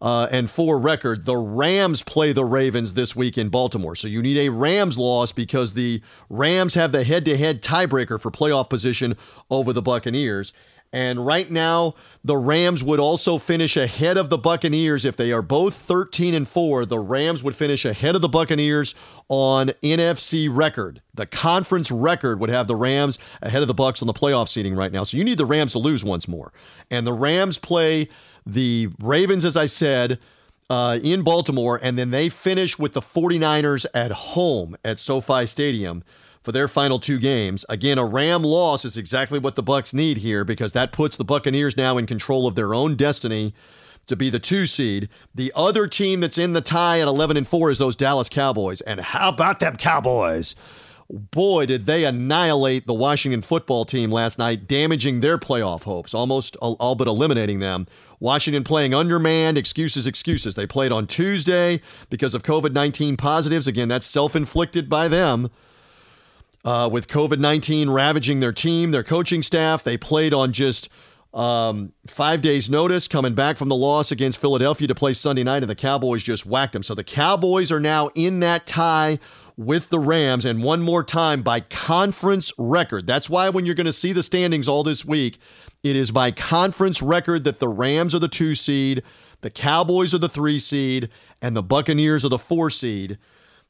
uh, 0.00 0.28
and 0.30 0.50
four 0.50 0.78
record. 0.78 1.24
The 1.24 1.36
Rams 1.36 2.02
play 2.02 2.32
the 2.32 2.44
Ravens 2.44 2.92
this 2.92 3.14
week 3.14 3.38
in 3.38 3.48
Baltimore. 3.48 3.96
So 3.96 4.08
you 4.08 4.22
need 4.22 4.38
a 4.38 4.50
Rams 4.50 4.98
loss 4.98 5.32
because 5.32 5.72
the 5.72 6.02
Rams 6.28 6.74
have 6.74 6.92
the 6.92 7.04
head 7.04 7.24
to 7.26 7.36
head 7.36 7.62
tiebreaker 7.62 8.20
for 8.20 8.30
playoff 8.30 8.68
position 8.68 9.16
over 9.50 9.72
the 9.72 9.82
Buccaneers. 9.82 10.52
And 10.94 11.26
right 11.26 11.50
now, 11.50 11.96
the 12.22 12.36
Rams 12.36 12.84
would 12.84 13.00
also 13.00 13.36
finish 13.36 13.76
ahead 13.76 14.16
of 14.16 14.30
the 14.30 14.38
Buccaneers 14.38 15.04
if 15.04 15.16
they 15.16 15.32
are 15.32 15.42
both 15.42 15.74
13 15.74 16.34
and 16.34 16.46
4. 16.46 16.86
The 16.86 17.00
Rams 17.00 17.42
would 17.42 17.56
finish 17.56 17.84
ahead 17.84 18.14
of 18.14 18.22
the 18.22 18.28
Buccaneers 18.28 18.94
on 19.28 19.70
NFC 19.82 20.48
record. 20.48 21.02
The 21.12 21.26
conference 21.26 21.90
record 21.90 22.38
would 22.38 22.48
have 22.48 22.68
the 22.68 22.76
Rams 22.76 23.18
ahead 23.42 23.62
of 23.62 23.66
the 23.66 23.74
Bucs 23.74 24.02
on 24.02 24.06
the 24.06 24.12
playoff 24.12 24.48
seating 24.48 24.76
right 24.76 24.92
now. 24.92 25.02
So 25.02 25.16
you 25.16 25.24
need 25.24 25.38
the 25.38 25.46
Rams 25.46 25.72
to 25.72 25.80
lose 25.80 26.04
once 26.04 26.28
more. 26.28 26.52
And 26.92 27.04
the 27.04 27.12
Rams 27.12 27.58
play 27.58 28.08
the 28.46 28.88
Ravens, 29.00 29.44
as 29.44 29.56
I 29.56 29.66
said, 29.66 30.18
uh, 30.70 30.98
in 31.02 31.22
Baltimore, 31.22 31.78
and 31.82 31.98
then 31.98 32.10
they 32.10 32.28
finish 32.28 32.78
with 32.78 32.94
the 32.94 33.00
49ers 33.00 33.86
at 33.94 34.10
home 34.10 34.76
at 34.84 34.98
SoFi 34.98 35.46
Stadium 35.46 36.02
for 36.42 36.52
their 36.52 36.68
final 36.68 36.98
two 36.98 37.18
games. 37.18 37.64
Again, 37.68 37.98
a 37.98 38.04
Ram 38.04 38.42
loss 38.42 38.84
is 38.84 38.96
exactly 38.96 39.38
what 39.38 39.56
the 39.56 39.62
Bucs 39.62 39.94
need 39.94 40.18
here 40.18 40.44
because 40.44 40.72
that 40.72 40.92
puts 40.92 41.16
the 41.16 41.24
Buccaneers 41.24 41.76
now 41.76 41.98
in 41.98 42.06
control 42.06 42.46
of 42.46 42.54
their 42.54 42.74
own 42.74 42.96
destiny 42.96 43.54
to 44.06 44.16
be 44.16 44.28
the 44.28 44.38
two 44.38 44.66
seed. 44.66 45.08
The 45.34 45.52
other 45.54 45.86
team 45.86 46.20
that's 46.20 46.36
in 46.36 46.52
the 46.52 46.60
tie 46.60 47.00
at 47.00 47.08
11 47.08 47.38
and 47.38 47.48
4 47.48 47.70
is 47.70 47.78
those 47.78 47.96
Dallas 47.96 48.28
Cowboys. 48.28 48.82
And 48.82 49.00
how 49.00 49.30
about 49.30 49.60
them 49.60 49.76
Cowboys? 49.76 50.54
boy, 51.10 51.66
did 51.66 51.86
they 51.86 52.04
annihilate 52.04 52.86
the 52.86 52.94
Washington 52.94 53.42
football 53.42 53.84
team 53.84 54.10
last 54.10 54.38
night, 54.38 54.66
damaging 54.66 55.20
their 55.20 55.38
playoff 55.38 55.82
hopes, 55.82 56.14
almost 56.14 56.56
all 56.56 56.94
but 56.94 57.08
eliminating 57.08 57.60
them. 57.60 57.86
Washington 58.24 58.64
playing 58.64 58.94
undermanned, 58.94 59.58
excuses, 59.58 60.06
excuses. 60.06 60.54
They 60.54 60.66
played 60.66 60.92
on 60.92 61.06
Tuesday 61.06 61.82
because 62.08 62.32
of 62.32 62.42
COVID 62.42 62.72
19 62.72 63.18
positives. 63.18 63.66
Again, 63.66 63.86
that's 63.88 64.06
self 64.06 64.34
inflicted 64.34 64.88
by 64.88 65.08
them. 65.08 65.50
Uh, 66.64 66.88
with 66.90 67.06
COVID 67.06 67.38
19 67.38 67.90
ravaging 67.90 68.40
their 68.40 68.50
team, 68.50 68.92
their 68.92 69.04
coaching 69.04 69.42
staff, 69.42 69.84
they 69.84 69.98
played 69.98 70.32
on 70.32 70.52
just 70.52 70.88
um, 71.34 71.92
five 72.06 72.40
days' 72.40 72.70
notice, 72.70 73.08
coming 73.08 73.34
back 73.34 73.58
from 73.58 73.68
the 73.68 73.74
loss 73.74 74.10
against 74.10 74.40
Philadelphia 74.40 74.88
to 74.88 74.94
play 74.94 75.12
Sunday 75.12 75.42
night, 75.42 75.62
and 75.62 75.68
the 75.68 75.74
Cowboys 75.74 76.22
just 76.22 76.46
whacked 76.46 76.72
them. 76.72 76.82
So 76.82 76.94
the 76.94 77.04
Cowboys 77.04 77.70
are 77.70 77.80
now 77.80 78.08
in 78.14 78.40
that 78.40 78.66
tie 78.66 79.18
with 79.56 79.88
the 79.88 79.98
Rams, 79.98 80.44
and 80.44 80.62
one 80.62 80.82
more 80.82 81.04
time 81.04 81.42
by 81.42 81.60
conference 81.60 82.52
record. 82.58 83.06
That's 83.06 83.30
why 83.30 83.48
when 83.50 83.66
you're 83.66 83.74
going 83.74 83.86
to 83.86 83.92
see 83.92 84.12
the 84.12 84.22
standings 84.22 84.66
all 84.66 84.82
this 84.82 85.04
week, 85.04 85.38
it 85.82 85.94
is 85.94 86.10
by 86.10 86.30
conference 86.30 87.00
record 87.00 87.44
that 87.44 87.60
the 87.60 87.68
Rams 87.68 88.14
are 88.14 88.18
the 88.18 88.26
two 88.28 88.54
seed, 88.54 89.02
the 89.42 89.50
Cowboys 89.50 90.14
are 90.14 90.18
the 90.18 90.28
three 90.28 90.58
seed, 90.58 91.08
and 91.40 91.54
the 91.54 91.62
Buccaneers 91.62 92.24
are 92.24 92.30
the 92.30 92.38
four 92.38 92.70
seed. 92.70 93.18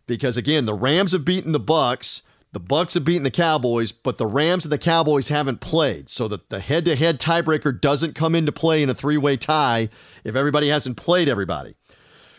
Because 0.07 0.37
again, 0.37 0.65
the 0.65 0.75
Rams 0.75 1.13
have 1.13 1.25
beaten 1.25 1.53
the 1.53 1.61
Bucs. 1.61 2.23
the 2.55 2.61
Bucs 2.61 2.95
have 2.95 3.05
beaten 3.05 3.25
the 3.25 3.31
Cowboys, 3.31 3.91
but 3.91 4.17
the 4.17 4.27
Rams 4.27 4.65
and 4.65 4.73
the 4.73 4.79
Cowboys 4.79 5.29
haven't 5.29 5.61
played. 5.61 6.09
So 6.09 6.29
that 6.29 6.49
the 6.51 6.61
head-to-head 6.61 7.19
tiebreaker 7.19 7.79
doesn't 7.79 8.15
come 8.15 8.35
into 8.35 8.53
play 8.53 8.83
in 8.83 8.89
a 8.89 8.95
three-way 8.95 9.37
tie 9.37 9.89
if 10.23 10.37
everybody 10.37 10.69
hasn't 10.69 10.97
played 10.97 11.29
everybody. 11.29 11.75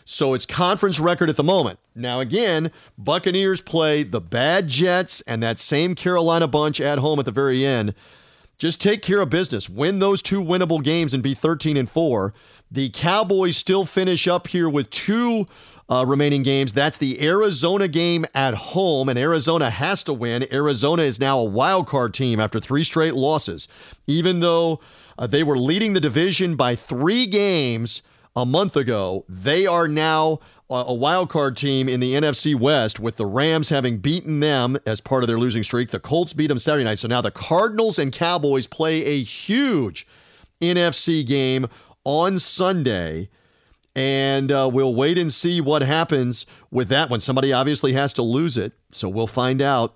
So 0.08 0.34
it's 0.34 0.46
conference 0.46 1.00
record 1.00 1.28
at 1.28 1.36
the 1.36 1.42
moment. 1.42 1.80
Now, 1.96 2.20
again, 2.20 2.70
Buccaneers 2.96 3.60
play 3.60 4.04
the 4.04 4.20
bad 4.20 4.68
Jets 4.68 5.20
and 5.22 5.42
that 5.42 5.58
same 5.58 5.96
Carolina 5.96 6.46
bunch 6.46 6.80
at 6.80 6.98
home 6.98 7.18
at 7.18 7.24
the 7.24 7.32
very 7.32 7.66
end. 7.66 7.92
Just 8.56 8.80
take 8.80 9.02
care 9.02 9.20
of 9.20 9.30
business. 9.30 9.68
Win 9.68 9.98
those 9.98 10.22
two 10.22 10.40
winnable 10.40 10.82
games 10.82 11.12
and 11.12 11.24
be 11.24 11.34
13 11.34 11.76
and 11.76 11.90
4. 11.90 12.32
The 12.70 12.88
Cowboys 12.90 13.56
still 13.56 13.84
finish 13.84 14.28
up 14.28 14.46
here 14.46 14.68
with 14.68 14.90
two 14.90 15.48
uh, 15.90 16.04
remaining 16.06 16.44
games. 16.44 16.72
That's 16.72 16.98
the 16.98 17.20
Arizona 17.20 17.88
game 17.88 18.26
at 18.32 18.54
home, 18.54 19.08
and 19.08 19.18
Arizona 19.18 19.70
has 19.70 20.04
to 20.04 20.12
win. 20.12 20.46
Arizona 20.52 21.02
is 21.02 21.18
now 21.18 21.40
a 21.40 21.44
wild 21.44 21.88
card 21.88 22.14
team 22.14 22.38
after 22.38 22.60
three 22.60 22.84
straight 22.84 23.14
losses. 23.14 23.66
Even 24.06 24.38
though 24.38 24.78
uh, 25.18 25.26
they 25.26 25.42
were 25.42 25.58
leading 25.58 25.94
the 25.94 26.00
division 26.00 26.54
by 26.54 26.76
three 26.76 27.26
games 27.26 28.02
a 28.36 28.46
month 28.46 28.76
ago. 28.76 29.24
They 29.28 29.66
are 29.66 29.88
now 29.88 30.40
a 30.68 30.92
wild 30.92 31.30
card 31.30 31.56
team 31.56 31.88
in 31.88 32.00
the 32.00 32.14
NFC 32.14 32.54
West 32.54 32.98
with 32.98 33.16
the 33.16 33.26
Rams 33.26 33.68
having 33.68 33.98
beaten 33.98 34.40
them 34.40 34.76
as 34.84 35.00
part 35.00 35.22
of 35.22 35.28
their 35.28 35.38
losing 35.38 35.62
streak. 35.62 35.90
The 35.90 36.00
Colts 36.00 36.32
beat 36.32 36.48
them 36.48 36.58
Saturday 36.58 36.84
night. 36.84 36.98
So 36.98 37.08
now 37.08 37.20
the 37.20 37.30
Cardinals 37.30 37.98
and 37.98 38.12
Cowboys 38.12 38.66
play 38.66 39.04
a 39.04 39.22
huge 39.22 40.06
NFC 40.60 41.24
game 41.24 41.66
on 42.04 42.38
Sunday. 42.38 43.30
And 43.94 44.52
uh, 44.52 44.68
we'll 44.70 44.94
wait 44.94 45.16
and 45.18 45.32
see 45.32 45.60
what 45.60 45.82
happens 45.82 46.44
with 46.70 46.88
that 46.88 47.08
one. 47.08 47.20
Somebody 47.20 47.52
obviously 47.52 47.92
has 47.94 48.12
to 48.14 48.22
lose 48.22 48.58
it. 48.58 48.72
So 48.90 49.08
we'll 49.08 49.26
find 49.26 49.62
out 49.62 49.94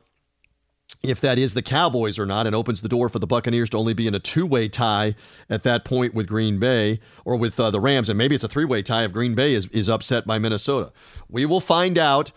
if 1.02 1.20
that 1.20 1.38
is 1.38 1.54
the 1.54 1.62
Cowboys 1.62 2.18
or 2.18 2.26
not, 2.26 2.46
and 2.46 2.54
opens 2.54 2.80
the 2.80 2.88
door 2.88 3.08
for 3.08 3.18
the 3.18 3.26
Buccaneers 3.26 3.70
to 3.70 3.78
only 3.78 3.94
be 3.94 4.06
in 4.06 4.14
a 4.14 4.18
two 4.18 4.46
way 4.46 4.68
tie 4.68 5.14
at 5.48 5.62
that 5.62 5.84
point 5.84 6.14
with 6.14 6.26
Green 6.28 6.58
Bay 6.58 7.00
or 7.24 7.36
with 7.36 7.58
uh, 7.58 7.70
the 7.70 7.80
Rams. 7.80 8.08
And 8.08 8.18
maybe 8.18 8.34
it's 8.34 8.44
a 8.44 8.48
three 8.48 8.64
way 8.64 8.82
tie 8.82 9.04
if 9.04 9.12
Green 9.12 9.34
Bay 9.34 9.54
is, 9.54 9.66
is 9.66 9.88
upset 9.88 10.26
by 10.26 10.38
Minnesota. 10.38 10.92
We 11.28 11.46
will 11.46 11.60
find 11.60 11.98
out. 11.98 12.32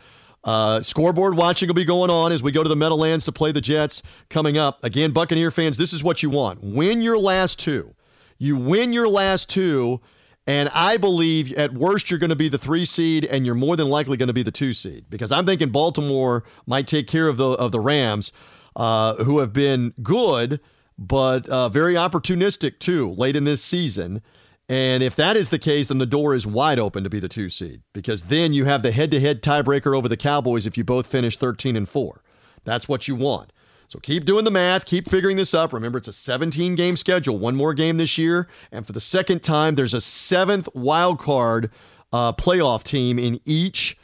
Uh, 0.46 0.82
scoreboard 0.82 1.38
watching 1.38 1.70
will 1.70 1.74
be 1.74 1.86
going 1.86 2.10
on 2.10 2.34
as 2.34 2.44
we 2.44 2.52
go 2.52 2.62
to 2.62 2.68
the 2.68 2.76
Meadowlands 2.76 3.24
to 3.24 3.32
play 3.32 3.54
the 3.54 3.62
Jets 3.62 4.04
coming 4.28 4.58
up. 4.58 4.84
Again, 4.84 5.14
Buccaneer 5.14 5.52
fans, 5.52 5.78
this 5.78 5.94
is 5.94 6.04
what 6.04 6.22
you 6.22 6.30
want 6.30 6.62
win 6.62 7.02
your 7.02 7.18
last 7.18 7.60
two. 7.60 7.96
You 8.38 8.58
win 8.58 8.92
your 8.92 9.08
last 9.08 9.50
two, 9.50 10.02
and 10.46 10.70
I 10.74 10.98
believe 10.98 11.54
at 11.54 11.74
worst 11.74 12.10
you're 12.10 12.20
going 12.20 12.30
to 12.30 12.36
be 12.36 12.50
the 12.50 12.58
three 12.58 12.86
seed, 12.86 13.26
and 13.26 13.46
you're 13.46 13.56
more 13.56 13.76
than 13.76 13.90
likely 13.90 14.18
going 14.18 14.28
to 14.28 14.34
be 14.34 14.44
the 14.44 14.52
two 14.52 14.74
seed 14.74 15.06
because 15.10 15.32
I'm 15.32 15.46
thinking 15.46 15.70
Baltimore 15.70 16.44
might 16.66 16.88
take 16.88 17.08
care 17.08 17.28
of 17.28 17.38
the 17.38 17.50
of 17.52 17.72
the 17.72 17.80
Rams, 17.80 18.32
uh, 18.76 19.24
who 19.24 19.40
have 19.40 19.54
been 19.54 19.94
good 20.02 20.60
but 20.98 21.48
uh, 21.50 21.70
very 21.70 21.96
opportunistic 21.96 22.80
too 22.80 23.12
late 23.12 23.36
in 23.36 23.44
this 23.44 23.64
season. 23.64 24.22
And 24.70 25.04
if 25.04 25.16
that 25.18 25.36
is 25.36 25.50
the 25.50 25.60
case, 25.60 25.88
then 25.88 25.98
the 25.98 26.06
door 26.06 26.34
is 26.34 26.48
wide 26.48 26.80
open 26.80 27.04
to 27.04 27.10
be 27.10 27.20
the 27.20 27.28
two 27.28 27.50
seed 27.50 27.82
because 27.94 28.24
then 28.24 28.54
you 28.54 28.66
have 28.66 28.82
the 28.82 28.92
head 28.92 29.12
to 29.12 29.20
head 29.20 29.42
tiebreaker 29.42 29.96
over 29.96 30.08
the 30.08 30.18
Cowboys 30.18 30.66
if 30.66 30.78
you 30.78 30.84
both 30.84 31.06
finish 31.06 31.38
13 31.38 31.76
and 31.76 31.90
4. 31.90 32.24
That's 32.64 32.88
what 32.88 33.08
you 33.08 33.16
want. 33.16 33.52
So 33.94 34.00
keep 34.00 34.26
doing 34.26 34.44
the 34.44 34.50
math, 34.50 34.86
keep 34.86 35.08
figuring 35.08 35.38
this 35.38 35.54
up. 35.54 35.72
Remember, 35.72 36.00
it's 36.00 36.08
a 36.08 36.14
17 36.14 36.74
game 36.74 36.98
schedule, 36.98 37.38
one 37.38 37.56
more 37.56 37.76
game 37.76 37.98
this 37.98 38.18
year. 38.18 38.48
And 38.72 38.88
for 38.88 38.92
the 38.92 39.00
second 39.00 39.44
time, 39.44 39.76
there's 39.76 39.94
a 39.94 40.02
seventh 40.02 40.68
wild 40.74 41.20
card 41.20 41.70
uh, 42.12 42.34
playoff 42.34 42.82
team 42.82 43.20
in 43.20 43.40
each 43.46 43.96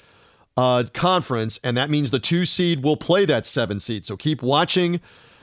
uh, 0.55 0.83
conference. 0.93 1.59
And 1.63 1.75
that 1.75 1.89
means 1.89 2.11
the 2.11 2.19
two 2.19 2.45
seed 2.45 2.83
will 2.83 2.97
play 2.97 3.25
that 3.25 3.47
seven 3.47 3.79
seed. 3.79 4.05
So 4.05 4.15
keep 4.15 4.43
watching 4.43 5.01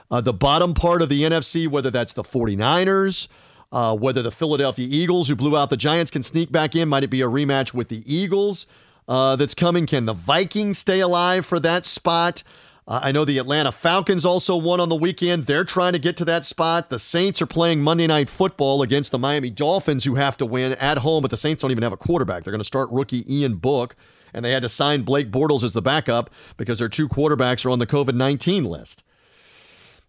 uh, 0.09 0.21
the 0.21 0.31
bottom 0.31 0.73
part 0.73 1.01
of 1.01 1.09
the 1.09 1.23
NFC, 1.23 1.67
whether 1.67 1.91
that's 1.91 2.13
the 2.13 2.23
49ers 2.23 3.27
uh, 3.71 3.93
whether 3.93 4.21
the 4.21 4.31
Philadelphia 4.31 4.87
Eagles, 4.89 5.27
who 5.27 5.35
blew 5.35 5.57
out 5.57 5.69
the 5.69 5.75
Giants, 5.75 6.09
can 6.09 6.23
sneak 6.23 6.53
back 6.53 6.73
in. 6.73 6.87
Might 6.87 7.03
it 7.03 7.09
be 7.09 7.19
a 7.19 7.27
rematch 7.27 7.73
with 7.73 7.89
the 7.89 8.01
Eagles 8.05 8.65
uh, 9.09 9.35
that's 9.35 9.53
coming? 9.53 9.85
Can 9.85 10.05
the 10.05 10.13
Vikings 10.13 10.77
stay 10.77 11.01
alive 11.01 11.45
for 11.45 11.59
that 11.59 11.83
spot? 11.83 12.43
Uh, 12.87 13.01
I 13.03 13.11
know 13.11 13.25
the 13.25 13.37
Atlanta 13.37 13.71
Falcons 13.71 14.25
also 14.25 14.55
won 14.55 14.79
on 14.79 14.87
the 14.87 14.95
weekend. 14.95 15.43
They're 15.43 15.65
trying 15.65 15.93
to 15.93 15.99
get 15.99 16.15
to 16.17 16.25
that 16.25 16.45
spot. 16.45 16.89
The 16.89 16.99
Saints 16.99 17.41
are 17.41 17.45
playing 17.45 17.81
Monday 17.81 18.07
Night 18.07 18.29
Football 18.29 18.81
against 18.81 19.11
the 19.11 19.19
Miami 19.19 19.49
Dolphins, 19.49 20.05
who 20.05 20.15
have 20.15 20.37
to 20.37 20.45
win 20.45 20.71
at 20.73 20.99
home, 20.99 21.21
but 21.21 21.31
the 21.31 21.37
Saints 21.37 21.61
don't 21.61 21.71
even 21.71 21.83
have 21.83 21.91
a 21.91 21.97
quarterback. 21.97 22.43
They're 22.43 22.51
going 22.51 22.61
to 22.61 22.65
start 22.65 22.89
rookie 22.89 23.25
Ian 23.33 23.55
Book, 23.55 23.95
and 24.33 24.45
they 24.45 24.51
had 24.51 24.61
to 24.61 24.69
sign 24.69 25.01
Blake 25.01 25.31
Bortles 25.31 25.63
as 25.63 25.73
the 25.73 25.81
backup 25.81 26.29
because 26.55 26.79
their 26.79 26.87
two 26.87 27.09
quarterbacks 27.09 27.65
are 27.65 27.71
on 27.71 27.79
the 27.79 27.87
COVID 27.87 28.15
19 28.15 28.63
list 28.63 29.03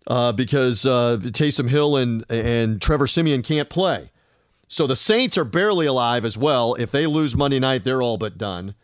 uh, 0.07 0.31
because 0.31 0.87
uh, 0.87 1.18
Taysom 1.20 1.68
Hill 1.68 1.97
and 1.97 2.24
and 2.31 2.81
Trevor 2.81 3.09
Siemian 3.09 3.43
can't 3.43 3.68
play. 3.68 4.12
So 4.68 4.87
the 4.87 4.97
Saints 4.97 5.37
are 5.37 5.45
barely 5.45 5.87
alive 5.87 6.24
as 6.24 6.39
well. 6.39 6.74
If 6.74 6.93
they 6.93 7.07
lose 7.07 7.35
Monday 7.35 7.59
night, 7.59 7.83
they're 7.83 8.03
all 8.03 8.18
but 8.18 8.39
done 8.39 8.74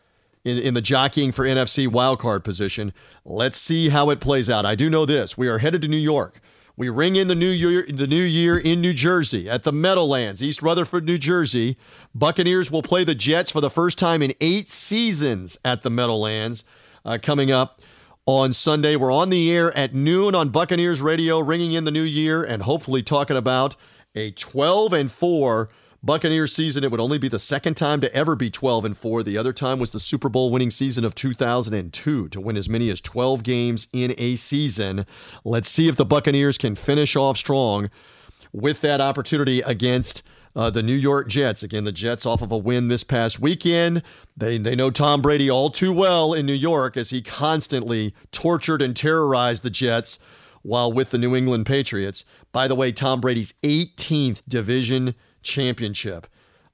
in, 0.45 0.59
in 0.59 0.74
the 0.74 0.80
jockeying 0.80 1.32
for 1.32 1.45
NFC 1.45 1.88
wildcard 1.88 2.45
position. 2.45 2.92
Let's 3.24 3.59
see 3.59 3.88
how 3.88 4.11
it 4.11 4.20
plays 4.20 4.49
out. 4.49 4.66
I 4.66 4.74
do 4.74 4.88
know 4.88 5.07
this: 5.07 5.36
we 5.36 5.49
are 5.49 5.59
headed 5.59 5.82
to 5.82 5.88
New 5.88 5.97
York. 5.97 6.40
We 6.76 6.88
ring 6.88 7.14
in 7.14 7.28
the 7.28 7.36
new 7.36 7.51
year, 7.51 7.86
the 7.88 8.09
new 8.09 8.22
year 8.22 8.59
in 8.59 8.80
New 8.80 8.92
Jersey 8.92 9.49
at 9.49 9.62
the 9.62 9.72
Meadowlands, 9.72 10.42
East 10.42 10.61
Rutherford, 10.61 11.05
New 11.05 11.18
Jersey. 11.18 11.76
Buccaneers 12.14 12.68
will 12.68 12.82
play 12.82 13.05
the 13.05 13.14
Jets 13.14 13.53
for 13.53 13.61
the 13.61 13.70
first 13.70 13.97
time 13.97 14.22
in 14.22 14.34
eight 14.40 14.68
seasons 14.68 15.57
at 15.64 15.82
the 15.82 15.90
Meadowlands 15.90 16.64
uh, 17.05 17.18
coming 17.22 17.53
up 17.53 17.80
on 18.26 18.53
Sunday. 18.53 18.97
We're 18.97 19.12
on 19.12 19.30
the 19.30 19.53
air 19.53 19.76
at 19.76 19.95
noon 19.95 20.34
on 20.34 20.49
Buccaneers 20.49 21.01
Radio, 21.01 21.38
ringing 21.38 21.72
in 21.72 21.84
the 21.84 21.92
new 21.92 22.03
year 22.03 22.42
and 22.42 22.62
hopefully 22.62 23.05
talking 23.05 23.36
about 23.36 23.76
a 24.16 24.32
12 24.32 24.92
and 24.92 25.12
4 25.12 25.68
Buccaneers 26.05 26.55
season. 26.55 26.84
It 26.84 26.90
would 26.90 27.00
only 27.00 27.16
be 27.16 27.28
the 27.28 27.38
second 27.38 27.78
time 27.78 28.02
to 28.02 28.14
ever 28.14 28.36
be 28.36 28.50
12 28.50 28.84
and 28.84 28.96
4. 28.96 29.22
The 29.22 29.38
other 29.38 29.55
time 29.55 29.78
was 29.78 29.90
the 29.90 29.98
Super 29.98 30.28
Bowl 30.28 30.50
winning 30.50 30.70
season 30.70 31.05
of 31.05 31.14
2002 31.14 32.28
to 32.28 32.40
win 32.40 32.57
as 32.59 32.68
many 32.68 32.90
as 32.90 33.00
12 33.00 33.42
games 33.42 33.86
in 33.92 34.14
a 34.18 34.36
season. 34.36 35.07
Let's 35.44 35.70
see 35.70 35.88
if 35.88 35.96
the 35.96 36.05
Buccaneers 36.05 36.59
can 36.59 36.74
finish 36.74 37.16
off 37.16 37.38
strong 37.38 37.90
with 38.52 38.82
that 38.82 39.00
opportunity 39.00 39.62
against 39.62 40.22
uh, 40.55 40.68
the 40.68 40.82
New 40.82 40.94
York 40.94 41.28
Jets. 41.28 41.62
Again, 41.62 41.84
the 41.84 41.92
Jets 41.92 42.26
off 42.26 42.42
of 42.42 42.52
a 42.52 42.59
win 42.59 42.88
this 42.88 43.02
past 43.02 43.40
weekend. 43.40 44.02
They, 44.36 44.59
they 44.59 44.76
know 44.76 44.90
Tom 44.90 45.22
Brady 45.22 45.50
all 45.50 45.70
too 45.70 45.92
well 45.92 46.34
in 46.34 46.44
New 46.44 46.52
York 46.52 46.98
as 46.98 47.11
he 47.11 47.22
constantly 47.22 48.14
tortured 48.30 48.82
and 48.82 48.94
terrorized 48.94 49.62
the 49.62 49.70
Jets 49.70 50.18
while 50.61 50.92
with 50.92 51.11
the 51.11 51.18
New 51.18 51.34
England 51.34 51.64
Patriots. 51.64 52.24
By 52.52 52.68
the 52.68 52.74
way, 52.74 52.92
Tom 52.92 53.20
Brady's 53.20 53.55
18th 53.62 54.42
division 54.46 55.14
championship. 55.45 56.26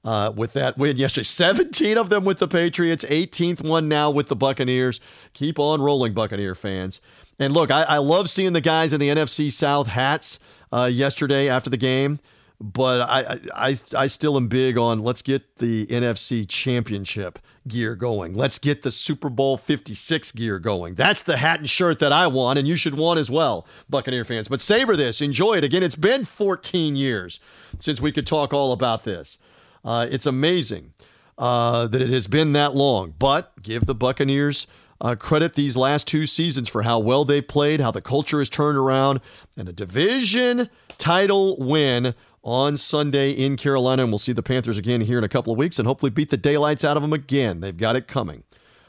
Uh, 0.03 0.33
with 0.35 0.53
that 0.53 0.79
win 0.79 0.97
yesterday. 0.97 1.23
17 1.23 1.95
of 1.95 2.09
them 2.09 2.25
with 2.25 2.39
the 2.39 2.47
Patriots, 2.47 3.05
18th 3.05 3.61
one 3.63 3.87
now 3.87 4.09
with 4.09 4.29
the 4.29 4.35
Buccaneers. 4.35 4.99
Keep 5.33 5.59
on 5.59 5.79
rolling, 5.79 6.13
Buccaneer 6.13 6.55
fans. 6.55 7.01
And 7.37 7.53
look, 7.53 7.69
I, 7.69 7.83
I 7.83 7.97
love 7.99 8.27
seeing 8.27 8.53
the 8.53 8.61
guys 8.61 8.93
in 8.93 8.99
the 8.99 9.09
NFC 9.09 9.51
South 9.51 9.85
hats 9.85 10.39
uh, 10.71 10.89
yesterday 10.91 11.49
after 11.49 11.69
the 11.69 11.77
game 11.77 12.19
but 12.61 13.01
I, 13.01 13.39
I 13.55 13.75
I 13.97 14.07
still 14.07 14.37
am 14.37 14.47
big 14.47 14.77
on 14.77 15.01
let's 15.01 15.23
get 15.23 15.57
the 15.57 15.87
NFC 15.87 16.47
championship 16.47 17.39
gear 17.67 17.95
going. 17.95 18.33
Let's 18.33 18.59
get 18.59 18.83
the 18.83 18.91
Super 18.91 19.29
Bowl 19.29 19.57
56 19.57 20.31
gear 20.33 20.59
going. 20.59 20.93
That's 20.93 21.21
the 21.21 21.37
hat 21.37 21.59
and 21.59 21.69
shirt 21.69 21.99
that 21.99 22.11
I 22.11 22.27
want, 22.27 22.59
and 22.59 22.67
you 22.67 22.75
should 22.75 22.95
want 22.95 23.19
as 23.19 23.31
well, 23.31 23.67
Buccaneer 23.89 24.23
fans. 24.23 24.47
But 24.47 24.61
savor 24.61 24.95
this, 24.95 25.21
enjoy 25.21 25.55
it. 25.55 25.63
Again, 25.63 25.81
it's 25.81 25.95
been 25.95 26.23
14 26.23 26.95
years 26.95 27.39
since 27.79 27.99
we 27.99 28.11
could 28.11 28.27
talk 28.27 28.53
all 28.53 28.73
about 28.73 29.03
this. 29.03 29.39
Uh, 29.83 30.07
it's 30.09 30.27
amazing 30.27 30.93
uh, 31.39 31.87
that 31.87 32.01
it 32.01 32.09
has 32.09 32.27
been 32.27 32.53
that 32.53 32.75
long, 32.75 33.15
but 33.17 33.59
give 33.63 33.87
the 33.87 33.95
Buccaneers 33.95 34.67
uh, 34.99 35.15
credit 35.15 35.55
these 35.55 35.75
last 35.75 36.07
two 36.07 36.27
seasons 36.27 36.69
for 36.69 36.83
how 36.83 36.99
well 36.99 37.25
they 37.25 37.41
played, 37.41 37.81
how 37.81 37.89
the 37.89 38.01
culture 38.01 38.37
has 38.37 38.49
turned 38.49 38.77
around, 38.77 39.19
and 39.57 39.67
a 39.67 39.73
division 39.73 40.69
title 40.99 41.57
win 41.57 42.13
on 42.43 42.77
Sunday 42.77 43.31
in 43.31 43.57
Carolina. 43.57 44.03
And 44.03 44.11
we'll 44.11 44.19
see 44.19 44.33
the 44.33 44.43
Panthers 44.43 44.77
again 44.77 45.01
here 45.01 45.17
in 45.17 45.23
a 45.23 45.29
couple 45.29 45.51
of 45.51 45.57
weeks 45.57 45.79
and 45.79 45.87
hopefully 45.87 46.09
beat 46.09 46.29
the 46.29 46.37
daylights 46.37 46.83
out 46.83 46.97
of 46.97 47.03
them 47.03 47.13
again. 47.13 47.59
They've 47.59 47.75
got 47.75 47.95
it 47.95 48.07
coming. 48.07 48.43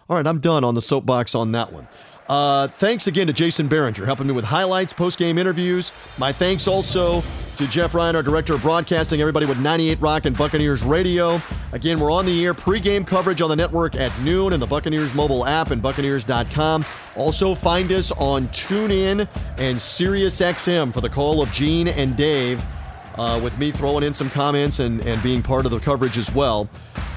All 0.09 0.17
right, 0.17 0.27
I'm 0.27 0.41
done 0.41 0.65
on 0.65 0.75
the 0.75 0.83
soapbox 0.83 1.35
on 1.35 1.53
that 1.53 1.73
one. 1.73 1.89
Uh, 2.29 2.69
thanks 2.69 3.09
again 3.09 3.27
to 3.27 3.33
Jason 3.33 3.69
Behringer, 3.69 4.05
helping 4.05 4.27
me 4.27 4.33
with 4.33 4.45
highlights, 4.45 4.93
post 4.93 5.19
game 5.19 5.39
interviews. 5.39 5.93
My 6.19 6.33
thanks 6.33 6.69
also 6.69 7.21
to 7.57 7.67
Jeff 7.67 7.95
Ryan, 7.95 8.17
our 8.17 8.23
director 8.23 8.55
of 8.55 8.63
broadcasting, 8.63 9.21
everybody 9.21 9.45
with 9.45 9.59
98 9.59 10.01
Rock 10.01 10.25
and 10.25 10.39
Buccaneers 10.39 10.83
Radio. 10.83 11.41
Again, 11.73 11.99
we're 11.99 12.13
on 12.13 12.25
the 12.25 12.45
air, 12.45 12.55
pregame 12.55 13.07
coverage 13.07 13.43
on 13.43 13.51
the 13.51 13.57
network 13.57 13.97
at 13.97 14.19
noon 14.23 14.53
and 14.53 14.63
the 14.63 14.67
Buccaneers 14.67 15.15
mobile 15.15 15.45
app 15.45 15.73
and 15.73 15.83
Buccaneers.com. 15.83 16.85
Also, 17.17 17.55
find 17.55 17.91
us 17.91 18.13
on 18.13 18.49
TuneIn 18.49 19.29
and 19.59 19.77
SiriusXM 19.77 20.95
for 20.95 21.01
the 21.01 21.11
call 21.11 21.43
of 21.43 21.53
Gene 21.53 21.89
and 21.89 22.17
Dave 22.17 22.65
uh, 23.17 23.41
with 23.43 23.57
me 23.59 23.71
throwing 23.71 24.05
in 24.05 24.15
some 24.15 24.31
comments 24.31 24.79
and, 24.79 25.01
and 25.07 25.23
being 25.23 25.43
part 25.43 25.65
of 25.65 25.73
the 25.73 25.81
coverage 25.81 26.19
as 26.19 26.33
well. 26.35 26.69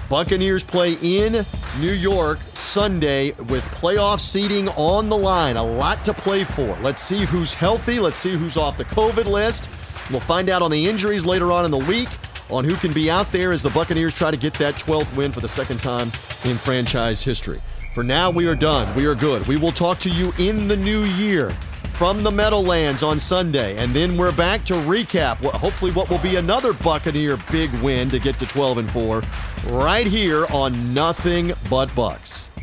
Buccaneers 0.10 0.64
play 0.64 0.98
in 1.02 1.46
New 1.80 1.92
York 1.92 2.38
Sunday 2.54 3.32
with 3.32 3.64
playoff 3.66 4.20
seeding 4.20 4.70
on 4.70 5.10
the 5.10 5.18
line. 5.18 5.58
A 5.58 5.64
lot 5.64 6.06
to 6.06 6.14
play 6.14 6.44
for. 6.44 6.78
Let's 6.82 7.02
see 7.02 7.26
who's 7.26 7.54
healthy. 7.54 8.00
Let's 8.00 8.18
see 8.18 8.36
who's 8.36 8.56
off 8.56 8.78
the 8.78 8.86
COVID 8.86 9.26
list. 9.26 9.70
We'll 10.12 10.20
find 10.20 10.50
out 10.50 10.62
on 10.62 10.70
the 10.70 10.88
injuries 10.88 11.26
later 11.26 11.52
on 11.52 11.66
in 11.66 11.72
the 11.72 11.78
week 11.78 12.10
on 12.52 12.64
who 12.64 12.76
can 12.76 12.94
be 12.94 13.10
out 13.10 13.32
there 13.32 13.52
as 13.52 13.64
the 13.64 13.72
Buccaneers 13.72 14.14
try 14.14 14.30
to 14.30 14.38
get 14.38 14.54
that 14.56 14.76
12th 14.76 15.16
win 15.16 15.32
for 15.32 15.40
the 15.40 15.50
second 15.50 15.80
time 15.80 16.12
in 16.44 16.58
franchise 16.58 17.24
history. 17.24 17.60
For 17.96 18.04
now, 18.04 18.30
we 18.30 18.46
are 18.46 18.56
done. 18.56 18.94
We 18.94 19.06
are 19.06 19.16
good. 19.16 19.48
We 19.48 19.58
will 19.58 19.72
talk 19.72 20.00
to 20.00 20.10
you 20.10 20.34
in 20.38 20.68
the 20.68 20.76
new 20.76 21.04
year 21.04 21.56
from 21.98 22.24
the 22.24 22.32
Meadowlands 22.32 23.04
on 23.04 23.18
Sunday. 23.18 23.78
And 23.78 23.94
then 23.94 24.18
we're 24.18 24.34
back 24.34 24.66
to 24.66 24.74
recap 24.74 25.40
what 25.42 25.56
hopefully 25.56 25.92
what 25.92 26.10
will 26.10 26.20
be 26.20 26.36
another 26.36 26.74
Buccaneer 26.74 27.38
big 27.52 27.72
win 27.76 28.10
to 28.10 28.20
get 28.20 28.38
to 28.40 28.46
12 28.46 28.80
and 28.80 28.92
4 28.92 29.22
right 29.68 30.06
here 30.06 30.46
on 30.48 30.94
Nothing 30.94 31.54
But 31.70 31.88
Bucs. 31.90 32.55